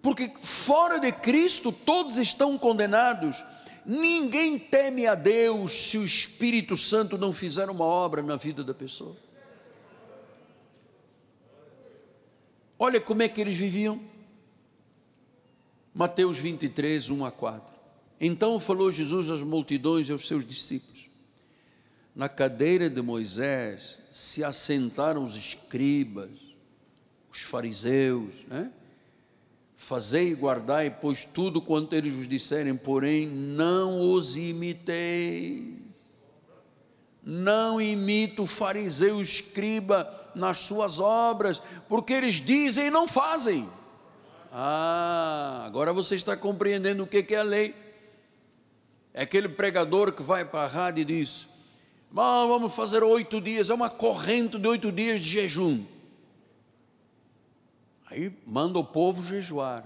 Porque 0.02 0.32
fora 0.40 1.00
de 1.00 1.12
Cristo 1.12 1.72
todos 1.72 2.18
estão 2.18 2.58
condenados. 2.58 3.44
Ninguém 3.86 4.58
teme 4.58 5.06
a 5.06 5.16
Deus 5.16 5.72
se 5.72 5.98
o 5.98 6.06
Espírito 6.06 6.76
Santo 6.76 7.18
não 7.18 7.32
fizer 7.32 7.70
uma 7.70 7.86
obra 7.86 8.22
na 8.22 8.36
vida 8.36 8.64
da 8.64 8.74
pessoa. 8.74 9.16
Olha 12.80 13.00
como 13.00 13.22
é 13.22 13.28
que 13.28 13.40
eles 13.40 13.56
viviam. 13.56 14.02
Mateus 15.94 16.38
23, 16.40 17.10
1 17.10 17.26
a 17.26 17.32
4. 17.32 17.74
Então 18.20 18.60
falou 18.60 18.92
Jesus 18.92 19.30
às 19.30 19.42
multidões 19.42 20.10
e 20.10 20.12
aos 20.12 20.28
seus 20.28 20.48
discípulos: 20.48 21.10
Na 22.16 22.28
cadeira 22.28 22.90
de 22.90 23.02
Moisés 23.02 24.00
se 24.12 24.44
assentaram 24.44 25.24
os 25.24 25.36
escribas, 25.36 26.32
os 27.32 27.42
fariseus, 27.42 28.46
né? 28.48 28.72
Fazei 29.82 30.30
e 30.32 30.36
guardai, 30.36 30.96
pois 31.02 31.26
tudo 31.26 31.60
quanto 31.60 31.94
eles 31.96 32.14
vos 32.14 32.28
disserem, 32.28 32.78
porém 32.78 33.28
não 33.28 34.14
os 34.14 34.38
imiteis. 34.38 35.74
Não 37.24 37.82
imita 37.82 38.44
o 38.44 38.46
fariseu 38.46 39.18
o 39.18 39.22
escriba 39.22 40.08
nas 40.36 40.60
suas 40.60 41.00
obras, 41.00 41.60
porque 41.90 42.14
eles 42.14 42.36
dizem 42.36 42.86
e 42.86 42.92
não 42.92 43.08
fazem. 43.08 43.68
Ah, 44.52 45.64
agora 45.66 45.92
você 45.92 46.16
está 46.16 46.38
compreendendo 46.38 47.04
o 47.04 47.08
que 47.08 47.26
é 47.34 47.38
a 47.38 47.44
lei. 47.44 47.74
É 49.16 49.24
aquele 49.24 49.50
pregador 49.50 50.14
que 50.14 50.22
vai 50.22 50.46
para 50.46 50.62
a 50.62 50.68
rádio 50.68 51.02
e 51.02 51.06
diz: 51.06 51.48
vamos 52.12 52.74
fazer 52.76 53.04
oito 53.04 53.42
dias, 53.42 53.72
é 53.72 53.74
uma 53.74 53.90
corrente 53.90 54.60
de 54.60 54.68
oito 54.68 54.92
dias 54.92 55.22
de 55.22 55.30
jejum. 55.32 55.84
Aí 58.12 58.32
manda 58.46 58.78
o 58.78 58.84
povo 58.84 59.24
jejuar. 59.24 59.86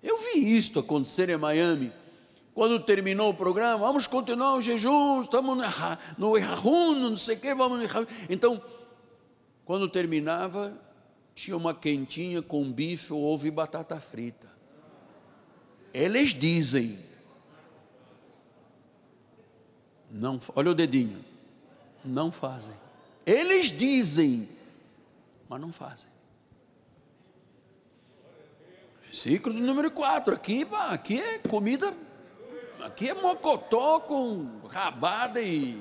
Eu 0.00 0.16
vi 0.18 0.56
isto 0.56 0.78
acontecer 0.78 1.28
em 1.28 1.36
Miami. 1.36 1.92
Quando 2.54 2.78
terminou 2.78 3.30
o 3.30 3.34
programa, 3.34 3.78
vamos 3.78 4.06
continuar 4.06 4.54
o 4.54 4.60
jejum, 4.60 5.22
estamos 5.22 5.58
no 6.18 6.36
Errahun, 6.36 6.94
não 6.94 7.16
sei 7.16 7.36
o 7.36 7.40
que, 7.40 7.54
vamos 7.54 7.78
no 7.80 8.06
Então, 8.30 8.62
quando 9.64 9.88
terminava, 9.88 10.72
tinha 11.34 11.56
uma 11.56 11.74
quentinha 11.74 12.42
com 12.42 12.70
bife, 12.70 13.12
ovo 13.12 13.46
e 13.46 13.50
batata 13.50 14.00
frita. 14.00 14.48
Eles 15.92 16.30
dizem. 16.30 16.96
Não, 20.10 20.38
olha 20.54 20.70
o 20.70 20.74
dedinho. 20.74 21.24
Não 22.04 22.30
fazem. 22.30 22.74
Eles 23.26 23.72
dizem, 23.72 24.48
mas 25.48 25.60
não 25.60 25.72
fazem. 25.72 26.11
Versículo 29.12 29.60
número 29.60 29.90
4. 29.90 30.34
Aqui, 30.34 30.66
aqui 30.88 31.20
é 31.20 31.38
comida, 31.46 31.92
aqui 32.80 33.10
é 33.10 33.14
mocotó 33.14 34.00
com 34.00 34.48
rabada 34.70 35.38
e, 35.38 35.78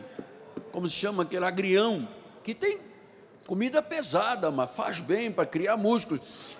como 0.73 0.89
se 0.89 0.95
chama 0.95 1.23
aquele 1.23 1.45
agrião. 1.45 2.05
Aqui 2.41 2.53
tem 2.53 2.77
comida 3.47 3.81
pesada, 3.81 4.51
mas 4.51 4.69
faz 4.71 4.99
bem 4.99 5.31
para 5.31 5.45
criar 5.45 5.77
músculos. 5.77 6.57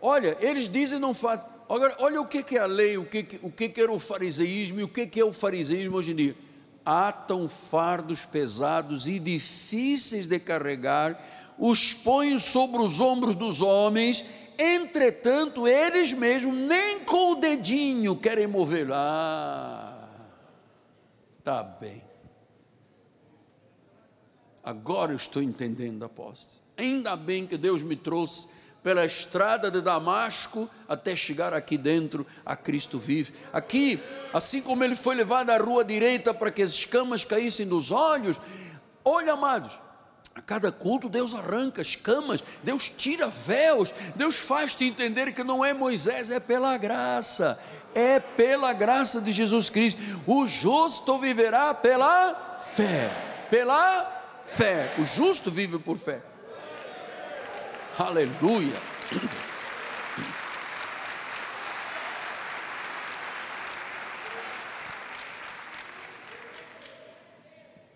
Olha, 0.00 0.36
eles 0.40 0.68
dizem 0.68 0.98
não 0.98 1.14
faz. 1.14 1.44
Agora, 1.70 1.94
olha 2.00 2.20
o 2.20 2.26
que, 2.26 2.44
é 2.56 2.58
a 2.58 2.66
lei, 2.66 2.98
o 2.98 3.04
que, 3.04 3.38
o 3.40 3.48
que, 3.48 3.72
era 3.80 3.92
o 3.92 4.00
fariseísmo 4.00 4.80
e 4.80 4.82
o 4.82 4.88
que, 4.88 5.20
é 5.20 5.24
o 5.24 5.32
fariseísmo 5.32 5.98
hoje 5.98 6.10
em 6.10 6.16
dia. 6.16 6.36
Atam 6.84 7.48
fardos 7.48 8.24
pesados 8.24 9.06
e 9.06 9.20
difíceis 9.20 10.26
de 10.26 10.40
carregar, 10.40 11.16
os 11.56 11.94
põem 11.94 12.40
sobre 12.40 12.82
os 12.82 13.00
ombros 13.00 13.36
dos 13.36 13.62
homens 13.62 14.41
Entretanto, 14.58 15.66
eles 15.66 16.12
mesmos 16.12 16.54
nem 16.54 17.00
com 17.00 17.32
o 17.32 17.34
dedinho 17.36 18.16
querem 18.16 18.46
mover. 18.46 18.88
Ah, 18.92 20.08
tá 21.42 21.62
bem. 21.62 22.02
Agora 24.62 25.12
eu 25.12 25.16
estou 25.16 25.42
entendendo, 25.42 26.04
apóstolo. 26.04 26.62
Ainda 26.76 27.16
bem 27.16 27.46
que 27.46 27.56
Deus 27.56 27.82
me 27.82 27.96
trouxe 27.96 28.48
pela 28.82 29.04
estrada 29.04 29.70
de 29.70 29.80
Damasco 29.80 30.68
até 30.88 31.14
chegar 31.14 31.54
aqui 31.54 31.78
dentro 31.78 32.26
a 32.44 32.56
Cristo 32.56 32.98
vive. 32.98 33.32
Aqui, 33.52 34.00
assim 34.32 34.60
como 34.60 34.82
ele 34.82 34.96
foi 34.96 35.14
levado 35.14 35.50
à 35.50 35.58
rua 35.58 35.84
direita 35.84 36.34
para 36.34 36.50
que 36.50 36.62
as 36.62 36.72
escamas 36.72 37.24
caíssem 37.24 37.66
dos 37.66 37.90
olhos, 37.90 38.40
olha, 39.04 39.34
amados, 39.34 39.72
a 40.34 40.40
cada 40.40 40.72
culto 40.72 41.08
Deus 41.08 41.34
arranca 41.34 41.82
escamas, 41.82 42.42
Deus 42.62 42.88
tira 42.88 43.28
véus, 43.28 43.92
Deus 44.16 44.36
faz-te 44.36 44.84
entender 44.84 45.34
que 45.34 45.44
não 45.44 45.64
é 45.64 45.74
Moisés, 45.74 46.30
é 46.30 46.40
pela 46.40 46.76
graça, 46.78 47.62
é 47.94 48.18
pela 48.18 48.72
graça 48.72 49.20
de 49.20 49.30
Jesus 49.30 49.68
Cristo. 49.68 50.00
O 50.26 50.46
justo 50.46 51.18
viverá 51.18 51.74
pela 51.74 52.58
fé, 52.74 53.10
pela 53.50 54.40
fé. 54.46 54.94
O 54.98 55.04
justo 55.04 55.50
vive 55.50 55.78
por 55.78 55.98
fé. 55.98 56.22
Aleluia. 57.98 58.80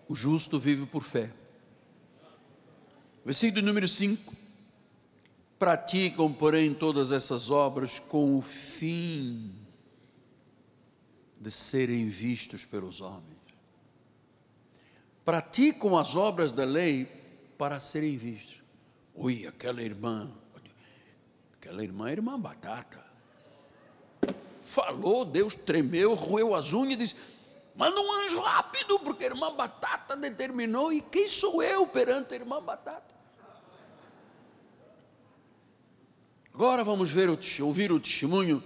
O 0.07 0.15
justo 0.15 0.59
vive 0.59 0.85
por 0.85 1.03
fé. 1.03 1.29
Versículo 3.27 3.61
número 3.61 3.89
5. 3.89 4.33
Praticam, 5.59 6.31
porém, 6.31 6.73
todas 6.73 7.11
essas 7.11 7.51
obras 7.51 7.99
com 7.99 8.37
o 8.37 8.41
fim 8.41 9.53
de 11.37 11.51
serem 11.51 12.07
vistos 12.07 12.63
pelos 12.63 13.01
homens. 13.01 13.37
Praticam 15.25 15.97
as 15.97 16.15
obras 16.15 16.53
da 16.53 16.63
lei 16.63 17.03
para 17.57 17.81
serem 17.81 18.15
vistos. 18.15 18.61
Ui, 19.13 19.45
aquela 19.45 19.81
irmã, 19.81 20.31
aquela 21.55 21.83
irmã 21.83 22.07
é 22.07 22.13
irmã 22.13 22.39
batata. 22.39 23.05
Falou, 24.61 25.25
Deus 25.25 25.53
tremeu, 25.53 26.13
roeu 26.13 26.55
as 26.55 26.71
unhas 26.71 26.93
e 26.93 26.95
disse: 26.95 27.15
Manda 27.75 27.99
um 27.99 28.09
anjo 28.23 28.39
rápido, 28.39 28.97
porque 28.99 29.25
a 29.25 29.27
irmã 29.27 29.53
batata 29.53 30.15
determinou. 30.15 30.93
E 30.93 31.01
quem 31.01 31.27
sou 31.27 31.61
eu 31.61 31.85
perante 31.85 32.33
a 32.33 32.37
irmã 32.37 32.63
batata? 32.63 33.16
Agora 36.57 36.83
vamos 36.83 37.11
ver 37.11 37.29
o, 37.29 37.37
ouvir 37.61 37.91
o 37.91 37.99
testemunho 37.99 38.63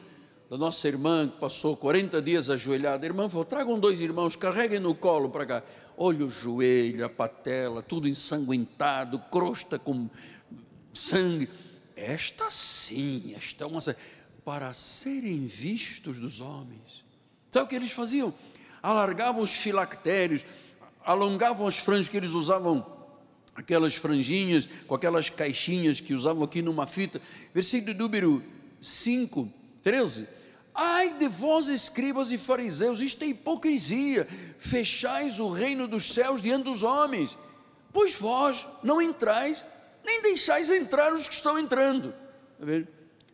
da 0.50 0.58
nossa 0.58 0.88
irmã 0.88 1.28
que 1.28 1.38
passou 1.42 1.76
40 1.76 2.22
dias 2.22 2.50
ajoelhada. 2.50 3.06
A 3.06 3.10
irmã 3.10 3.28
falou: 3.28 3.44
tragam 3.44 3.78
dois 3.78 4.00
irmãos, 4.00 4.34
carreguem 4.34 4.80
no 4.80 4.96
colo 4.96 5.28
para 5.30 5.46
cá. 5.46 5.64
Olha 5.98 6.26
o 6.26 6.30
joelho, 6.30 7.04
a 7.04 7.10
patela, 7.10 7.84
tudo 7.84 8.08
ensanguentado, 8.08 9.20
crosta 9.30 9.78
com 9.78 10.10
sangue. 10.94 11.50
Esta 11.94 12.50
sim, 12.50 13.34
esta 13.36 13.66
é 13.66 13.68
uma. 13.68 13.82
Para 14.46 14.72
serem 14.72 15.46
vistos 15.46 16.18
dos 16.18 16.40
homens. 16.40 17.04
Sabe 17.52 17.66
o 17.66 17.68
que 17.68 17.76
eles 17.76 17.92
faziam? 17.92 18.34
Alargavam 18.82 19.44
os 19.44 19.52
filactérios, 19.52 20.46
alongavam 21.04 21.68
as 21.68 21.78
franjas 21.78 22.08
que 22.08 22.16
eles 22.16 22.32
usavam 22.32 23.01
aquelas 23.56 23.96
franjinhas, 23.96 24.68
com 24.88 24.96
aquelas 24.96 25.30
caixinhas 25.30 26.00
que 26.00 26.14
usavam 26.14 26.44
aqui 26.44 26.62
numa 26.62 26.88
fita. 26.88 27.22
Versículo 27.54 27.96
número 27.96 28.44
5, 28.80 29.52
13. 29.84 30.28
Ai 30.74 31.14
de 31.20 31.28
vós, 31.28 31.68
escribas 31.68 32.32
e 32.32 32.38
fariseus, 32.38 33.02
isto 33.02 33.24
é 33.24 33.28
hipocrisia. 33.28 34.28
Fechais 34.58 35.40
o 35.40 35.50
reino 35.50 35.88
dos 35.88 36.14
céus 36.14 36.42
diante 36.42 36.64
dos 36.64 36.84
homens, 36.84 37.38
pois 37.92 38.16
vós 38.16 38.66
não 38.84 39.02
entrais, 39.02 39.66
nem 40.04 40.22
deixais 40.22 40.70
entrar 40.70 41.14
os 41.14 41.28
que 41.28 41.34
estão 41.34 41.60
entrando. 41.60 42.14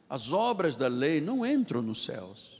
As 0.09 0.31
obras 0.31 0.75
da 0.75 0.87
lei 0.87 1.21
não 1.21 1.45
entram 1.45 1.81
nos 1.81 2.03
céus. 2.03 2.57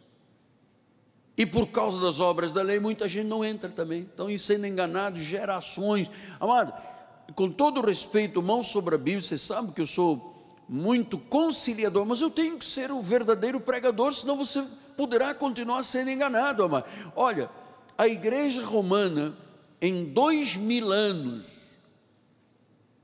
E 1.36 1.46
por 1.46 1.68
causa 1.68 2.02
das 2.02 2.20
obras 2.20 2.52
da 2.52 2.64
lei, 2.64 2.80
muita 2.80 3.08
gente 3.08 3.28
não 3.28 3.46
entra 3.46 3.70
também. 3.70 4.02
Estão 4.02 4.36
sendo 4.38 4.66
enganados 4.66 5.22
gerações. 5.22 6.10
Amado, 6.40 6.74
com 7.36 7.50
todo 7.52 7.82
respeito, 7.82 8.42
mão 8.42 8.64
sobre 8.64 8.96
a 8.96 8.98
Bíblia, 8.98 9.22
você 9.22 9.38
sabe 9.38 9.72
que 9.74 9.82
eu 9.82 9.88
sou 9.88 10.38
muito 10.68 11.18
conciliador, 11.18 12.06
mas 12.06 12.22
eu 12.22 12.30
tenho 12.30 12.58
que 12.58 12.66
ser 12.66 12.92
o 12.92 13.02
verdadeiro 13.02 13.60
pregador, 13.60 14.14
senão 14.14 14.36
você 14.36 14.64
poderá 14.98 15.34
continuar 15.34 15.84
sendo 15.84 16.10
enganado, 16.10 16.64
amado. 16.64 16.86
Olha, 17.16 17.50
a 17.98 18.08
igreja 18.08 18.66
romana, 18.66 19.36
em 19.82 20.06
dois 20.06 20.58
mil 20.58 20.92
anos, 20.92 21.62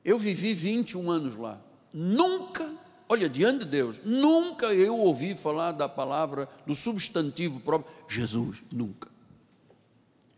eu 0.04 0.18
vivi 0.18 0.54
21 0.54 1.10
anos 1.10 1.36
lá, 1.38 1.60
nunca, 1.94 2.70
olha, 3.08 3.30
diante 3.30 3.60
de 3.60 3.72
Deus, 3.72 4.02
nunca 4.04 4.74
eu 4.74 4.98
ouvi 4.98 5.34
falar 5.36 5.72
da 5.72 5.88
palavra, 5.88 6.50
do 6.66 6.76
substantivo 6.76 7.60
próprio, 7.62 7.94
Jesus, 8.10 8.58
nunca. 8.72 9.13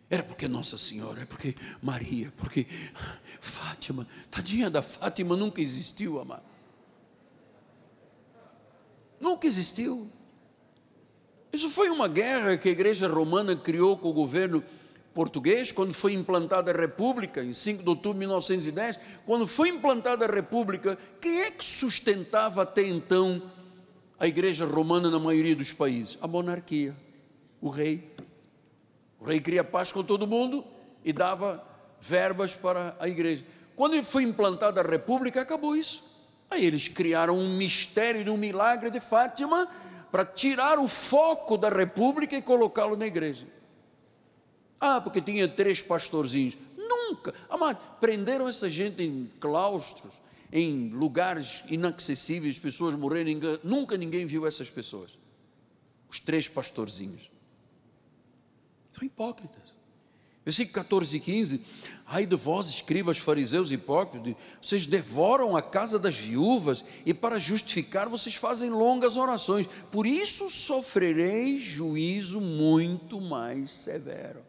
Era 0.10 0.22
porque 0.22 0.48
Nossa 0.48 0.78
Senhora, 0.78 1.24
é 1.24 1.26
porque 1.26 1.56
Maria, 1.82 2.32
porque 2.38 2.68
Fátima, 3.40 4.08
tadinha 4.30 4.70
da 4.70 4.82
Fátima 4.82 5.36
nunca 5.36 5.62
existiu, 5.62 6.20
amado. 6.20 6.44
Nunca 9.20 9.48
existiu. 9.48 10.08
Isso 11.52 11.70
foi 11.70 11.90
uma 11.90 12.08
guerra 12.08 12.58
que 12.58 12.70
a 12.70 12.72
igreja 12.72 13.08
romana 13.08 13.56
criou 13.56 13.98
com 13.98 14.10
o 14.10 14.14
governo 14.14 14.64
português, 15.16 15.72
quando 15.72 15.94
foi 15.94 16.14
implantada 16.14 16.72
a 16.72 16.76
República, 16.76 17.42
em 17.42 17.54
5 17.54 17.82
de 17.82 17.88
outubro 17.88 18.14
de 18.16 18.20
1910, 18.20 19.00
quando 19.26 19.48
foi 19.48 19.70
implantada 19.70 20.26
a 20.26 20.28
República, 20.28 21.00
quem 21.22 21.40
é 21.40 21.50
que 21.50 21.64
sustentava 21.64 22.64
até 22.64 22.86
então 22.86 23.42
a 24.20 24.28
igreja 24.28 24.66
romana 24.66 25.10
na 25.10 25.18
maioria 25.18 25.56
dos 25.56 25.72
países? 25.72 26.18
A 26.22 26.28
monarquia, 26.28 26.94
o 27.62 27.70
rei. 27.70 28.15
O 29.26 29.28
rei 29.28 29.42
queria 29.42 29.64
paz 29.64 29.92
com 29.92 30.04
todo 30.04 30.28
mundo 30.28 30.64
e 31.04 31.12
dava 31.12 31.64
verbas 32.00 32.54
para 32.56 32.96
a 33.00 33.10
igreja. 33.10 33.44
Quando 33.76 34.02
foi 34.04 34.22
implantada 34.22 34.82
a 34.82 34.84
República, 34.84 35.42
acabou 35.42 35.76
isso. 35.76 36.04
Aí 36.48 36.64
eles 36.64 36.88
criaram 36.88 37.36
um 37.36 37.58
mistério 37.58 38.24
de 38.24 38.30
um 38.30 38.38
milagre 38.38 38.92
de 38.92 39.00
Fátima 39.00 39.68
para 40.12 40.24
tirar 40.24 40.78
o 40.78 40.88
foco 40.88 41.58
da 41.58 41.70
República 41.70 42.38
e 42.38 42.42
colocá-lo 42.42 42.96
na 42.96 43.08
igreja. 43.08 43.48
Ah, 44.80 45.02
porque 45.02 45.20
tinha 45.20 45.48
três 45.48 45.82
pastorzinhos. 45.82 46.56
Nunca. 46.78 47.34
Amado, 47.50 47.80
prenderam 48.00 48.48
essa 48.48 48.70
gente 48.70 49.02
em 49.02 49.28
claustros, 49.40 50.22
em 50.54 50.90
lugares 50.90 51.64
inacessíveis, 51.68 52.60
pessoas 52.60 52.94
morrendo. 52.94 53.60
Nunca 53.64 53.98
ninguém 53.98 54.28
viu 54.28 54.46
essas 54.46 54.70
pessoas. 54.70 55.18
Os 56.08 56.20
três 56.20 56.48
pastorzinhos. 56.48 57.34
São 58.96 59.06
hipócritas. 59.06 59.76
Versículo 60.46 60.76
14 60.76 61.18
e 61.18 61.20
15. 61.20 61.62
Ai 62.06 62.26
de 62.26 62.36
vós, 62.36 62.68
escribas, 62.70 63.18
fariseus 63.18 63.72
hipócritas, 63.72 64.36
vocês 64.62 64.86
devoram 64.86 65.58
a 65.58 65.62
casa 65.62 65.98
das 66.00 66.16
viúvas 66.16 66.86
e 67.06 67.14
para 67.14 67.40
justificar 67.40 68.08
vocês 68.08 68.36
fazem 68.36 68.70
longas 68.70 69.18
orações. 69.18 69.68
Por 69.92 70.06
isso 70.06 70.50
sofrereis 70.50 71.62
juízo 71.64 72.40
muito 72.40 73.20
mais 73.20 73.72
severo. 73.72 74.40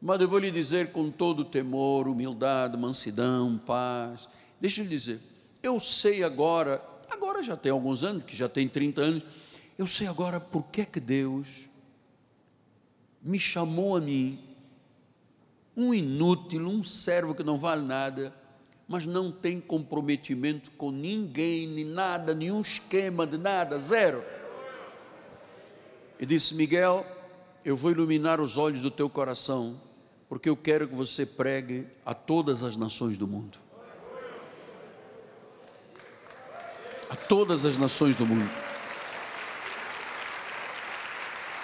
Mas 0.00 0.20
eu 0.20 0.28
vou 0.28 0.40
lhe 0.40 0.50
dizer 0.50 0.90
com 0.90 1.10
todo 1.10 1.44
temor, 1.44 2.08
humildade, 2.08 2.76
mansidão, 2.76 3.56
paz. 3.64 4.28
Deixa 4.60 4.80
eu 4.80 4.84
lhe 4.84 4.90
dizer, 4.90 5.20
eu 5.62 5.78
sei 5.78 6.24
agora, 6.24 6.84
agora 7.08 7.40
já 7.40 7.56
tem 7.56 7.70
alguns 7.70 8.02
anos, 8.02 8.24
que 8.24 8.36
já 8.36 8.48
tem 8.48 8.68
30 8.68 9.00
anos, 9.00 9.22
eu 9.78 9.86
sei 9.86 10.08
agora 10.08 10.40
por 10.40 10.64
que 10.64 10.84
que 10.84 10.98
Deus 10.98 11.71
me 13.22 13.38
chamou 13.38 13.96
a 13.96 14.00
mim, 14.00 14.38
um 15.76 15.94
inútil, 15.94 16.66
um 16.66 16.82
servo 16.82 17.34
que 17.34 17.42
não 17.42 17.56
vale 17.56 17.82
nada, 17.82 18.34
mas 18.88 19.06
não 19.06 19.30
tem 19.30 19.60
comprometimento 19.60 20.70
com 20.72 20.90
ninguém, 20.90 21.66
nem 21.66 21.84
nada, 21.84 22.34
nenhum 22.34 22.60
esquema 22.60 23.26
de 23.26 23.38
nada, 23.38 23.78
zero. 23.78 24.22
E 26.18 26.26
disse: 26.26 26.54
Miguel, 26.54 27.06
eu 27.64 27.76
vou 27.76 27.90
iluminar 27.90 28.40
os 28.40 28.56
olhos 28.56 28.82
do 28.82 28.90
teu 28.90 29.08
coração 29.08 29.76
porque 30.32 30.48
eu 30.48 30.56
quero 30.56 30.88
que 30.88 30.94
você 30.94 31.26
pregue 31.26 31.86
a 32.06 32.14
todas 32.14 32.64
as 32.64 32.74
nações 32.74 33.18
do 33.18 33.26
mundo. 33.26 33.58
A 37.10 37.14
todas 37.14 37.66
as 37.66 37.76
nações 37.76 38.16
do 38.16 38.24
mundo. 38.24 38.61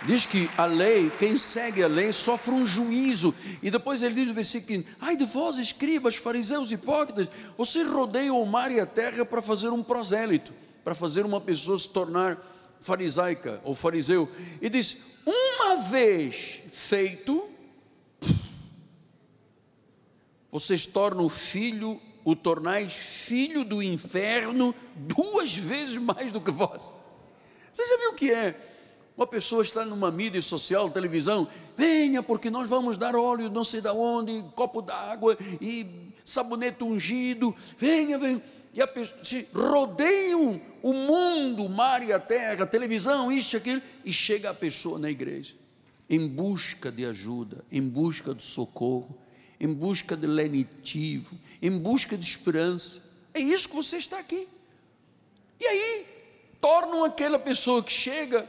Diz 0.03 0.27
que 0.27 0.49
a 0.57 0.65
lei, 0.65 1.11
quem 1.19 1.37
segue 1.37 1.83
a 1.83 1.89
lei, 1.89 2.13
sofre 2.13 2.55
um 2.55 2.65
juízo. 2.65 3.35
E 3.63 3.71
depois 3.71 4.03
ele 4.03 4.15
diz 4.15 4.29
no 4.29 4.35
versículo 4.35 4.83
15: 4.83 4.97
Ai 5.01 5.17
de 5.17 5.25
vós, 5.25 5.59
escribas, 5.59 6.15
fariseus, 6.15 6.71
hipócritas, 6.71 7.29
vocês 7.57 7.87
rodeiam 7.89 8.41
o 8.41 8.47
mar 8.47 8.71
e 8.71 8.79
a 8.79 8.87
terra 8.87 9.25
para 9.25 9.43
fazer 9.43 9.71
um 9.71 9.83
prosélito, 9.83 10.53
para 10.85 10.95
fazer 10.95 11.25
uma 11.25 11.41
pessoa 11.41 11.79
se 11.79 11.89
tornar 11.89 12.39
farisaica 12.81 13.61
ou 13.65 13.75
fariseu. 13.75 14.31
E 14.63 14.71
diz: 14.71 14.99
Uma 15.27 15.77
vez 15.83 16.63
feito, 16.71 17.49
vocês 20.53 20.87
tornam 20.87 21.29
filho, 21.29 22.01
o 22.25 22.37
tornais 22.37 22.93
filho 22.93 23.65
do 23.65 23.83
inferno 23.83 24.73
duas 24.95 25.55
vezes 25.59 25.97
mais 25.97 26.31
do 26.31 26.41
que 26.41 26.53
vós. 26.53 26.83
Você 27.73 27.85
já 27.85 27.97
viu 27.97 28.11
o 28.11 28.15
que 28.15 28.31
é? 28.33 28.78
Uma 29.19 29.27
pessoa 29.27 29.63
está 29.63 29.85
numa 29.85 30.11
mídia 30.13 30.41
social, 30.41 30.89
televisão, 30.89 31.49
venha 31.77 32.23
porque 32.23 32.49
nós 32.49 32.71
vamos 32.71 32.97
dar 32.97 33.17
óleo 33.17 33.51
não 33.51 33.65
sei 33.65 33.81
da 33.81 33.93
onde, 33.93 34.45
copo 34.55 34.81
d'água 34.81 35.37
e 35.61 36.15
sabonete 36.25 36.85
ungido, 36.85 37.53
venha, 37.77 38.17
venha. 38.17 38.41
E 38.73 38.81
a 38.81 38.87
pessoa, 38.87 39.19
se 39.25 39.49
rodeiam 39.53 40.61
o 40.81 40.93
mundo, 40.93 41.65
o 41.65 41.69
mar 41.69 42.01
e 42.07 42.13
a 42.13 42.21
terra, 42.21 42.63
a 42.63 42.67
televisão, 42.67 43.33
isso, 43.33 43.57
aquilo, 43.57 43.83
e 44.05 44.13
chega 44.13 44.51
a 44.51 44.55
pessoa 44.55 45.01
na 45.01 45.11
igreja, 45.11 45.57
em 46.09 46.29
busca 46.29 46.93
de 46.93 47.05
ajuda, 47.05 47.65
em 47.73 47.83
busca 47.83 48.33
de 48.33 48.45
socorro 48.45 49.19
em 49.61 49.73
busca 49.73 50.17
de 50.17 50.27
lenitivo, 50.27 51.37
em 51.61 51.71
busca 51.77 52.17
de 52.17 52.25
esperança. 52.25 53.03
É 53.35 53.41
isso 53.41 53.69
que 53.69 53.75
você 53.75 53.97
está 53.97 54.19
aqui. 54.19 54.47
E 55.61 55.67
aí, 55.67 56.07
tornam 56.61 57.05
aquela 57.05 57.39
pessoa 57.39 57.83
que 57.83 57.93
chega 57.93 58.49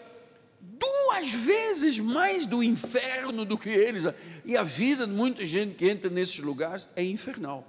duas 0.61 1.33
vezes 1.33 1.99
mais 1.99 2.45
do 2.45 2.63
inferno 2.63 3.45
do 3.45 3.57
que 3.57 3.69
eles. 3.69 4.03
E 4.45 4.55
a 4.55 4.63
vida 4.63 5.05
de 5.05 5.13
muita 5.13 5.45
gente 5.45 5.75
que 5.75 5.89
entra 5.89 6.09
nesses 6.09 6.39
lugares 6.39 6.87
é 6.95 7.03
infernal. 7.03 7.65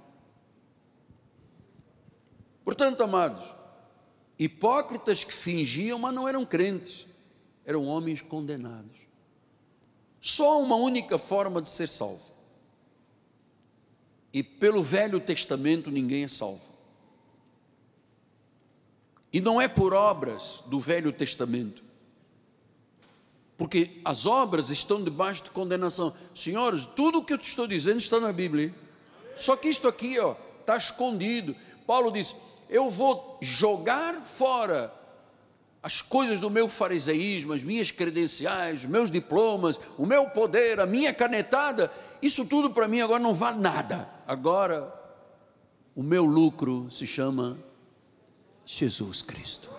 Portanto, 2.63 3.01
amados, 3.03 3.55
hipócritas 4.37 5.23
que 5.23 5.33
fingiam, 5.33 5.97
mas 5.99 6.13
não 6.13 6.27
eram 6.27 6.45
crentes, 6.45 7.07
eram 7.65 7.85
homens 7.85 8.21
condenados. 8.21 9.07
Só 10.19 10.61
uma 10.61 10.75
única 10.75 11.17
forma 11.17 11.61
de 11.61 11.69
ser 11.69 11.89
salvo 11.89 12.31
e 14.33 14.41
pelo 14.41 14.81
Velho 14.81 15.19
Testamento 15.19 15.91
ninguém 15.91 16.23
é 16.23 16.27
salvo. 16.27 16.71
E 19.33 19.39
não 19.39 19.61
é 19.61 19.67
por 19.67 19.93
obras 19.93 20.63
do 20.67 20.79
Velho 20.79 21.11
Testamento. 21.11 21.83
Porque 23.61 23.91
as 24.03 24.25
obras 24.25 24.71
estão 24.71 25.03
debaixo 25.03 25.43
de 25.43 25.51
condenação. 25.51 26.11
Senhores, 26.33 26.87
tudo 26.95 27.19
o 27.19 27.23
que 27.23 27.31
eu 27.31 27.37
te 27.37 27.47
estou 27.47 27.67
dizendo 27.67 27.99
está 27.99 28.19
na 28.19 28.33
Bíblia. 28.33 28.73
Só 29.35 29.55
que 29.55 29.69
isto 29.69 29.87
aqui, 29.87 30.17
ó, 30.17 30.33
está 30.59 30.75
escondido. 30.75 31.55
Paulo 31.85 32.11
diz: 32.11 32.35
Eu 32.67 32.89
vou 32.89 33.37
jogar 33.39 34.15
fora 34.15 34.91
as 35.83 36.01
coisas 36.01 36.39
do 36.39 36.49
meu 36.49 36.67
fariseísmo, 36.67 37.53
as 37.53 37.63
minhas 37.63 37.91
credenciais, 37.91 38.79
os 38.79 38.89
meus 38.89 39.11
diplomas, 39.11 39.79
o 39.95 40.07
meu 40.07 40.27
poder, 40.31 40.79
a 40.79 40.87
minha 40.87 41.13
canetada, 41.13 41.91
isso 42.19 42.47
tudo 42.47 42.71
para 42.71 42.87
mim 42.87 43.01
agora 43.01 43.21
não 43.21 43.35
vale 43.35 43.59
nada. 43.59 44.09
Agora, 44.25 44.91
o 45.95 46.01
meu 46.01 46.25
lucro 46.25 46.89
se 46.89 47.05
chama 47.05 47.59
Jesus 48.65 49.21
Cristo. 49.21 49.69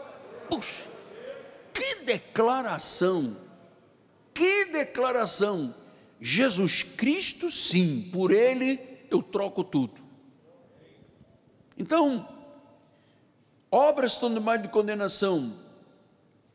Puxa, 0.49 0.85
que 1.75 2.05
declaração! 2.05 3.42
Que 4.35 4.67
declaração! 4.67 5.75
Jesus 6.21 6.83
Cristo, 6.83 7.51
sim, 7.51 8.09
por 8.13 8.31
Ele 8.31 8.79
eu 9.11 9.23
troco 9.23 9.65
tudo. 9.65 10.01
Então, 11.77 12.29
obras 13.71 14.13
estão 14.13 14.33
debaixo 14.33 14.63
de 14.63 14.69
condenação. 14.69 15.53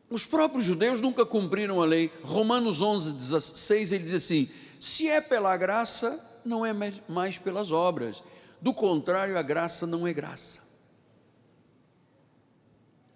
Os 0.08 0.24
próprios 0.24 0.64
judeus 0.64 1.00
nunca 1.00 1.26
cumpriram 1.26 1.82
a 1.82 1.84
lei. 1.84 2.10
Romanos 2.22 2.80
11, 2.80 3.12
16, 3.12 3.92
ele 3.92 4.04
diz 4.04 4.14
assim: 4.14 4.48
se 4.80 5.08
é 5.08 5.20
pela 5.20 5.54
graça, 5.56 6.40
não 6.44 6.64
é 6.64 6.72
mais 7.06 7.36
pelas 7.36 7.70
obras. 7.70 8.22
Do 8.60 8.72
contrário, 8.72 9.36
a 9.36 9.42
graça 9.42 9.86
não 9.86 10.06
é 10.06 10.12
graça. 10.12 10.66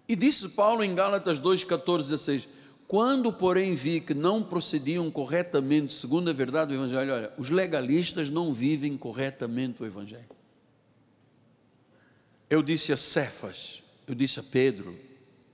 E 0.07 0.15
disse 0.15 0.49
Paulo 0.49 0.83
em 0.83 0.93
Gálatas 0.93 1.39
2, 1.39 1.63
14, 1.63 2.11
16: 2.11 2.47
Quando, 2.93 3.33
porém, 3.33 3.73
vi 3.73 3.99
que 3.99 4.13
não 4.13 4.43
procediam 4.43 5.09
corretamente 5.09 5.91
segundo 5.91 6.29
a 6.29 6.31
verdade 6.31 6.67
do 6.67 6.75
Evangelho, 6.75 7.11
olha, 7.11 7.33
os 7.39 7.49
legalistas 7.49 8.29
não 8.29 8.53
vivem 8.53 8.95
corretamente 8.95 9.81
o 9.81 9.85
Evangelho. 9.87 10.29
Eu 12.47 12.61
disse 12.61 12.93
a 12.93 12.95
Cefas, 12.95 13.81
eu 14.05 14.13
disse 14.13 14.39
a 14.39 14.43
Pedro, 14.43 14.95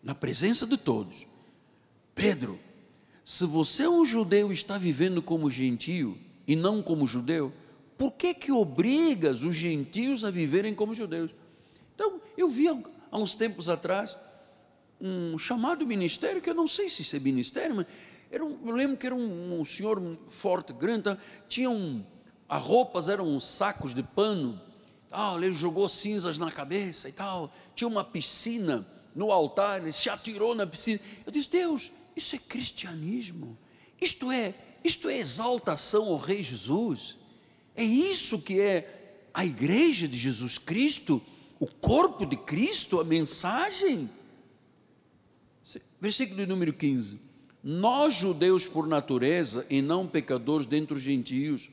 na 0.03 0.13
presença 0.13 0.67
de 0.67 0.77
todos: 0.77 1.25
Pedro, 2.13 2.59
se 3.23 3.45
você 3.45 3.83
é 3.83 3.89
um 3.89 4.05
judeu 4.05 4.51
e 4.51 4.53
está 4.53 4.77
vivendo 4.77 5.21
como 5.21 5.49
gentio 5.49 6.17
e 6.45 6.57
não 6.57 6.81
como 6.81 7.07
judeu, 7.07 7.53
por 7.97 8.11
que 8.11 8.33
que 8.33 8.51
obrigas 8.51 9.43
os 9.43 9.55
gentios 9.55 10.25
a 10.25 10.29
viverem 10.29 10.75
como 10.75 10.93
judeus? 10.93 11.31
Então, 11.95 12.19
eu 12.37 12.49
vi 12.49 12.67
há 12.67 13.17
uns 13.17 13.33
tempos 13.33 13.69
atrás 13.69 14.17
um 15.01 15.37
chamado 15.37 15.85
ministério, 15.85 16.41
que 16.41 16.49
eu 16.49 16.53
não 16.53 16.67
sei 16.67 16.89
se 16.89 17.01
isso 17.01 17.15
é 17.15 17.19
ministério, 17.19 17.75
mas 17.75 17.87
era 18.31 18.43
um, 18.43 18.59
eu 18.65 18.75
lembro 18.75 18.97
que 18.97 19.05
era 19.05 19.15
um, 19.15 19.59
um 19.59 19.65
senhor 19.65 20.01
forte, 20.27 20.73
grande, 20.73 21.03
tá? 21.03 21.17
tinha 21.47 21.69
um, 21.69 22.03
as 22.47 22.61
roupas 22.61 23.09
eram 23.09 23.39
sacos 23.39 23.95
de 23.95 24.03
pano, 24.03 24.59
tal, 25.09 25.41
ele 25.41 25.53
jogou 25.53 25.87
cinzas 25.89 26.37
na 26.37 26.51
cabeça 26.51 27.09
e 27.09 27.11
tal, 27.11 27.51
tinha 27.75 27.87
uma 27.87 28.03
piscina 28.03 28.85
no 29.15 29.31
altar, 29.31 29.81
ele 29.81 29.91
se 29.91 30.09
atirou 30.09 30.53
na 30.53 30.67
piscina. 30.67 30.99
Eu 31.25 31.31
disse, 31.31 31.51
Deus, 31.51 31.91
Isso 32.15 32.35
é 32.35 32.39
cristianismo. 32.39 33.57
Isto 34.01 34.31
é, 34.31 34.53
isto 34.83 35.09
é 35.09 35.17
exaltação 35.17 36.07
ao 36.07 36.17
Rei 36.17 36.43
Jesus. 36.43 37.17
É 37.75 37.83
isso 37.83 38.41
que 38.41 38.59
é 38.59 39.29
a 39.33 39.45
igreja 39.45 40.07
de 40.07 40.17
Jesus 40.17 40.57
Cristo, 40.57 41.21
o 41.59 41.67
corpo 41.67 42.25
de 42.25 42.35
Cristo, 42.35 42.99
a 42.99 43.03
mensagem. 43.03 44.09
Versículo 45.99 46.45
número 46.47 46.73
15. 46.73 47.19
Nós, 47.63 48.13
judeus 48.13 48.67
por 48.67 48.87
natureza 48.87 49.65
e 49.69 49.81
não 49.81 50.07
pecadores 50.07 50.65
dentre 50.65 50.93
os 50.93 51.01
gentios, 51.01 51.69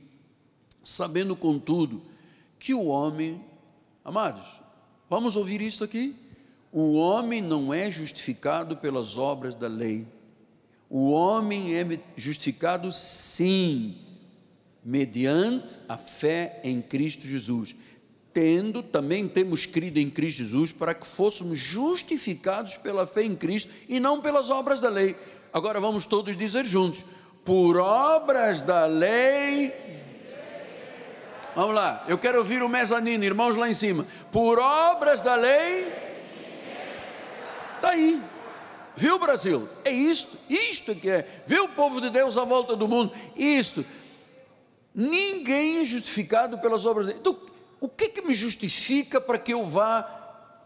sabendo 0.83 1.37
contudo 1.37 2.03
que 2.59 2.75
o 2.75 2.87
homem, 2.87 3.41
amados, 4.05 4.61
vamos 5.09 5.37
ouvir 5.37 5.61
isto 5.61 5.85
aqui? 5.85 6.17
O 6.73 6.95
homem 6.95 7.41
não 7.41 7.73
é 7.73 7.91
justificado 7.91 8.77
pelas 8.77 9.17
obras 9.17 9.55
da 9.55 9.69
lei. 9.69 10.07
O 10.91 11.11
homem 11.11 11.75
é 11.75 12.01
justificado 12.17 12.93
sim, 12.93 13.97
mediante 14.85 15.79
a 15.89 15.97
fé 15.97 16.61
em 16.65 16.83
Cristo 16.83 17.27
Jesus. 17.27 17.75
Tendo, 18.37 18.83
também 18.83 19.27
temos 19.27 19.65
crido 19.65 19.97
em 19.97 20.11
Cristo 20.11 20.43
Jesus 20.43 20.71
para 20.71 20.93
que 20.93 21.07
fôssemos 21.07 21.59
justificados 21.59 22.77
pela 22.77 23.07
fé 23.07 23.23
em 23.23 23.35
Cristo 23.35 23.73
e 23.89 23.99
não 23.99 24.21
pelas 24.21 24.51
obras 24.51 24.79
da 24.79 24.91
lei. 24.91 25.17
Agora 25.55 25.81
vamos 25.81 26.05
todos 26.05 26.37
dizer 26.37 26.67
juntos: 26.67 27.03
por 27.47 27.79
obras 27.79 28.61
da 28.61 28.85
lei. 28.85 29.73
Vamos 31.55 31.75
lá, 31.75 32.05
eu 32.09 32.19
quero 32.19 32.37
ouvir 32.37 32.63
o 32.63 32.69
mezanino, 32.69 33.25
irmãos 33.25 33.57
lá 33.57 33.71
em 33.71 33.73
cima. 33.73 34.07
Por 34.31 34.59
obras 34.59 35.23
da 35.23 35.35
lei. 35.35 35.91
Está 37.77 37.89
aí. 37.93 38.21
Viu, 38.95 39.19
Brasil? 39.19 39.67
É 39.83 39.91
isto, 39.91 40.37
isto 40.51 40.95
que 40.95 41.09
é. 41.09 41.27
Viu 41.47 41.65
o 41.65 41.69
povo 41.71 42.03
de 42.03 42.11
Deus 42.11 42.37
à 42.37 42.45
volta 42.45 42.77
do 42.77 42.87
mundo? 42.87 43.11
Isto. 43.35 43.83
Ninguém 44.95 45.79
é 45.79 45.85
justificado 45.87 46.59
pelas 46.59 46.85
obras 46.85 47.07
dele. 47.07 47.19
Então, 47.19 47.46
o 47.87 47.89
que, 47.89 48.09
que 48.09 48.23
me 48.23 48.35
justifica 48.35 49.21
para 49.21 49.39
que 49.39 49.53
eu 49.53 49.65
vá 49.65 50.03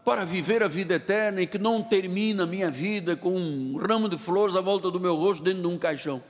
para 0.03 0.25
viver 0.25 0.63
a 0.63 0.67
vida 0.67 0.95
eterna 0.95 1.39
e 1.39 1.45
que 1.45 1.59
não 1.59 1.83
termina 1.83 2.43
a 2.43 2.47
minha 2.47 2.71
vida 2.71 3.15
com 3.15 3.29
um 3.29 3.77
ramo 3.77 4.09
de 4.09 4.17
flores 4.17 4.55
à 4.55 4.61
volta 4.61 4.89
do 4.89 4.99
meu 4.99 5.15
rosto 5.15 5.43
dentro 5.43 5.61
de 5.61 5.67
um 5.67 5.77
caixão. 5.77 6.21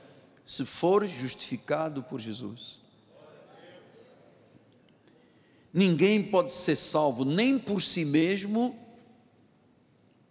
Se 0.44 0.66
for 0.66 1.06
justificado 1.06 2.02
por 2.02 2.20
Jesus. 2.20 2.78
Ninguém 5.72 6.22
pode 6.22 6.52
ser 6.52 6.76
salvo 6.76 7.24
nem 7.24 7.58
por 7.58 7.80
si 7.80 8.04
mesmo, 8.04 8.78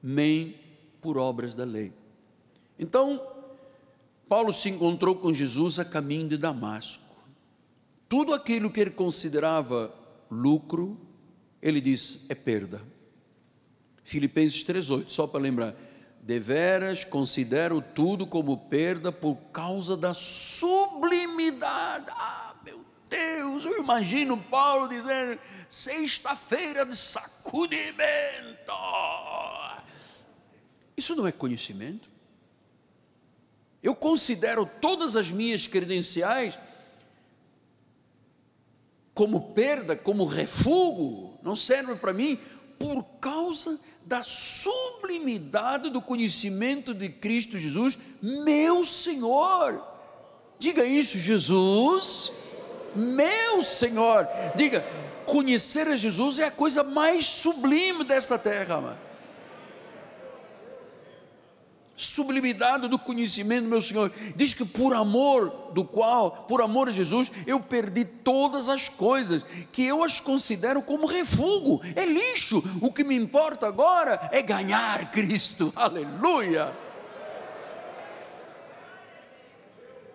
nem 0.04 0.56
por 1.02 1.18
obras 1.18 1.56
da 1.56 1.66
lei. 1.66 1.92
Então, 2.78 3.20
Paulo 4.30 4.54
se 4.54 4.70
encontrou 4.70 5.16
com 5.16 5.34
Jesus 5.34 5.80
a 5.80 5.86
caminho 5.86 6.28
de 6.28 6.38
Damasco. 6.38 7.04
Tudo 8.08 8.36
aquilo 8.36 8.70
que 8.70 8.80
ele 8.80 8.92
considerava 8.92 10.01
lucro, 10.32 10.98
ele 11.62 11.82
disse 11.82 12.26
é 12.30 12.36
perda. 12.36 12.82
Filipenses 14.04 14.64
3,8, 14.64 15.10
só 15.10 15.28
para 15.28 15.42
lembrar. 15.42 15.76
Deveras 16.22 17.04
considero 17.04 17.82
tudo 17.82 18.26
como 18.26 18.58
perda 18.70 19.12
por 19.12 19.36
causa 19.52 19.98
da 19.98 20.14
sublimidade. 20.14 22.06
Ah, 22.10 22.56
meu 22.64 22.86
Deus, 23.10 23.66
eu 23.66 23.80
imagino 23.80 24.38
Paulo 24.38 24.88
dizendo: 24.88 25.40
sexta-feira 25.68 26.86
de 26.86 26.96
sacudimento. 26.96 28.72
Isso 30.96 31.16
não 31.16 31.26
é 31.26 31.32
conhecimento. 31.32 32.10
Eu 33.82 33.96
considero 33.96 34.70
todas 34.80 35.16
as 35.16 35.32
minhas 35.32 35.66
credenciais 35.66 36.58
como 39.14 39.54
perda, 39.54 39.96
como 39.96 40.26
refúgio, 40.26 41.34
não 41.44 41.56
servem 41.56 41.96
para 41.96 42.14
mim 42.14 42.40
por 42.80 43.04
causa 43.20 43.80
da 44.06 44.24
sublimidade 44.24 45.90
do 45.90 46.02
conhecimento 46.02 46.94
de 46.94 47.10
Cristo 47.10 47.60
Jesus, 47.60 47.98
meu 48.22 48.84
Senhor. 48.84 49.86
Diga 50.58 50.84
isso, 50.84 51.18
Jesus, 51.18 52.32
meu 52.96 53.62
Senhor. 53.62 54.28
Diga, 54.56 54.86
conhecer 55.26 55.88
a 55.88 55.96
Jesus 55.96 56.40
é 56.40 56.46
a 56.46 56.52
coisa 56.52 56.84
mais 56.84 57.26
sublime 57.26 58.04
desta 58.04 58.38
terra, 58.38 58.82
mano 58.82 59.11
sublimidade 62.06 62.88
do 62.88 62.98
conhecimento, 62.98 63.68
meu 63.68 63.82
Senhor. 63.82 64.12
Diz 64.36 64.54
que 64.54 64.66
por 64.66 64.94
amor 64.94 65.72
do 65.74 65.84
qual, 65.86 66.46
por 66.48 66.62
amor 66.62 66.90
a 66.90 66.92
Jesus, 66.92 67.32
eu 67.46 67.60
perdi 67.60 68.04
todas 68.06 68.70
as 68.70 68.90
coisas, 68.90 69.44
que 69.72 69.84
eu 69.84 70.04
as 70.04 70.20
considero 70.20 70.82
como 70.82 71.06
refúgio, 71.06 71.80
é 71.96 72.06
lixo. 72.06 72.64
O 72.82 72.92
que 72.92 73.04
me 73.04 73.16
importa 73.16 73.68
agora 73.68 74.30
é 74.32 74.42
ganhar 74.42 75.12
Cristo. 75.12 75.72
Aleluia. 75.78 76.72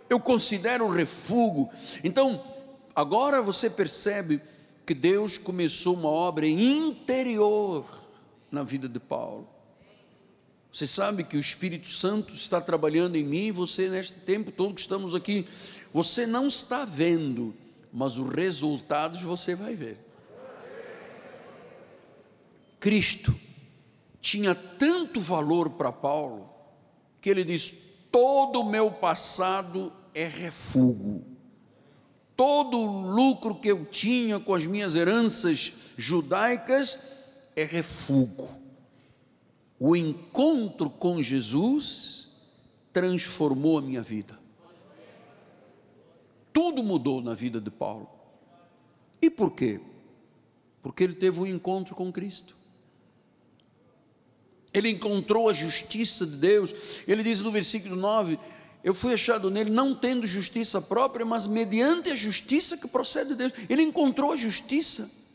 Eu 0.09 0.21
considero 0.21 0.89
refúgio. 0.89 1.69
Então, 2.03 2.43
agora 2.95 3.43
você 3.43 3.69
percebe 3.69 4.41
que 4.85 4.95
Deus 4.95 5.37
começou 5.37 5.95
uma 5.95 6.09
obra 6.09 6.47
interior 6.47 7.85
na 8.51 8.63
vida 8.63 8.89
de 8.89 9.01
Paulo. 9.01 9.56
Você 10.77 10.87
sabe 10.87 11.25
que 11.25 11.39
o 11.39 11.41
Espírito 11.41 11.89
Santo 11.89 12.35
está 12.35 12.61
trabalhando 12.61 13.17
em 13.17 13.25
mim 13.25 13.47
e 13.47 13.51
você, 13.51 13.89
neste 13.89 14.21
tempo 14.21 14.53
todo 14.53 14.75
que 14.75 14.81
estamos 14.83 15.15
aqui, 15.15 15.47
você 15.91 16.27
não 16.27 16.49
está 16.49 16.85
vendo, 16.85 17.55
mas 17.91 18.19
os 18.19 18.29
resultados 18.29 19.23
você 19.23 19.55
vai 19.55 19.75
ver. 19.75 19.97
Cristo 22.79 23.35
tinha 24.21 24.55
tanto 24.55 25.19
valor 25.19 25.71
para 25.71 25.91
Paulo, 25.91 26.47
que 27.23 27.31
ele 27.31 27.43
diz: 27.43 27.73
todo 28.13 28.61
o 28.61 28.71
meu 28.71 28.91
passado 28.91 29.91
é 30.13 30.29
refúgio, 30.29 31.25
todo 32.37 32.77
o 32.77 33.11
lucro 33.13 33.55
que 33.55 33.69
eu 33.69 33.87
tinha 33.87 34.39
com 34.39 34.55
as 34.55 34.67
minhas 34.67 34.95
heranças 34.95 35.73
judaicas 35.97 36.99
é 37.57 37.65
refúgio 37.65 38.66
o 39.79 39.95
encontro 39.95 40.89
com 40.89 41.23
Jesus 41.23 42.29
transformou 42.93 43.79
a 43.79 43.83
minha 43.83 44.03
vida. 44.03 44.39
Tudo 46.53 46.83
mudou 46.83 47.21
na 47.21 47.35
vida 47.35 47.61
de 47.61 47.71
Paulo. 47.71 48.09
E 49.21 49.29
por 49.29 49.51
quê? 49.51 49.81
Porque 50.83 51.05
ele 51.05 51.15
teve 51.15 51.41
um 51.41 51.47
encontro 51.47 51.95
com 51.95 52.11
Cristo. 52.11 52.57
Ele 54.73 54.89
encontrou 54.91 55.49
a 55.49 55.53
justiça 55.53 56.27
de 56.27 56.37
Deus. 56.37 57.03
Ele 57.07 57.23
diz 57.23 57.43
no 57.43 57.51
versículo 57.51 57.97
9: 57.97 58.39
Eu 58.83 58.95
fui 58.95 59.13
achado 59.13 59.51
nele, 59.51 59.71
não 59.71 59.95
tendo 59.95 60.27
justiça 60.27 60.81
própria, 60.81 61.27
mas 61.27 61.47
mediante 61.47 62.11
a 62.11 62.15
justiça 62.15 62.77
que 62.79 62.89
procede 62.89 63.31
de 63.31 63.37
Deus. 63.37 63.53
Ele 63.69 63.83
encontrou 63.83 64.33
a 64.33 64.37
justiça. 64.37 65.26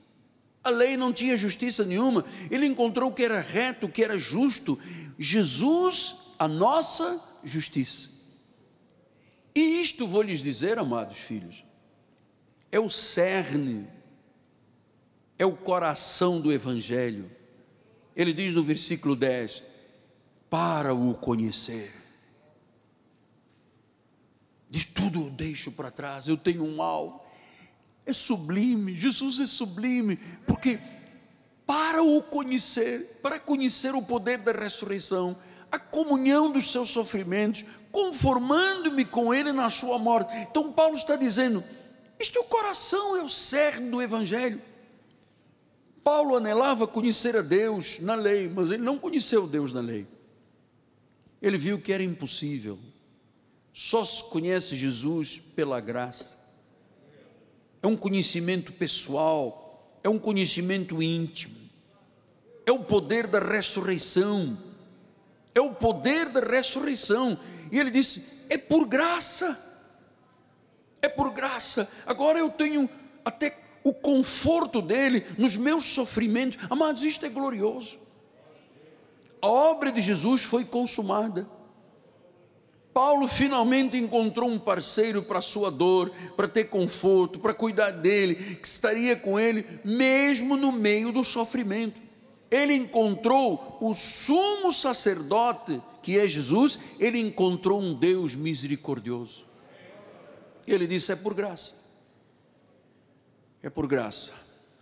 A 0.64 0.70
lei 0.70 0.96
não 0.96 1.12
tinha 1.12 1.36
justiça 1.36 1.84
nenhuma. 1.84 2.24
Ele 2.50 2.66
encontrou 2.66 3.10
o 3.10 3.14
que 3.14 3.24
era 3.24 3.42
reto, 3.42 3.88
o 3.88 3.92
que 3.92 4.04
era 4.04 4.18
justo. 4.18 4.80
Jesus, 5.18 6.34
a 6.38 6.48
nossa 6.48 7.20
justiça. 7.44 8.10
E 9.56 9.82
isto 9.82 10.08
vou 10.08 10.22
lhes 10.22 10.42
dizer, 10.42 10.78
amados 10.78 11.18
filhos, 11.18 11.64
é 12.72 12.80
o 12.80 12.90
cerne, 12.90 13.88
é 15.38 15.46
o 15.46 15.56
coração 15.56 16.40
do 16.40 16.52
Evangelho. 16.52 17.30
Ele 18.16 18.34
diz 18.34 18.54
no 18.54 18.64
versículo 18.64 19.16
10: 19.16 19.64
para 20.50 20.94
o 20.94 21.14
conhecer. 21.16 21.92
Diz 24.70 24.86
tudo 24.86 25.26
eu 25.26 25.30
deixo 25.32 25.72
para 25.74 25.92
trás, 25.92 26.28
eu 26.28 26.38
tenho 26.38 26.64
um 26.64 26.82
alvo 26.82 27.21
é 28.06 28.14
sublime, 28.14 28.96
Jesus 28.96 29.40
é 29.40 29.46
sublime, 29.46 30.18
porque 30.46 30.80
para 31.66 32.04
o 32.04 32.22
conhecer, 32.24 33.20
para 33.22 33.40
conhecer 33.40 33.94
o 33.94 34.02
poder 34.02 34.40
da 34.40 34.52
ressurreição, 34.52 35.38
a 35.72 35.80
comunhão 35.80 36.52
dos 36.52 36.72
seus 36.72 36.90
sofrimentos, 36.90 37.64
conformando-me 37.92 39.06
com 39.06 39.34
Ele 39.34 39.52
na 39.52 39.70
sua 39.70 39.98
morte. 39.98 40.36
Então, 40.36 40.72
Paulo 40.74 40.96
está 40.96 41.16
dizendo: 41.16 41.64
isto 42.20 42.38
é 42.38 42.42
o 42.42 42.46
coração, 42.46 43.16
é 43.16 43.24
o 43.24 43.30
cerne 43.30 43.90
do 43.90 44.02
Evangelho. 44.02 44.62
Paulo 46.04 46.36
anelava 46.36 46.88
conhecer 46.88 47.36
a 47.38 47.42
Deus 47.42 48.00
na 48.00 48.16
lei, 48.16 48.50
mas 48.50 48.72
ele 48.72 48.84
não 48.84 48.98
conheceu 48.98 49.48
Deus 49.48 49.72
na 49.72 49.82
lei. 49.82 50.08
Ele 51.40 51.58
viu 51.58 51.80
que 51.80 51.94
era 51.94 52.04
impossível. 52.04 52.78
Só 53.72 54.04
se 54.04 54.24
conhece 54.26 54.76
Jesus 54.76 55.40
pela 55.56 55.80
graça 55.80 56.41
é 57.82 57.88
um 57.88 57.96
conhecimento 57.96 58.74
pessoal, 58.74 59.98
é 60.04 60.10
um 60.10 60.20
conhecimento 60.20 61.02
íntimo, 61.02 61.56
é 62.66 62.72
o 62.72 62.80
poder 62.80 63.28
da 63.28 63.40
ressurreição, 63.40 64.58
é 65.54 65.62
o 65.62 65.74
poder 65.74 66.30
da 66.30 66.40
ressurreição. 66.40 67.38
E 67.72 67.80
ele 67.80 67.92
disse: 67.92 68.46
É 68.50 68.58
por 68.58 68.86
graça. 68.86 69.70
É 71.02 71.10
por 71.10 71.32
graça. 71.32 71.92
Agora 72.06 72.38
eu 72.38 72.50
tenho 72.50 72.88
até 73.26 73.58
o 73.84 73.94
conforto 73.94 74.82
dele 74.82 75.26
nos 75.38 75.58
meus 75.58 75.86
sofrimentos. 75.86 76.60
Amados, 76.70 77.02
isto 77.04 77.26
é 77.26 77.30
glorioso. 77.30 78.00
A 79.42 79.48
obra 79.48 79.92
de 79.92 80.00
Jesus 80.00 80.44
foi 80.44 80.64
consumada. 80.64 81.48
Paulo 82.94 83.28
finalmente 83.28 83.98
encontrou 83.98 84.50
um 84.50 84.60
parceiro 84.60 85.24
para 85.24 85.42
sua 85.42 85.72
dor, 85.72 86.12
para 86.36 86.48
ter 86.48 86.66
conforto, 86.66 87.40
para 87.40 87.54
cuidar 87.54 87.92
dele, 87.92 88.36
que 88.36 88.68
estaria 88.68 89.16
com 89.16 89.40
ele 89.40 89.66
mesmo 89.84 90.58
no 90.58 90.72
meio 90.72 91.12
do 91.12 91.24
sofrimento. 91.24 92.02
Ele 92.50 92.74
encontrou 92.74 93.78
o 93.80 93.94
sumo 93.94 94.74
sacerdote, 94.74 95.82
que 96.04 96.20
é 96.20 96.28
Jesus, 96.28 96.80
ele 97.00 97.18
encontrou 97.18 97.82
um 97.82 97.94
Deus 97.94 98.36
misericordioso. 98.36 99.46
Ele 100.68 100.86
disse: 100.86 101.14
é 101.14 101.16
por 101.16 101.34
graça. 101.34 101.76
É 103.64 103.70
por 103.70 103.88
graça. 103.88 104.34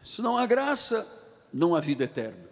Se 0.01 0.21
não 0.21 0.35
há 0.35 0.47
graça, 0.47 1.45
não 1.53 1.75
há 1.75 1.79
vida 1.79 2.05
eterna. 2.05 2.48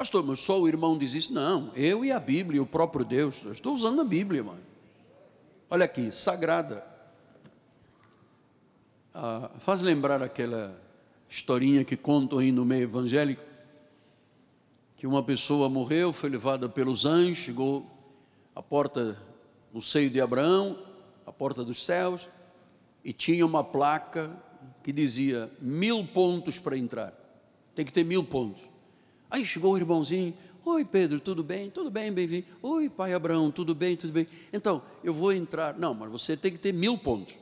Pastor, 0.00 0.24
mas 0.24 0.40
só 0.40 0.58
o 0.58 0.66
irmão 0.66 0.96
diz 0.96 1.12
isso? 1.12 1.34
Não, 1.34 1.70
eu 1.76 2.02
e 2.02 2.10
a 2.10 2.18
Bíblia, 2.18 2.62
o 2.62 2.66
próprio 2.66 3.04
Deus. 3.04 3.44
Eu 3.44 3.52
estou 3.52 3.74
usando 3.74 4.00
a 4.00 4.04
Bíblia, 4.04 4.42
mano. 4.42 4.62
Olha 5.68 5.84
aqui, 5.84 6.10
sagrada. 6.10 6.82
Ah, 9.12 9.50
faz 9.58 9.82
lembrar 9.82 10.22
aquela 10.22 10.74
historinha 11.28 11.84
que 11.84 11.98
contam 11.98 12.38
aí 12.38 12.50
no 12.50 12.64
meio 12.64 12.84
evangélico, 12.84 13.42
que 14.96 15.06
uma 15.06 15.22
pessoa 15.22 15.68
morreu, 15.68 16.14
foi 16.14 16.30
levada 16.30 16.66
pelos 16.66 17.04
anjos, 17.04 17.36
chegou 17.36 17.86
à 18.56 18.62
porta 18.62 19.18
no 19.70 19.82
seio 19.82 20.08
de 20.08 20.18
Abraão, 20.18 20.78
à 21.26 21.30
porta 21.30 21.62
dos 21.62 21.84
céus, 21.84 22.26
e 23.04 23.12
tinha 23.12 23.44
uma 23.44 23.62
placa 23.62 24.30
que 24.82 24.92
dizia 24.92 25.50
mil 25.60 26.06
pontos 26.06 26.58
para 26.58 26.74
entrar. 26.74 27.12
Tem 27.74 27.84
que 27.84 27.92
ter 27.92 28.02
mil 28.02 28.24
pontos. 28.24 28.69
Aí 29.30 29.46
chegou 29.46 29.74
o 29.74 29.76
irmãozinho, 29.76 30.36
oi 30.64 30.84
Pedro, 30.84 31.20
tudo 31.20 31.44
bem? 31.44 31.70
Tudo 31.70 31.88
bem, 31.88 32.10
bem-vindo. 32.12 32.46
Oi 32.60 32.88
pai 32.88 33.14
Abraão, 33.14 33.50
tudo 33.50 33.74
bem? 33.74 33.96
Tudo 33.96 34.12
bem? 34.12 34.26
Então, 34.52 34.82
eu 35.04 35.12
vou 35.12 35.32
entrar. 35.32 35.78
Não, 35.78 35.94
mas 35.94 36.10
você 36.10 36.36
tem 36.36 36.50
que 36.50 36.58
ter 36.58 36.72
mil 36.72 36.98
pontos. 36.98 37.34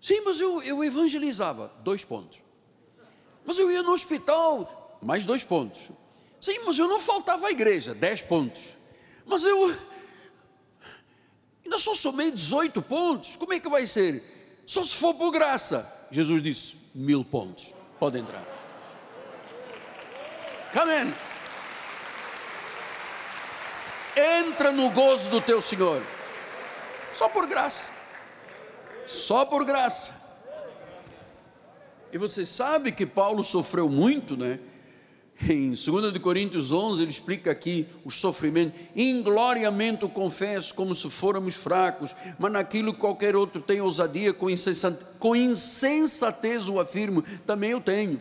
Sim, 0.00 0.20
mas 0.22 0.40
eu, 0.40 0.60
eu 0.62 0.82
evangelizava. 0.82 1.72
Dois 1.84 2.04
pontos. 2.04 2.42
Mas 3.46 3.56
eu 3.56 3.70
ia 3.70 3.82
no 3.82 3.92
hospital. 3.92 4.98
Mais 5.00 5.24
dois 5.24 5.44
pontos. 5.44 5.82
Sim, 6.40 6.58
mas 6.66 6.78
eu 6.78 6.88
não 6.88 6.98
faltava 6.98 7.46
à 7.46 7.52
igreja. 7.52 7.94
Dez 7.94 8.20
pontos. 8.20 8.76
Mas 9.24 9.44
eu 9.44 9.74
ainda 11.64 11.78
só 11.78 11.94
somei 11.94 12.30
18 12.30 12.82
pontos. 12.82 13.36
Como 13.36 13.52
é 13.52 13.60
que 13.60 13.68
vai 13.68 13.86
ser? 13.86 14.22
Só 14.66 14.84
se 14.84 14.96
for 14.96 15.14
por 15.14 15.30
graça. 15.30 16.08
Jesus 16.10 16.42
disse: 16.42 16.76
mil 16.94 17.24
pontos. 17.24 17.72
Pode 17.98 18.18
entrar. 18.18 18.53
Amém. 20.74 21.14
Entra 24.16 24.72
no 24.72 24.90
gozo 24.90 25.30
do 25.30 25.40
teu 25.40 25.60
Senhor. 25.60 26.02
Só 27.14 27.28
por 27.28 27.46
graça. 27.46 27.90
Só 29.06 29.44
por 29.44 29.64
graça. 29.64 30.22
E 32.12 32.18
você 32.18 32.46
sabe 32.46 32.92
que 32.92 33.06
Paulo 33.06 33.42
sofreu 33.42 33.88
muito, 33.88 34.36
né? 34.36 34.58
Em 35.48 35.70
2 35.70 36.16
Coríntios 36.18 36.72
11, 36.72 37.02
ele 37.02 37.10
explica 37.10 37.50
aqui 37.50 37.88
os 38.04 38.14
sofrimentos. 38.16 38.80
Ingloriamente 38.94 40.06
confesso, 40.08 40.72
como 40.74 40.94
se 40.94 41.10
fôramos 41.10 41.56
fracos, 41.56 42.14
mas 42.38 42.52
naquilo 42.52 42.94
qualquer 42.94 43.34
outro 43.34 43.60
tem 43.60 43.80
ousadia, 43.80 44.32
com 44.32 44.48
insensatez 45.34 46.68
o 46.68 46.78
afirmo, 46.78 47.22
também 47.44 47.72
eu 47.72 47.80
tenho. 47.80 48.20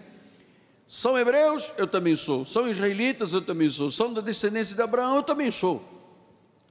São 0.87 1.17
hebreus? 1.17 1.71
Eu 1.77 1.87
também 1.87 2.15
sou. 2.15 2.45
São 2.45 2.69
israelitas? 2.69 3.33
Eu 3.33 3.41
também 3.41 3.69
sou. 3.69 3.89
São 3.89 4.13
da 4.13 4.21
descendência 4.21 4.75
de 4.75 4.81
Abraão? 4.81 5.17
Eu 5.17 5.23
também 5.23 5.49
sou. 5.49 5.83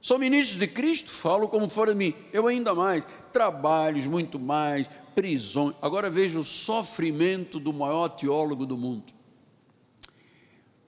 Sou 0.01 0.19
ministro 0.19 0.59
de 0.59 0.67
Cristo? 0.67 1.09
Falo 1.09 1.47
como 1.47 1.69
fora 1.69 1.93
de 1.93 1.97
mim. 1.97 2.13
Eu 2.31 2.47
ainda 2.47 2.75
mais. 2.75 3.05
Trabalhos, 3.31 4.05
muito 4.05 4.39
mais. 4.39 4.87
Prisões. 5.15 5.75
Agora 5.81 6.09
veja 6.09 6.39
o 6.39 6.43
sofrimento 6.43 7.59
do 7.59 7.73
maior 7.73 8.09
teólogo 8.09 8.65
do 8.65 8.77
mundo. 8.77 9.13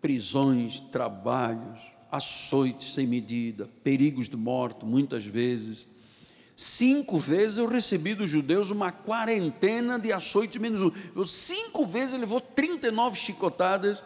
Prisões, 0.01 0.79
trabalhos, 0.91 1.79
açoites 2.11 2.93
sem 2.93 3.07
medida, 3.07 3.69
perigos 3.83 4.29
de 4.29 4.37
morte, 4.37 4.85
muitas 4.85 5.25
vezes 5.25 5.94
Cinco 6.55 7.17
vezes 7.17 7.57
eu 7.57 7.67
recebi 7.67 8.13
dos 8.13 8.29
judeus 8.29 8.71
uma 8.71 8.89
quarentena 8.89 9.99
de 9.99 10.13
açoites 10.13 10.61
menos 10.61 10.81
um. 10.81 10.91
Eu, 11.13 11.25
cinco 11.25 11.85
vezes 11.85 12.13
ele 12.13 12.21
levou 12.21 12.39
39 12.39 13.19
chicotadas. 13.19 14.01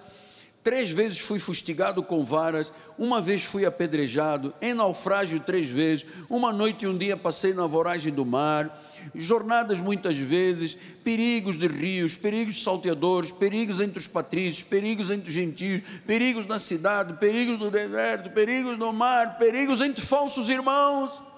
Três 0.63 0.89
vezes 0.89 1.19
fui 1.19 1.39
fustigado 1.39 2.03
com 2.03 2.23
varas, 2.23 2.73
uma 2.97 3.21
vez 3.21 3.43
fui 3.43 3.65
apedrejado, 3.65 4.53
em 4.61 4.73
naufrágio 4.73 5.39
três 5.39 5.69
vezes, 5.69 6.05
uma 6.29 6.51
noite 6.51 6.83
e 6.83 6.87
um 6.87 6.97
dia 6.97 7.15
passei 7.15 7.53
na 7.53 7.65
voragem 7.65 8.11
do 8.11 8.25
mar, 8.25 8.69
jornadas 9.15 9.79
muitas 9.79 10.17
vezes, 10.17 10.77
perigos 11.01 11.57
de 11.57 11.65
rios, 11.65 12.13
perigos 12.13 12.61
salteadores, 12.61 13.31
perigos 13.31 13.79
entre 13.79 13.99
os 13.99 14.05
patrícios, 14.05 14.63
perigos 14.63 15.09
entre 15.09 15.29
os 15.29 15.33
gentios, 15.33 15.81
perigos 16.05 16.45
na 16.45 16.59
cidade, 16.59 17.13
perigos 17.13 17.57
no 17.57 17.71
deserto, 17.71 18.29
perigos 18.31 18.77
no 18.77 18.91
mar, 18.91 19.37
perigos 19.37 19.79
entre 19.79 20.05
falsos 20.05 20.49
irmãos 20.49 21.28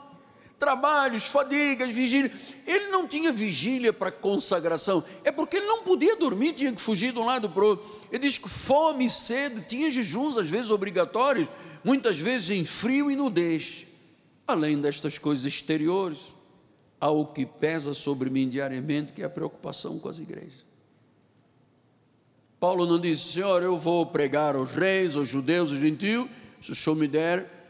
trabalhos, 0.62 1.24
fadigas, 1.24 1.92
vigília. 1.92 2.32
Ele 2.68 2.90
não 2.90 3.08
tinha 3.08 3.34
vigília 3.34 3.92
para 3.92 4.12
consagração, 4.12 5.04
é 5.24 5.32
porque 5.32 5.58
ele 5.58 5.66
não 5.66 5.82
podia 5.82 6.16
dormir, 6.16 6.54
tinha 6.54 6.72
que 6.72 6.80
fugir 6.80 7.12
de 7.12 7.18
um 7.18 7.26
lado 7.26 7.50
para 7.50 7.64
o 7.64 7.68
outro. 7.70 8.00
Ele 8.12 8.28
diz 8.28 8.38
que 8.38 8.48
fome 8.48 9.06
e 9.06 9.10
sede, 9.10 9.68
tinha 9.68 9.90
jejuns 9.90 10.38
às 10.38 10.48
vezes 10.48 10.70
obrigatórios, 10.70 11.48
muitas 11.84 12.20
vezes 12.20 12.52
em 12.52 12.64
frio 12.64 13.10
e 13.10 13.16
nudez. 13.16 13.88
Além 14.46 14.80
destas 14.80 15.18
coisas 15.18 15.48
exteriores, 15.48 16.20
há 17.00 17.10
o 17.10 17.26
que 17.26 17.44
pesa 17.44 17.96
sobre 17.96 18.30
mim 18.30 18.48
diariamente, 18.48 19.14
que 19.14 19.24
é 19.24 19.26
a 19.26 19.30
preocupação 19.32 19.98
com 19.98 20.10
as 20.10 20.20
igrejas. 20.20 20.64
Paulo 22.60 22.86
não 22.86 23.00
disse, 23.00 23.34
Senhor, 23.34 23.64
eu 23.64 23.80
vou 23.80 24.06
pregar 24.06 24.56
aos 24.56 24.70
reis, 24.70 25.16
aos 25.16 25.28
judeus, 25.28 25.72
aos 25.72 25.80
gentios, 25.80 26.28
se 26.62 26.72
o 26.72 26.76
Senhor 26.76 26.96
me 26.96 27.08
der 27.08 27.61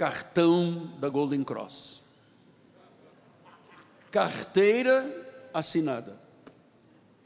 cartão 0.00 0.94
da 0.98 1.10
Golden 1.10 1.44
Cross. 1.44 2.00
Carteira 4.10 5.04
assinada. 5.52 6.18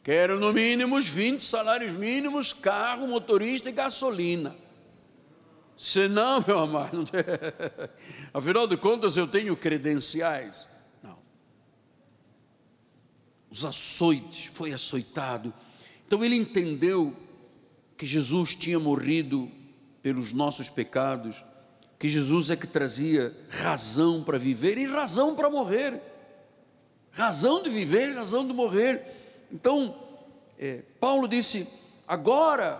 Quero 0.03 0.41
no 0.41 0.53
mínimo 0.53 0.97
os 0.97 1.07
20 1.07 1.41
salários 1.41 1.93
mínimos, 1.93 2.53
carro, 2.53 3.07
motorista 3.07 3.69
e 3.69 3.73
gasolina. 3.73 4.57
Senão, 5.77 6.43
meu 6.45 6.59
amado, 6.59 7.05
afinal 8.35 8.67
de 8.67 8.77
contas 8.77 9.17
eu 9.17 9.29
tenho 9.29 9.57
credenciais. 9.57 10.67
Não. 11.01 11.17
Os 13.53 13.65
açoites, 13.65 14.47
foi 14.47 14.73
açoitado. 14.73 15.55
Então 16.09 16.25
ele 16.25 16.35
entendeu 16.35 17.17
que 17.97 18.05
Jesus 18.05 18.53
tinha 18.53 18.81
morrido 18.81 19.49
pelos 20.03 20.33
nossos 20.33 20.69
pecados 20.69 21.41
que 22.05 22.09
Jesus 22.11 22.51
é 22.51 22.57
que 22.57 22.67
trazia 22.67 23.35
razão 23.49 24.23
para 24.23 24.37
viver 24.37 24.77
e 24.77 24.85
razão 24.85 25.35
para 25.35 25.49
morrer. 25.49 26.03
Razão 27.11 27.63
de 27.63 27.71
viver 27.71 28.11
e 28.11 28.13
razão 28.13 28.47
de 28.47 28.53
morrer. 28.53 29.01
Então, 29.51 29.97
é, 30.59 30.83
Paulo 31.01 31.27
disse: 31.27 31.67
agora 32.07 32.79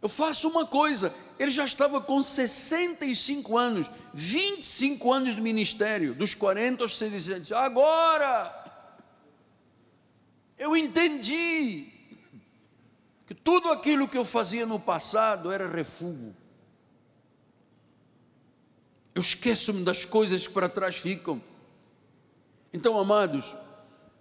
eu 0.00 0.08
faço 0.08 0.48
uma 0.48 0.64
coisa. 0.64 1.12
Ele 1.40 1.50
já 1.50 1.64
estava 1.64 2.00
com 2.00 2.22
65 2.22 3.58
anos, 3.58 3.90
25 4.14 5.12
anos 5.12 5.34
de 5.34 5.42
ministério, 5.42 6.14
dos 6.14 6.34
40 6.34 6.84
aos 6.84 6.96
60. 6.98 7.58
Agora 7.58 8.64
eu 10.56 10.76
entendi 10.76 11.88
que 13.26 13.34
tudo 13.34 13.72
aquilo 13.72 14.06
que 14.06 14.16
eu 14.16 14.24
fazia 14.24 14.64
no 14.64 14.78
passado 14.78 15.50
era 15.50 15.66
refúgio 15.66 16.38
eu 19.14 19.22
esqueço-me 19.22 19.84
das 19.84 20.04
coisas 20.04 20.46
que 20.46 20.52
para 20.52 20.68
trás 20.68 20.96
ficam. 20.96 21.42
Então, 22.72 22.98
amados, 22.98 23.54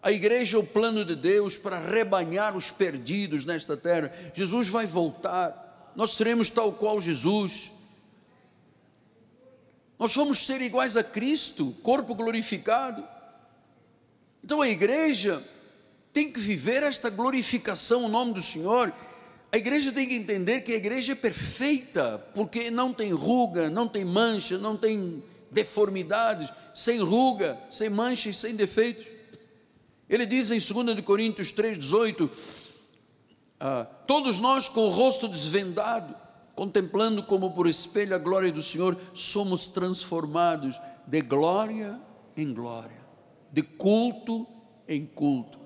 a 0.02 0.12
igreja 0.12 0.58
é 0.58 0.60
o 0.60 0.66
plano 0.66 1.04
de 1.04 1.16
Deus 1.16 1.58
para 1.58 1.80
rebanhar 1.80 2.56
os 2.56 2.72
perdidos 2.72 3.46
nesta 3.46 3.76
terra. 3.76 4.12
Jesus 4.34 4.70
vai 4.70 4.86
voltar, 4.86 5.92
nós 5.96 6.12
seremos 6.12 6.50
tal 6.50 6.72
qual 6.72 7.00
Jesus. 7.00 7.72
Nós 9.98 10.16
vamos 10.16 10.46
ser 10.46 10.62
iguais 10.62 10.96
a 10.96 11.04
Cristo, 11.04 11.76
corpo 11.84 12.16
glorificado. 12.16 13.06
Então 14.44 14.62
a 14.62 14.70
igreja 14.70 15.44
tem 16.14 16.32
que 16.32 16.40
viver 16.40 16.84
esta 16.84 17.10
glorificação, 17.10 18.06
o 18.06 18.10
nome 18.10 18.34
do 18.34 18.42
Senhor. 18.42 18.94
A 19.52 19.58
igreja 19.58 19.91
tem 19.91 20.08
que 20.08 20.14
entender 20.14 20.62
que 20.62 20.74
a 20.74 20.78
igreja 20.78 21.14
é 21.14 21.16
perfeita, 21.16 22.20
porque 22.36 22.70
não 22.70 22.93
tem 22.93 23.12
ruga, 23.12 23.70
não 23.70 23.88
tem 23.88 24.06
mancha, 24.06 24.60
não 24.60 24.78
tem 24.78 25.24
deformidades, 25.50 26.50
sem 26.74 27.00
ruga, 27.00 27.58
sem 27.70 27.89
mancha 27.89 28.30
e 28.30 28.34
sem 28.34 28.56
defeitos. 28.56 29.08
Ele 30.08 30.26
diz 30.26 30.52
em 30.52 30.60
2 30.60 31.02
Coríntios 31.02 31.52
3,18: 31.52 32.30
ah, 33.60 33.88
Todos 34.06 34.39
nós 34.39 34.70
com 34.70 34.82
o 34.82 34.89
rosto 34.89 35.28
desvendado, 35.28 36.16
contemplando 36.54 37.24
como 37.24 37.52
por 37.52 37.68
espelho 37.68 38.16
a 38.16 38.20
glória 38.20 38.52
do 38.52 38.62
Senhor, 38.62 38.95
somos 39.16 39.66
transformados 39.66 40.80
de 41.08 41.22
glória 41.22 42.00
em 42.38 42.54
glória, 42.54 43.02
de 43.52 43.64
culto 43.64 44.45
em 44.88 45.08
culto 45.08 45.60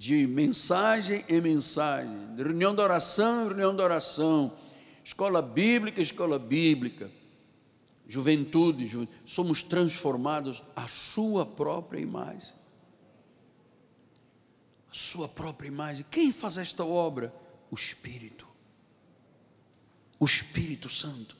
de 0.00 0.26
mensagem 0.26 1.22
em 1.28 1.42
mensagem, 1.42 2.34
de 2.34 2.42
reunião 2.42 2.74
de 2.74 2.80
oração 2.80 3.44
em 3.44 3.48
reunião 3.48 3.76
de 3.76 3.82
oração, 3.82 4.56
escola 5.04 5.42
bíblica, 5.42 6.00
escola 6.00 6.38
bíblica, 6.38 7.10
juventude, 8.08 8.86
juventude, 8.86 9.20
somos 9.26 9.62
transformados 9.62 10.62
à 10.74 10.88
sua 10.88 11.44
própria 11.44 12.00
imagem. 12.00 12.54
A 14.90 14.94
sua 14.94 15.28
própria 15.28 15.68
imagem. 15.68 16.06
Quem 16.10 16.32
faz 16.32 16.56
esta 16.56 16.82
obra? 16.82 17.30
O 17.70 17.74
Espírito. 17.74 18.48
O 20.18 20.24
Espírito 20.24 20.88
Santo. 20.88 21.36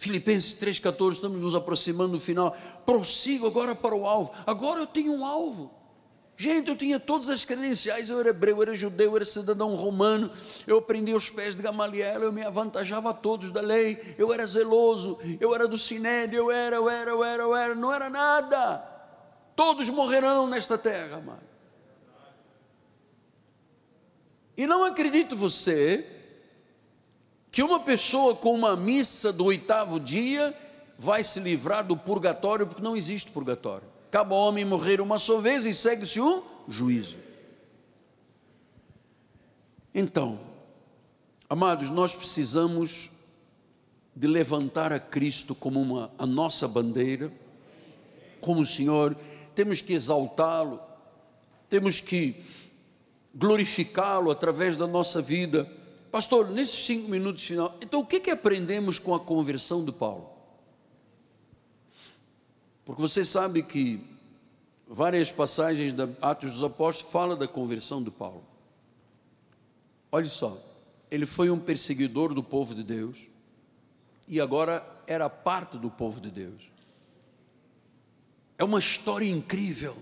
Filipenses 0.00 0.58
3,14, 0.58 1.12
estamos 1.12 1.40
nos 1.40 1.54
aproximando 1.54 2.14
do 2.14 2.20
final. 2.20 2.56
Prossigo 2.84 3.46
agora 3.46 3.72
para 3.72 3.94
o 3.94 4.04
alvo. 4.04 4.34
Agora 4.44 4.80
eu 4.80 4.86
tenho 4.88 5.12
um 5.12 5.24
alvo. 5.24 5.83
Gente, 6.36 6.68
eu 6.68 6.76
tinha 6.76 6.98
todas 6.98 7.30
as 7.30 7.44
credenciais, 7.44 8.10
eu 8.10 8.18
era 8.18 8.30
hebreu, 8.30 8.56
eu 8.56 8.62
era 8.62 8.74
judeu, 8.74 9.10
eu 9.10 9.16
era 9.16 9.24
cidadão 9.24 9.74
romano, 9.76 10.30
eu 10.66 10.78
aprendi 10.78 11.12
aos 11.12 11.30
pés 11.30 11.54
de 11.54 11.62
Gamaliel, 11.62 12.24
eu 12.24 12.32
me 12.32 12.42
avantajava 12.42 13.10
a 13.10 13.14
todos 13.14 13.52
da 13.52 13.60
lei, 13.60 14.16
eu 14.18 14.32
era 14.32 14.44
zeloso, 14.44 15.18
eu 15.38 15.54
era 15.54 15.68
do 15.68 15.78
sinédrio, 15.78 16.38
eu 16.38 16.50
era, 16.50 16.76
eu 16.76 16.90
era, 16.90 17.10
eu 17.12 17.24
era, 17.24 17.42
eu 17.44 17.56
era, 17.56 17.74
não 17.76 17.92
era 17.92 18.10
nada. 18.10 18.78
Todos 19.54 19.88
morrerão 19.88 20.48
nesta 20.48 20.76
terra, 20.76 21.18
amado. 21.18 21.44
E 24.56 24.66
não 24.66 24.84
acredito 24.84 25.36
você 25.36 26.04
que 27.50 27.62
uma 27.62 27.78
pessoa 27.78 28.34
com 28.34 28.52
uma 28.52 28.76
missa 28.76 29.32
do 29.32 29.44
oitavo 29.44 30.00
dia 30.00 30.52
vai 30.98 31.22
se 31.22 31.38
livrar 31.38 31.86
do 31.86 31.96
purgatório, 31.96 32.66
porque 32.66 32.82
não 32.82 32.96
existe 32.96 33.30
purgatório. 33.30 33.93
Acaba 34.14 34.36
o 34.36 34.38
homem 34.38 34.64
morrer 34.64 35.00
uma 35.00 35.18
só 35.18 35.40
vez 35.40 35.66
e 35.66 35.74
segue-se 35.74 36.20
um 36.20 36.40
juízo. 36.68 37.16
Então, 39.92 40.38
amados, 41.50 41.90
nós 41.90 42.14
precisamos 42.14 43.10
de 44.14 44.28
levantar 44.28 44.92
a 44.92 45.00
Cristo 45.00 45.52
como 45.52 45.80
uma, 45.80 46.12
a 46.16 46.24
nossa 46.24 46.68
bandeira, 46.68 47.32
como 48.40 48.60
o 48.60 48.66
Senhor, 48.66 49.16
temos 49.52 49.80
que 49.80 49.94
exaltá-lo, 49.94 50.80
temos 51.68 51.98
que 51.98 52.40
glorificá-lo 53.34 54.30
através 54.30 54.76
da 54.76 54.86
nossa 54.86 55.20
vida. 55.20 55.68
Pastor, 56.12 56.50
nesses 56.50 56.86
cinco 56.86 57.10
minutos 57.10 57.42
final, 57.42 57.76
então 57.80 57.98
o 57.98 58.06
que, 58.06 58.20
que 58.20 58.30
aprendemos 58.30 59.00
com 59.00 59.12
a 59.12 59.18
conversão 59.18 59.84
de 59.84 59.90
Paulo? 59.90 60.33
Porque 62.84 63.00
você 63.00 63.24
sabe 63.24 63.62
que 63.62 64.00
várias 64.86 65.32
passagens 65.32 65.94
da 65.94 66.08
Atos 66.20 66.52
dos 66.52 66.64
Apóstolos 66.64 67.12
falam 67.12 67.36
da 67.36 67.48
conversão 67.48 68.02
de 68.02 68.10
Paulo. 68.10 68.44
Olha 70.12 70.26
só, 70.26 70.56
ele 71.10 71.26
foi 71.26 71.50
um 71.50 71.58
perseguidor 71.58 72.34
do 72.34 72.42
povo 72.42 72.74
de 72.74 72.82
Deus 72.82 73.28
e 74.28 74.40
agora 74.40 74.84
era 75.06 75.28
parte 75.28 75.76
do 75.78 75.90
povo 75.90 76.20
de 76.20 76.30
Deus. 76.30 76.70
É 78.58 78.64
uma 78.64 78.78
história 78.78 79.28
incrível. 79.28 79.96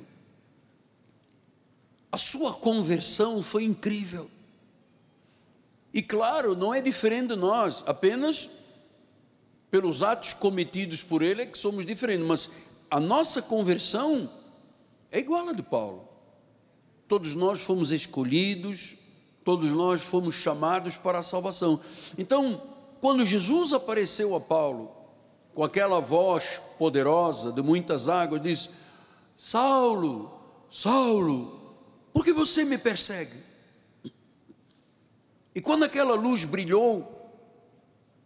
A 2.10 2.18
sua 2.18 2.52
conversão 2.52 3.42
foi 3.42 3.64
incrível. 3.64 4.30
E 5.94 6.02
claro, 6.02 6.56
não 6.56 6.74
é 6.74 6.80
diferente 6.80 7.28
de 7.28 7.36
nós, 7.36 7.82
apenas 7.86 8.50
pelos 9.70 10.02
atos 10.02 10.34
cometidos 10.34 11.02
por 11.02 11.22
ele 11.22 11.42
é 11.42 11.46
que 11.46 11.56
somos 11.56 11.86
diferentes, 11.86 12.26
mas 12.26 12.50
a 12.92 13.00
nossa 13.00 13.40
conversão 13.40 14.28
é 15.10 15.18
igual 15.18 15.48
a 15.48 15.54
de 15.54 15.62
Paulo. 15.62 16.06
Todos 17.08 17.34
nós 17.34 17.62
fomos 17.62 17.90
escolhidos, 17.90 18.96
todos 19.42 19.70
nós 19.70 20.02
fomos 20.02 20.34
chamados 20.34 20.94
para 20.98 21.20
a 21.20 21.22
salvação. 21.22 21.80
Então, 22.18 22.60
quando 23.00 23.24
Jesus 23.24 23.72
apareceu 23.72 24.36
a 24.36 24.40
Paulo, 24.42 24.94
com 25.54 25.64
aquela 25.64 26.00
voz 26.00 26.60
poderosa 26.78 27.50
de 27.50 27.62
muitas 27.62 28.10
águas, 28.10 28.42
disse: 28.42 28.68
Saulo, 29.34 30.30
Saulo, 30.70 31.74
por 32.12 32.22
que 32.22 32.32
você 32.34 32.62
me 32.62 32.76
persegue? 32.76 33.42
E 35.54 35.62
quando 35.62 35.84
aquela 35.84 36.14
luz 36.14 36.44
brilhou, 36.44 37.32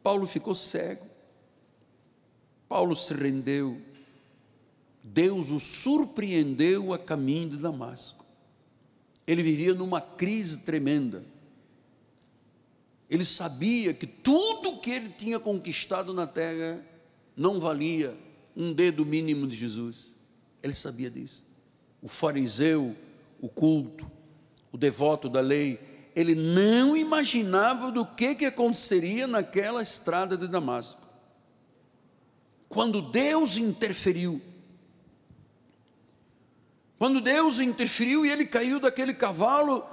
Paulo 0.02 0.26
ficou 0.26 0.56
cego. 0.56 1.06
Paulo 2.68 2.96
se 2.96 3.14
rendeu 3.14 3.85
Deus 5.08 5.50
o 5.50 5.60
surpreendeu 5.60 6.92
a 6.92 6.98
caminho 6.98 7.50
de 7.50 7.58
Damasco. 7.58 8.24
Ele 9.24 9.40
vivia 9.40 9.72
numa 9.72 10.00
crise 10.00 10.58
tremenda. 10.58 11.24
Ele 13.08 13.24
sabia 13.24 13.94
que 13.94 14.04
tudo 14.04 14.80
que 14.80 14.90
ele 14.90 15.10
tinha 15.10 15.38
conquistado 15.38 16.12
na 16.12 16.26
terra 16.26 16.84
não 17.36 17.60
valia 17.60 18.16
um 18.56 18.72
dedo 18.72 19.06
mínimo 19.06 19.46
de 19.46 19.54
Jesus. 19.54 20.16
Ele 20.60 20.74
sabia 20.74 21.08
disso. 21.08 21.46
O 22.02 22.08
fariseu, 22.08 22.96
o 23.40 23.48
culto, 23.48 24.10
o 24.72 24.76
devoto 24.76 25.28
da 25.28 25.40
lei, 25.40 25.78
ele 26.16 26.34
não 26.34 26.96
imaginava 26.96 27.92
do 27.92 28.04
que, 28.04 28.34
que 28.34 28.46
aconteceria 28.46 29.28
naquela 29.28 29.82
estrada 29.82 30.36
de 30.36 30.48
Damasco. 30.48 31.00
Quando 32.68 33.00
Deus 33.00 33.56
interferiu, 33.56 34.42
quando 36.98 37.20
Deus 37.20 37.60
interferiu 37.60 38.24
e 38.24 38.30
ele 38.30 38.46
caiu 38.46 38.80
daquele 38.80 39.12
cavalo, 39.12 39.84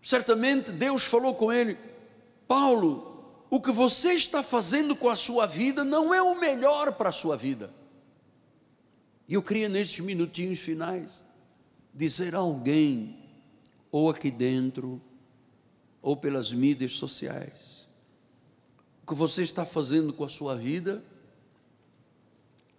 certamente 0.00 0.72
Deus 0.72 1.04
falou 1.04 1.34
com 1.34 1.52
ele: 1.52 1.76
Paulo, 2.48 3.10
o 3.50 3.60
que 3.60 3.70
você 3.70 4.14
está 4.14 4.42
fazendo 4.42 4.96
com 4.96 5.08
a 5.08 5.16
sua 5.16 5.46
vida 5.46 5.84
não 5.84 6.14
é 6.14 6.22
o 6.22 6.38
melhor 6.38 6.92
para 6.92 7.10
a 7.10 7.12
sua 7.12 7.36
vida. 7.36 7.70
E 9.28 9.34
eu 9.34 9.42
queria, 9.42 9.68
nesses 9.68 10.00
minutinhos 10.00 10.58
finais, 10.58 11.22
dizer 11.94 12.34
a 12.34 12.38
alguém, 12.38 13.18
ou 13.92 14.08
aqui 14.08 14.30
dentro, 14.30 15.00
ou 16.00 16.16
pelas 16.16 16.52
mídias 16.52 16.92
sociais, 16.92 17.88
o 19.02 19.06
que 19.06 19.14
você 19.14 19.42
está 19.42 19.66
fazendo 19.66 20.12
com 20.12 20.24
a 20.24 20.28
sua 20.28 20.56
vida 20.56 21.04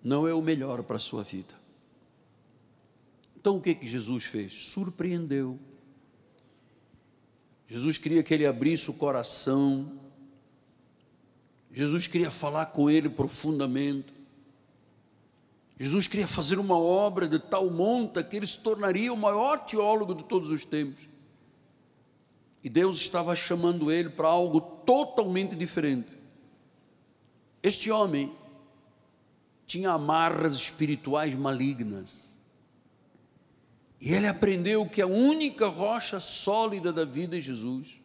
não 0.04 0.28
é 0.28 0.34
o 0.34 0.42
melhor 0.42 0.82
para 0.84 0.96
a 0.96 1.00
sua 1.00 1.22
vida. 1.22 1.61
Então 3.42 3.58
o 3.58 3.62
que 3.62 3.74
que 3.74 3.88
Jesus 3.88 4.26
fez? 4.26 4.54
Surpreendeu. 4.68 5.60
Jesus 7.68 7.98
queria 7.98 8.22
que 8.22 8.32
ele 8.32 8.46
abrisse 8.46 8.92
o 8.92 8.94
coração. 8.94 9.92
Jesus 11.72 12.06
queria 12.06 12.30
falar 12.30 12.68
com 12.68 12.88
ele 12.88 13.10
profundamente. 13.10 14.14
Jesus 15.80 16.08
queria 16.08 16.28
fazer 16.28 16.60
uma 16.60 16.78
obra 16.78 17.28
de 17.28 17.40
tal 17.40 17.72
monta 17.72 18.24
que 18.24 18.38
ele 18.38 18.46
se 18.46 18.60
tornaria 18.60 19.12
o 19.12 19.18
maior 19.18 19.58
teólogo 19.66 20.14
de 20.14 20.24
todos 20.26 20.52
os 20.52 20.64
tempos. 20.64 21.10
E 22.64 22.70
Deus 22.70 23.00
estava 23.00 23.36
chamando 23.36 23.92
ele 23.92 24.10
para 24.10 24.28
algo 24.28 24.62
totalmente 24.62 25.56
diferente. 25.56 26.16
Este 27.64 27.90
homem 27.90 28.32
tinha 29.66 29.90
amarras 29.90 30.54
espirituais 30.54 31.34
malignas. 31.34 32.31
E 34.02 34.16
ele 34.16 34.26
aprendeu 34.26 34.84
que 34.90 35.00
a 35.00 35.06
única 35.06 35.68
rocha 35.68 36.20
sólida 36.20 36.92
da 36.92 37.06
vida 37.06 37.38
é 37.38 37.42
Jesus. 37.42 38.02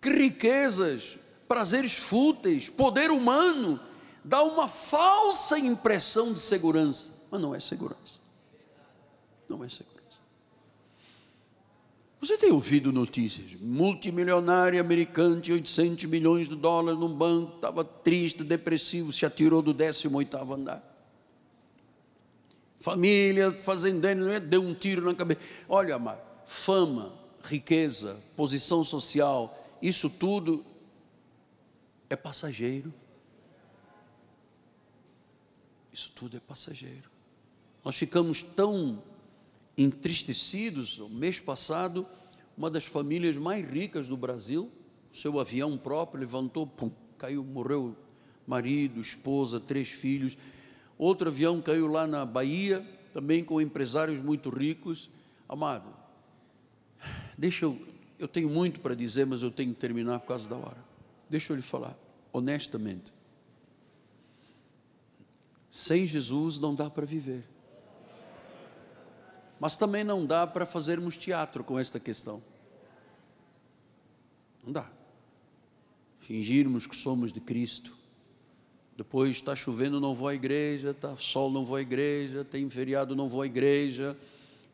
Que 0.00 0.10
riquezas, 0.10 1.20
prazeres 1.46 1.94
fúteis, 1.94 2.68
poder 2.68 3.12
humano 3.12 3.78
dá 4.24 4.42
uma 4.42 4.66
falsa 4.66 5.56
impressão 5.56 6.32
de 6.32 6.40
segurança, 6.40 7.28
mas 7.30 7.40
não 7.40 7.54
é 7.54 7.60
segurança. 7.60 8.18
Não 9.48 9.62
é 9.62 9.68
segurança. 9.68 9.92
Você 12.20 12.36
tem 12.36 12.50
ouvido 12.50 12.92
notícias? 12.92 13.54
Multimilionário 13.60 14.80
americano 14.80 15.40
de 15.40 15.52
800 15.52 16.06
milhões 16.06 16.48
de 16.48 16.56
dólares 16.56 16.98
num 16.98 17.12
banco, 17.12 17.54
estava 17.54 17.84
triste, 17.84 18.42
depressivo, 18.42 19.12
se 19.12 19.24
atirou 19.24 19.62
do 19.62 19.72
18 19.72 20.36
andar 20.36 20.91
família, 22.82 23.52
fazendeiro, 23.52 24.24
né? 24.24 24.40
deu 24.40 24.60
um 24.60 24.74
tiro 24.74 25.04
na 25.04 25.14
cabeça. 25.14 25.40
Olha, 25.68 25.94
amado, 25.94 26.20
fama, 26.44 27.12
riqueza, 27.44 28.20
posição 28.36 28.84
social, 28.84 29.56
isso 29.80 30.10
tudo 30.10 30.64
é 32.10 32.16
passageiro. 32.16 32.92
Isso 35.92 36.10
tudo 36.14 36.36
é 36.36 36.40
passageiro. 36.40 37.10
Nós 37.84 37.96
ficamos 37.96 38.42
tão 38.42 39.02
entristecidos. 39.76 40.98
O 40.98 41.08
mês 41.08 41.38
passado, 41.38 42.06
uma 42.56 42.70
das 42.70 42.84
famílias 42.84 43.36
mais 43.36 43.68
ricas 43.68 44.08
do 44.08 44.16
Brasil, 44.16 44.70
seu 45.12 45.38
avião 45.38 45.78
próprio 45.78 46.20
levantou, 46.20 46.66
pum, 46.66 46.90
caiu, 47.18 47.44
morreu 47.44 47.96
marido, 48.46 49.00
esposa, 49.00 49.60
três 49.60 49.88
filhos. 49.88 50.36
Outro 51.02 51.30
avião 51.30 51.60
caiu 51.60 51.88
lá 51.88 52.06
na 52.06 52.24
Bahia, 52.24 52.80
também 53.12 53.42
com 53.42 53.60
empresários 53.60 54.20
muito 54.20 54.50
ricos. 54.50 55.10
Amado, 55.48 55.92
deixa 57.36 57.64
eu, 57.64 57.76
eu 58.20 58.28
tenho 58.28 58.48
muito 58.48 58.78
para 58.78 58.94
dizer, 58.94 59.26
mas 59.26 59.42
eu 59.42 59.50
tenho 59.50 59.74
que 59.74 59.80
terminar 59.80 60.20
por 60.20 60.28
causa 60.28 60.48
da 60.48 60.54
hora. 60.54 60.76
Deixa 61.28 61.52
eu 61.52 61.56
lhe 61.56 61.62
falar, 61.62 61.98
honestamente. 62.32 63.12
Sem 65.68 66.06
Jesus 66.06 66.60
não 66.60 66.72
dá 66.72 66.88
para 66.88 67.04
viver. 67.04 67.42
Mas 69.58 69.76
também 69.76 70.04
não 70.04 70.24
dá 70.24 70.46
para 70.46 70.64
fazermos 70.64 71.16
teatro 71.16 71.64
com 71.64 71.80
esta 71.80 71.98
questão. 71.98 72.40
Não 74.64 74.72
dá. 74.72 74.88
Fingirmos 76.20 76.86
que 76.86 76.94
somos 76.94 77.32
de 77.32 77.40
Cristo. 77.40 78.01
Depois 78.96 79.30
está 79.32 79.56
chovendo, 79.56 80.00
não 80.00 80.14
vou 80.14 80.28
à 80.28 80.34
igreja, 80.34 80.90
está 80.90 81.16
sol, 81.16 81.50
não 81.50 81.64
vou 81.64 81.76
à 81.76 81.82
igreja, 81.82 82.44
tem 82.44 82.68
feriado, 82.68 83.16
não 83.16 83.28
vou 83.28 83.42
à 83.42 83.46
igreja. 83.46 84.16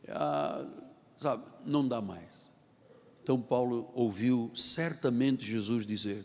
Ah, 0.08 0.64
sabe, 1.16 1.44
não 1.64 1.86
dá 1.86 2.00
mais. 2.00 2.48
Então 3.22 3.40
Paulo 3.40 3.90
ouviu 3.94 4.50
certamente 4.54 5.44
Jesus 5.44 5.86
dizer: 5.86 6.24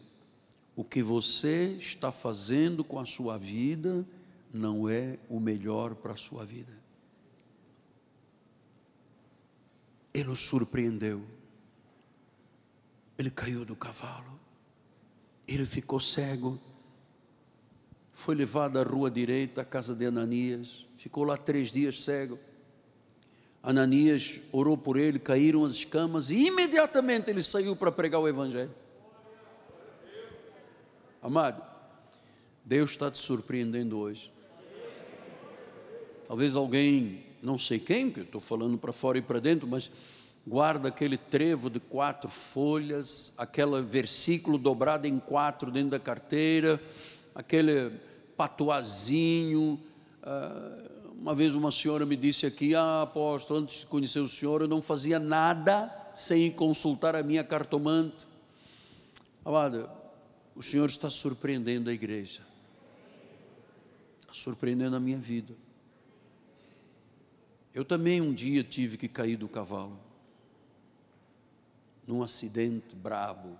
o 0.76 0.84
que 0.84 1.04
você 1.04 1.76
está 1.80 2.12
fazendo 2.12 2.84
com 2.84 3.00
a 3.00 3.06
sua 3.06 3.38
vida 3.38 4.06
não 4.54 4.90
é 4.90 5.18
o 5.30 5.40
melhor 5.40 5.96
para 5.96 6.14
a 6.14 6.18
sua 6.18 6.44
vida. 6.44 6.84
ele 10.14 10.30
o 10.30 10.36
surpreendeu. 10.36 11.26
Ele 13.18 13.32
caiu 13.32 13.66
do 13.66 13.76
cavalo, 13.76 14.40
ele 15.48 15.66
ficou 15.66 16.00
cego, 16.00 16.60
foi 18.14 18.36
levado 18.36 18.78
à 18.78 18.84
rua 18.84 19.10
direita, 19.10 19.62
à 19.62 19.66
casa 19.66 19.96
de 19.96 20.06
Ananias, 20.06 20.86
ficou 20.98 21.24
lá 21.24 21.36
três 21.36 21.72
dias 21.72 22.04
cego. 22.04 22.40
Ananias 23.62 24.42
orou 24.52 24.78
por 24.78 24.98
ele, 24.98 25.20
caíram 25.20 25.66
as 25.66 25.74
escamas 25.74 26.30
e 26.30 26.48
imediatamente 26.48 27.30
ele 27.30 27.42
saiu 27.42 27.76
para 27.76 27.92
pregar 27.92 28.22
o 28.22 28.28
Evangelho. 28.28 28.74
Amado, 31.22 31.64
Deus 32.64 32.92
está 32.92 33.10
te 33.10 33.18
surpreendendo 33.18 33.98
hoje. 33.98 34.32
Talvez 36.28 36.56
alguém 36.56 37.24
não 37.42 37.58
sei 37.58 37.80
quem, 37.80 38.10
que 38.10 38.22
eu 38.22 38.24
estou 38.24 38.40
falando 38.40 38.78
para 38.78 38.94
fora 38.94 39.18
e 39.18 39.22
para 39.22 39.40
dentro, 39.40 39.68
mas 39.68 39.92
guarda 40.46 40.90
aquele 40.90 41.18
trevo 41.18 41.70
de 41.70 41.80
quatro 41.80 42.30
folhas, 42.30 43.34
aquele 43.38 43.82
versículo 43.82 44.58
dobrado 44.58 45.08
em 45.08 45.20
quatro 45.20 45.72
dentro 45.72 45.92
da 45.92 46.00
carteira, 46.00 46.82
aquele 47.34 47.92
patuazinho. 48.36 49.80
Ah, 50.22 50.90
uma 51.24 51.34
vez 51.34 51.56
uma 51.56 51.72
senhora 51.72 52.06
me 52.06 52.16
disse 52.16 52.46
aqui, 52.46 52.76
ah, 52.76 53.04
apóstolo, 53.04 53.62
antes 53.62 53.82
de 53.82 53.86
conhecer 53.86 54.20
o 54.20 54.28
senhor, 54.28 54.62
eu 54.62 54.68
não 54.68 54.82
fazia 54.82 55.20
nada 55.20 55.90
sem 56.14 56.52
consultar 56.52 57.16
a 57.16 57.24
minha 57.24 57.44
cartomante. 57.44 58.28
Amada, 59.46 59.90
o 60.56 60.62
senhor 60.62 60.90
está 60.90 61.10
surpreendendo 61.10 61.90
a 61.90 61.94
igreja, 61.94 62.42
surpreendendo 64.32 64.96
a 64.96 65.00
minha 65.00 65.18
vida. 65.18 65.54
Eu 67.74 67.84
também 67.84 68.22
um 68.22 68.34
dia 68.34 68.64
tive 68.64 68.98
que 68.98 69.08
cair 69.08 69.36
do 69.36 69.48
cavalo, 69.48 70.00
num 72.06 72.22
acidente 72.22 72.96
brabo. 72.96 73.58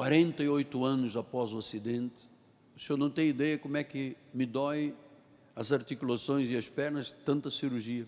48 0.00 0.82
anos 0.82 1.14
após 1.14 1.52
o 1.52 1.58
acidente, 1.58 2.26
o 2.74 2.80
senhor 2.80 2.96
não 2.96 3.10
tem 3.10 3.28
ideia 3.28 3.58
como 3.58 3.76
é 3.76 3.84
que 3.84 4.16
me 4.32 4.46
dói 4.46 4.94
as 5.54 5.72
articulações 5.72 6.48
e 6.48 6.56
as 6.56 6.66
pernas, 6.66 7.12
tanta 7.12 7.50
cirurgia. 7.50 8.06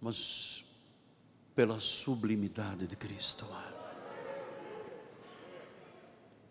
Mas 0.00 0.64
pela 1.54 1.78
sublimidade 1.78 2.86
de 2.86 2.96
Cristo, 2.96 3.44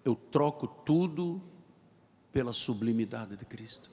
eu 0.06 0.16
troco 0.16 0.68
tudo 0.68 1.42
pela 2.32 2.54
sublimidade 2.54 3.36
de 3.36 3.46
Cristo. 3.46 3.90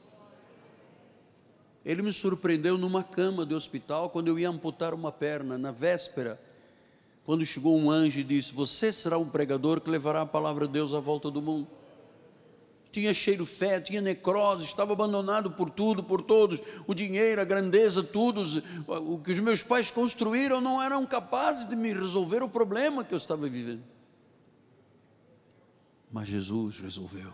Ele 1.86 2.02
me 2.02 2.12
surpreendeu 2.12 2.76
numa 2.76 3.02
cama 3.02 3.46
de 3.46 3.54
hospital 3.54 4.10
quando 4.10 4.28
eu 4.28 4.38
ia 4.38 4.50
amputar 4.50 4.92
uma 4.92 5.10
perna, 5.10 5.56
na 5.56 5.70
véspera, 5.70 6.38
quando 7.24 7.44
chegou 7.44 7.76
um 7.76 7.90
anjo 7.90 8.20
e 8.20 8.24
disse: 8.24 8.52
Você 8.52 8.92
será 8.92 9.18
um 9.18 9.28
pregador 9.28 9.80
que 9.80 9.90
levará 9.90 10.22
a 10.22 10.26
palavra 10.26 10.66
de 10.66 10.72
Deus 10.72 10.92
à 10.92 11.00
volta 11.00 11.30
do 11.30 11.40
mundo. 11.40 11.68
Tinha 12.92 13.14
cheiro 13.14 13.46
fé, 13.46 13.80
tinha 13.80 14.00
necrose, 14.00 14.64
estava 14.64 14.92
abandonado 14.92 15.52
por 15.52 15.70
tudo, 15.70 16.02
por 16.02 16.22
todos. 16.22 16.60
O 16.88 16.94
dinheiro, 16.94 17.40
a 17.40 17.44
grandeza, 17.44 18.02
tudo, 18.02 18.42
o 18.88 19.20
que 19.20 19.30
os 19.30 19.38
meus 19.38 19.62
pais 19.62 19.92
construíram 19.92 20.60
não 20.60 20.82
eram 20.82 21.06
capazes 21.06 21.68
de 21.68 21.76
me 21.76 21.92
resolver 21.92 22.42
o 22.42 22.48
problema 22.48 23.04
que 23.04 23.14
eu 23.14 23.18
estava 23.18 23.48
vivendo. 23.48 23.84
Mas 26.10 26.26
Jesus 26.26 26.80
resolveu. 26.80 27.32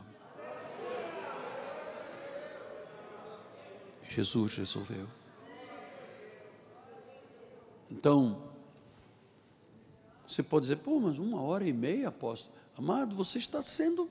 Jesus 4.06 4.56
resolveu. 4.56 5.06
Então, 7.90 8.42
você 10.26 10.42
pode 10.42 10.64
dizer, 10.64 10.76
pô, 10.76 10.98
mas 10.98 11.18
uma 11.18 11.40
hora 11.40 11.64
e 11.64 11.72
meia, 11.72 12.08
apóstolo. 12.08 12.54
Amado, 12.76 13.14
você 13.14 13.38
está 13.38 13.62
sendo 13.62 14.08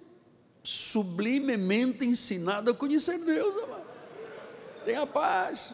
sublimemente 0.63 2.05
ensinado 2.05 2.71
a 2.71 2.73
conhecer 2.73 3.19
Deus, 3.19 3.55
amado. 3.63 3.85
Tenha 4.83 5.05
paz. 5.05 5.73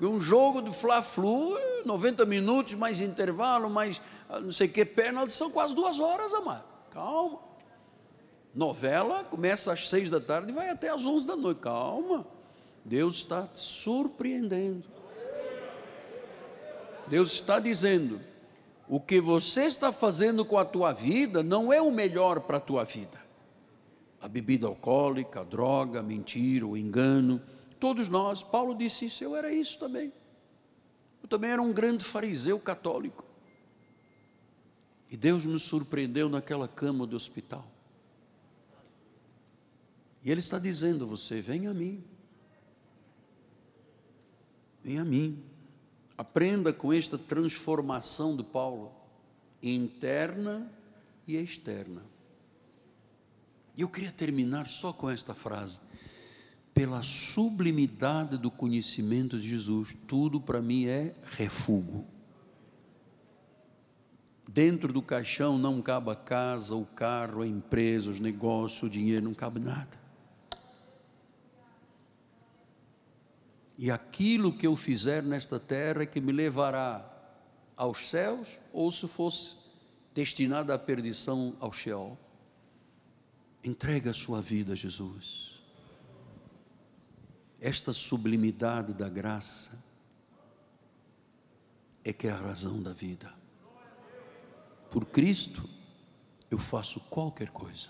Um 0.00 0.20
jogo 0.20 0.60
de 0.60 0.72
Fla-Flu, 0.72 1.56
90 1.84 2.26
minutos, 2.26 2.74
mais 2.74 3.00
intervalo, 3.00 3.70
mais 3.70 4.00
ah, 4.28 4.40
não 4.40 4.52
sei 4.52 4.66
o 4.66 4.70
que, 4.70 4.84
pênalti, 4.84 5.32
são 5.32 5.50
quase 5.50 5.74
duas 5.74 6.00
horas, 6.00 6.32
amado. 6.34 6.64
Calma. 6.90 7.38
Novela 8.54 9.24
começa 9.24 9.72
às 9.72 9.88
seis 9.88 10.10
da 10.10 10.20
tarde 10.20 10.50
e 10.50 10.54
vai 10.54 10.70
até 10.70 10.88
às 10.88 11.04
onze 11.04 11.26
da 11.26 11.36
noite. 11.36 11.60
Calma. 11.60 12.26
Deus 12.84 13.16
está 13.16 13.48
surpreendendo. 13.54 14.84
Deus 17.06 17.32
está 17.32 17.58
dizendo: 17.58 18.20
o 18.88 19.00
que 19.00 19.20
você 19.20 19.64
está 19.64 19.92
fazendo 19.92 20.44
com 20.44 20.58
a 20.58 20.64
tua 20.64 20.92
vida 20.92 21.42
não 21.42 21.72
é 21.72 21.80
o 21.80 21.90
melhor 21.90 22.40
para 22.40 22.58
a 22.58 22.60
tua 22.60 22.84
vida. 22.84 23.22
A 24.20 24.28
bebida 24.28 24.66
alcoólica, 24.66 25.40
a 25.40 25.44
droga, 25.44 26.00
a 26.00 26.02
mentira, 26.02 26.66
o 26.66 26.76
engano, 26.76 27.40
todos 27.78 28.08
nós, 28.08 28.42
Paulo 28.42 28.74
disse 28.74 29.06
isso, 29.06 29.24
eu 29.24 29.36
era 29.36 29.52
isso 29.52 29.78
também. 29.78 30.12
Eu 31.22 31.28
também 31.28 31.50
era 31.50 31.62
um 31.62 31.72
grande 31.72 32.04
fariseu 32.04 32.58
católico. 32.58 33.24
E 35.10 35.16
Deus 35.16 35.46
me 35.46 35.58
surpreendeu 35.58 36.28
naquela 36.28 36.66
cama 36.66 37.06
do 37.06 37.16
hospital. 37.16 37.64
E 40.22 40.30
Ele 40.30 40.40
está 40.40 40.58
dizendo 40.58 41.04
a 41.04 41.06
você: 41.06 41.40
venha 41.40 41.70
a 41.70 41.74
mim. 41.74 42.02
Vem 44.82 44.98
a 44.98 45.04
mim. 45.04 45.42
Aprenda 46.16 46.72
com 46.72 46.92
esta 46.92 47.18
transformação 47.18 48.36
de 48.36 48.44
Paulo, 48.44 48.92
interna 49.62 50.70
e 51.26 51.36
externa. 51.36 52.02
E 53.76 53.80
eu 53.82 53.88
queria 53.88 54.12
terminar 54.12 54.68
só 54.68 54.92
com 54.92 55.10
esta 55.10 55.34
frase. 55.34 55.80
Pela 56.72 57.02
sublimidade 57.02 58.36
do 58.36 58.50
conhecimento 58.50 59.38
de 59.38 59.48
Jesus, 59.48 59.96
tudo 60.06 60.40
para 60.40 60.60
mim 60.60 60.86
é 60.86 61.14
refúgio. 61.24 62.04
Dentro 64.48 64.92
do 64.92 65.02
caixão 65.02 65.58
não 65.58 65.82
cabe 65.82 66.10
a 66.10 66.16
casa, 66.16 66.76
o 66.76 66.84
carro, 66.84 67.42
a 67.42 67.46
empresa, 67.46 68.10
os 68.10 68.20
negócios, 68.20 68.82
o 68.84 68.90
dinheiro, 68.90 69.24
não 69.24 69.34
cabe 69.34 69.58
nada. 69.58 70.03
E 73.76 73.90
aquilo 73.90 74.56
que 74.56 74.66
eu 74.66 74.76
fizer 74.76 75.22
nesta 75.22 75.58
terra 75.58 76.02
é 76.02 76.06
que 76.06 76.20
me 76.20 76.32
levará 76.32 77.10
aos 77.76 78.08
céus, 78.08 78.48
ou 78.72 78.90
se 78.92 79.08
fosse 79.08 79.56
destinado 80.14 80.72
à 80.72 80.78
perdição 80.78 81.56
ao 81.60 81.72
Sheol. 81.72 82.16
Entrega 83.64 84.10
a 84.10 84.14
sua 84.14 84.40
vida 84.40 84.74
a 84.74 84.76
Jesus. 84.76 85.60
Esta 87.60 87.92
sublimidade 87.92 88.92
da 88.92 89.08
graça 89.08 89.82
é 92.04 92.12
que 92.12 92.28
é 92.28 92.30
a 92.30 92.36
razão 92.36 92.82
da 92.82 92.92
vida. 92.92 93.32
Por 94.90 95.06
Cristo, 95.06 95.68
eu 96.50 96.58
faço 96.58 97.00
qualquer 97.00 97.50
coisa. 97.50 97.88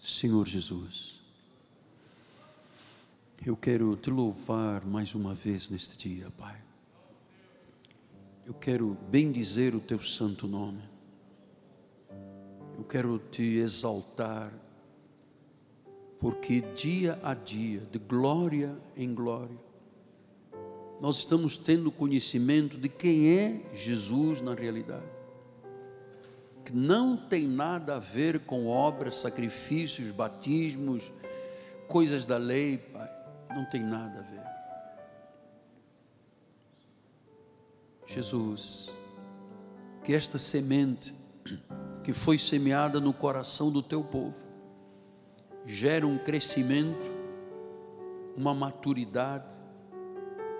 Senhor 0.00 0.48
Jesus, 0.48 1.20
eu 3.46 3.54
quero 3.54 3.94
te 3.94 4.08
louvar 4.08 4.86
mais 4.86 5.14
uma 5.14 5.34
vez 5.34 5.68
neste 5.68 6.08
dia, 6.08 6.28
Pai. 6.38 6.56
Eu 8.46 8.54
quero 8.54 8.96
bendizer 9.10 9.74
o 9.74 9.80
teu 9.80 9.98
santo 9.98 10.46
nome. 10.46 10.82
Eu 12.78 12.84
quero 12.84 13.18
te 13.18 13.42
exaltar, 13.58 14.52
porque 16.18 16.62
dia 16.74 17.18
a 17.22 17.34
dia, 17.34 17.80
de 17.92 17.98
glória 17.98 18.76
em 18.96 19.14
glória, 19.14 19.58
nós 21.00 21.18
estamos 21.18 21.58
tendo 21.58 21.92
conhecimento 21.92 22.78
de 22.78 22.88
quem 22.88 23.28
é 23.28 23.60
Jesus 23.74 24.40
na 24.40 24.54
realidade. 24.54 25.04
Que 26.64 26.72
não 26.72 27.14
tem 27.14 27.46
nada 27.46 27.96
a 27.96 27.98
ver 27.98 28.40
com 28.40 28.66
obras, 28.66 29.16
sacrifícios, 29.16 30.10
batismos, 30.10 31.12
coisas 31.86 32.24
da 32.24 32.38
lei, 32.38 32.78
Pai. 32.78 33.13
Não 33.54 33.64
tem 33.64 33.82
nada 33.82 34.18
a 34.18 34.22
ver. 34.22 34.54
Jesus, 38.06 38.90
que 40.04 40.14
esta 40.14 40.38
semente 40.38 41.14
que 42.02 42.12
foi 42.12 42.38
semeada 42.38 43.00
no 43.00 43.14
coração 43.14 43.70
do 43.70 43.82
teu 43.82 44.04
povo 44.04 44.46
gere 45.64 46.04
um 46.04 46.18
crescimento, 46.18 47.10
uma 48.36 48.54
maturidade, 48.54 49.54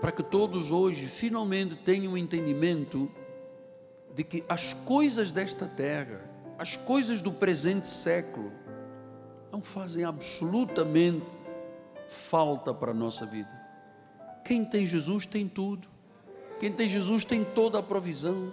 para 0.00 0.10
que 0.10 0.22
todos 0.22 0.72
hoje 0.72 1.06
finalmente 1.06 1.76
tenham 1.76 2.14
um 2.14 2.16
entendimento 2.16 3.10
de 4.14 4.24
que 4.24 4.44
as 4.48 4.72
coisas 4.72 5.32
desta 5.32 5.66
terra, 5.66 6.20
as 6.58 6.76
coisas 6.76 7.20
do 7.20 7.32
presente 7.32 7.88
século, 7.88 8.50
não 9.52 9.60
fazem 9.60 10.04
absolutamente 10.04 11.43
falta 12.08 12.72
para 12.72 12.90
a 12.90 12.94
nossa 12.94 13.26
vida. 13.26 13.50
Quem 14.44 14.64
tem 14.64 14.86
Jesus 14.86 15.26
tem 15.26 15.48
tudo. 15.48 15.88
Quem 16.60 16.72
tem 16.72 16.88
Jesus 16.88 17.24
tem 17.24 17.44
toda 17.44 17.78
a 17.78 17.82
provisão. 17.82 18.52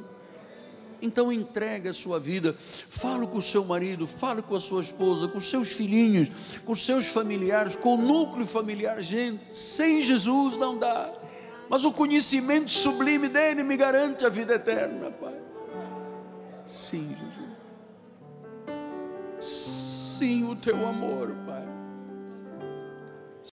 Então 1.02 1.32
entregue 1.32 1.90
a 1.90 1.94
sua 1.94 2.20
vida, 2.20 2.56
fale 2.58 3.26
com 3.26 3.40
o 3.40 3.42
seu 3.42 3.66
marido, 3.66 4.06
fale 4.06 4.42
com 4.44 4.56
a 4.56 4.60
sua 4.60 4.84
esposa, 4.84 5.28
com 5.28 5.40
os 5.40 5.50
seus 5.50 5.72
filhinhos, 5.72 6.30
com 6.64 6.74
os 6.74 6.86
seus 6.86 7.08
familiares, 7.08 7.76
com 7.76 7.96
o 7.96 7.98
núcleo 7.98 8.46
familiar, 8.46 9.02
gente, 9.02 9.42
sem 9.52 10.04
Jesus 10.04 10.58
não 10.58 10.78
dá 10.78 11.12
mas 11.72 11.86
o 11.86 11.94
conhecimento 11.94 12.70
sublime 12.70 13.30
dele 13.30 13.64
me 13.64 13.78
garante 13.78 14.26
a 14.26 14.30
vida 14.30 14.56
eterna, 14.56 15.10
Pai. 15.10 15.40
Sim, 16.66 17.16
Jesus. 17.16 17.52
Sim, 19.40 20.52
o 20.52 20.56
teu 20.58 20.86
amor, 20.86 21.34
Pai. 21.48 21.71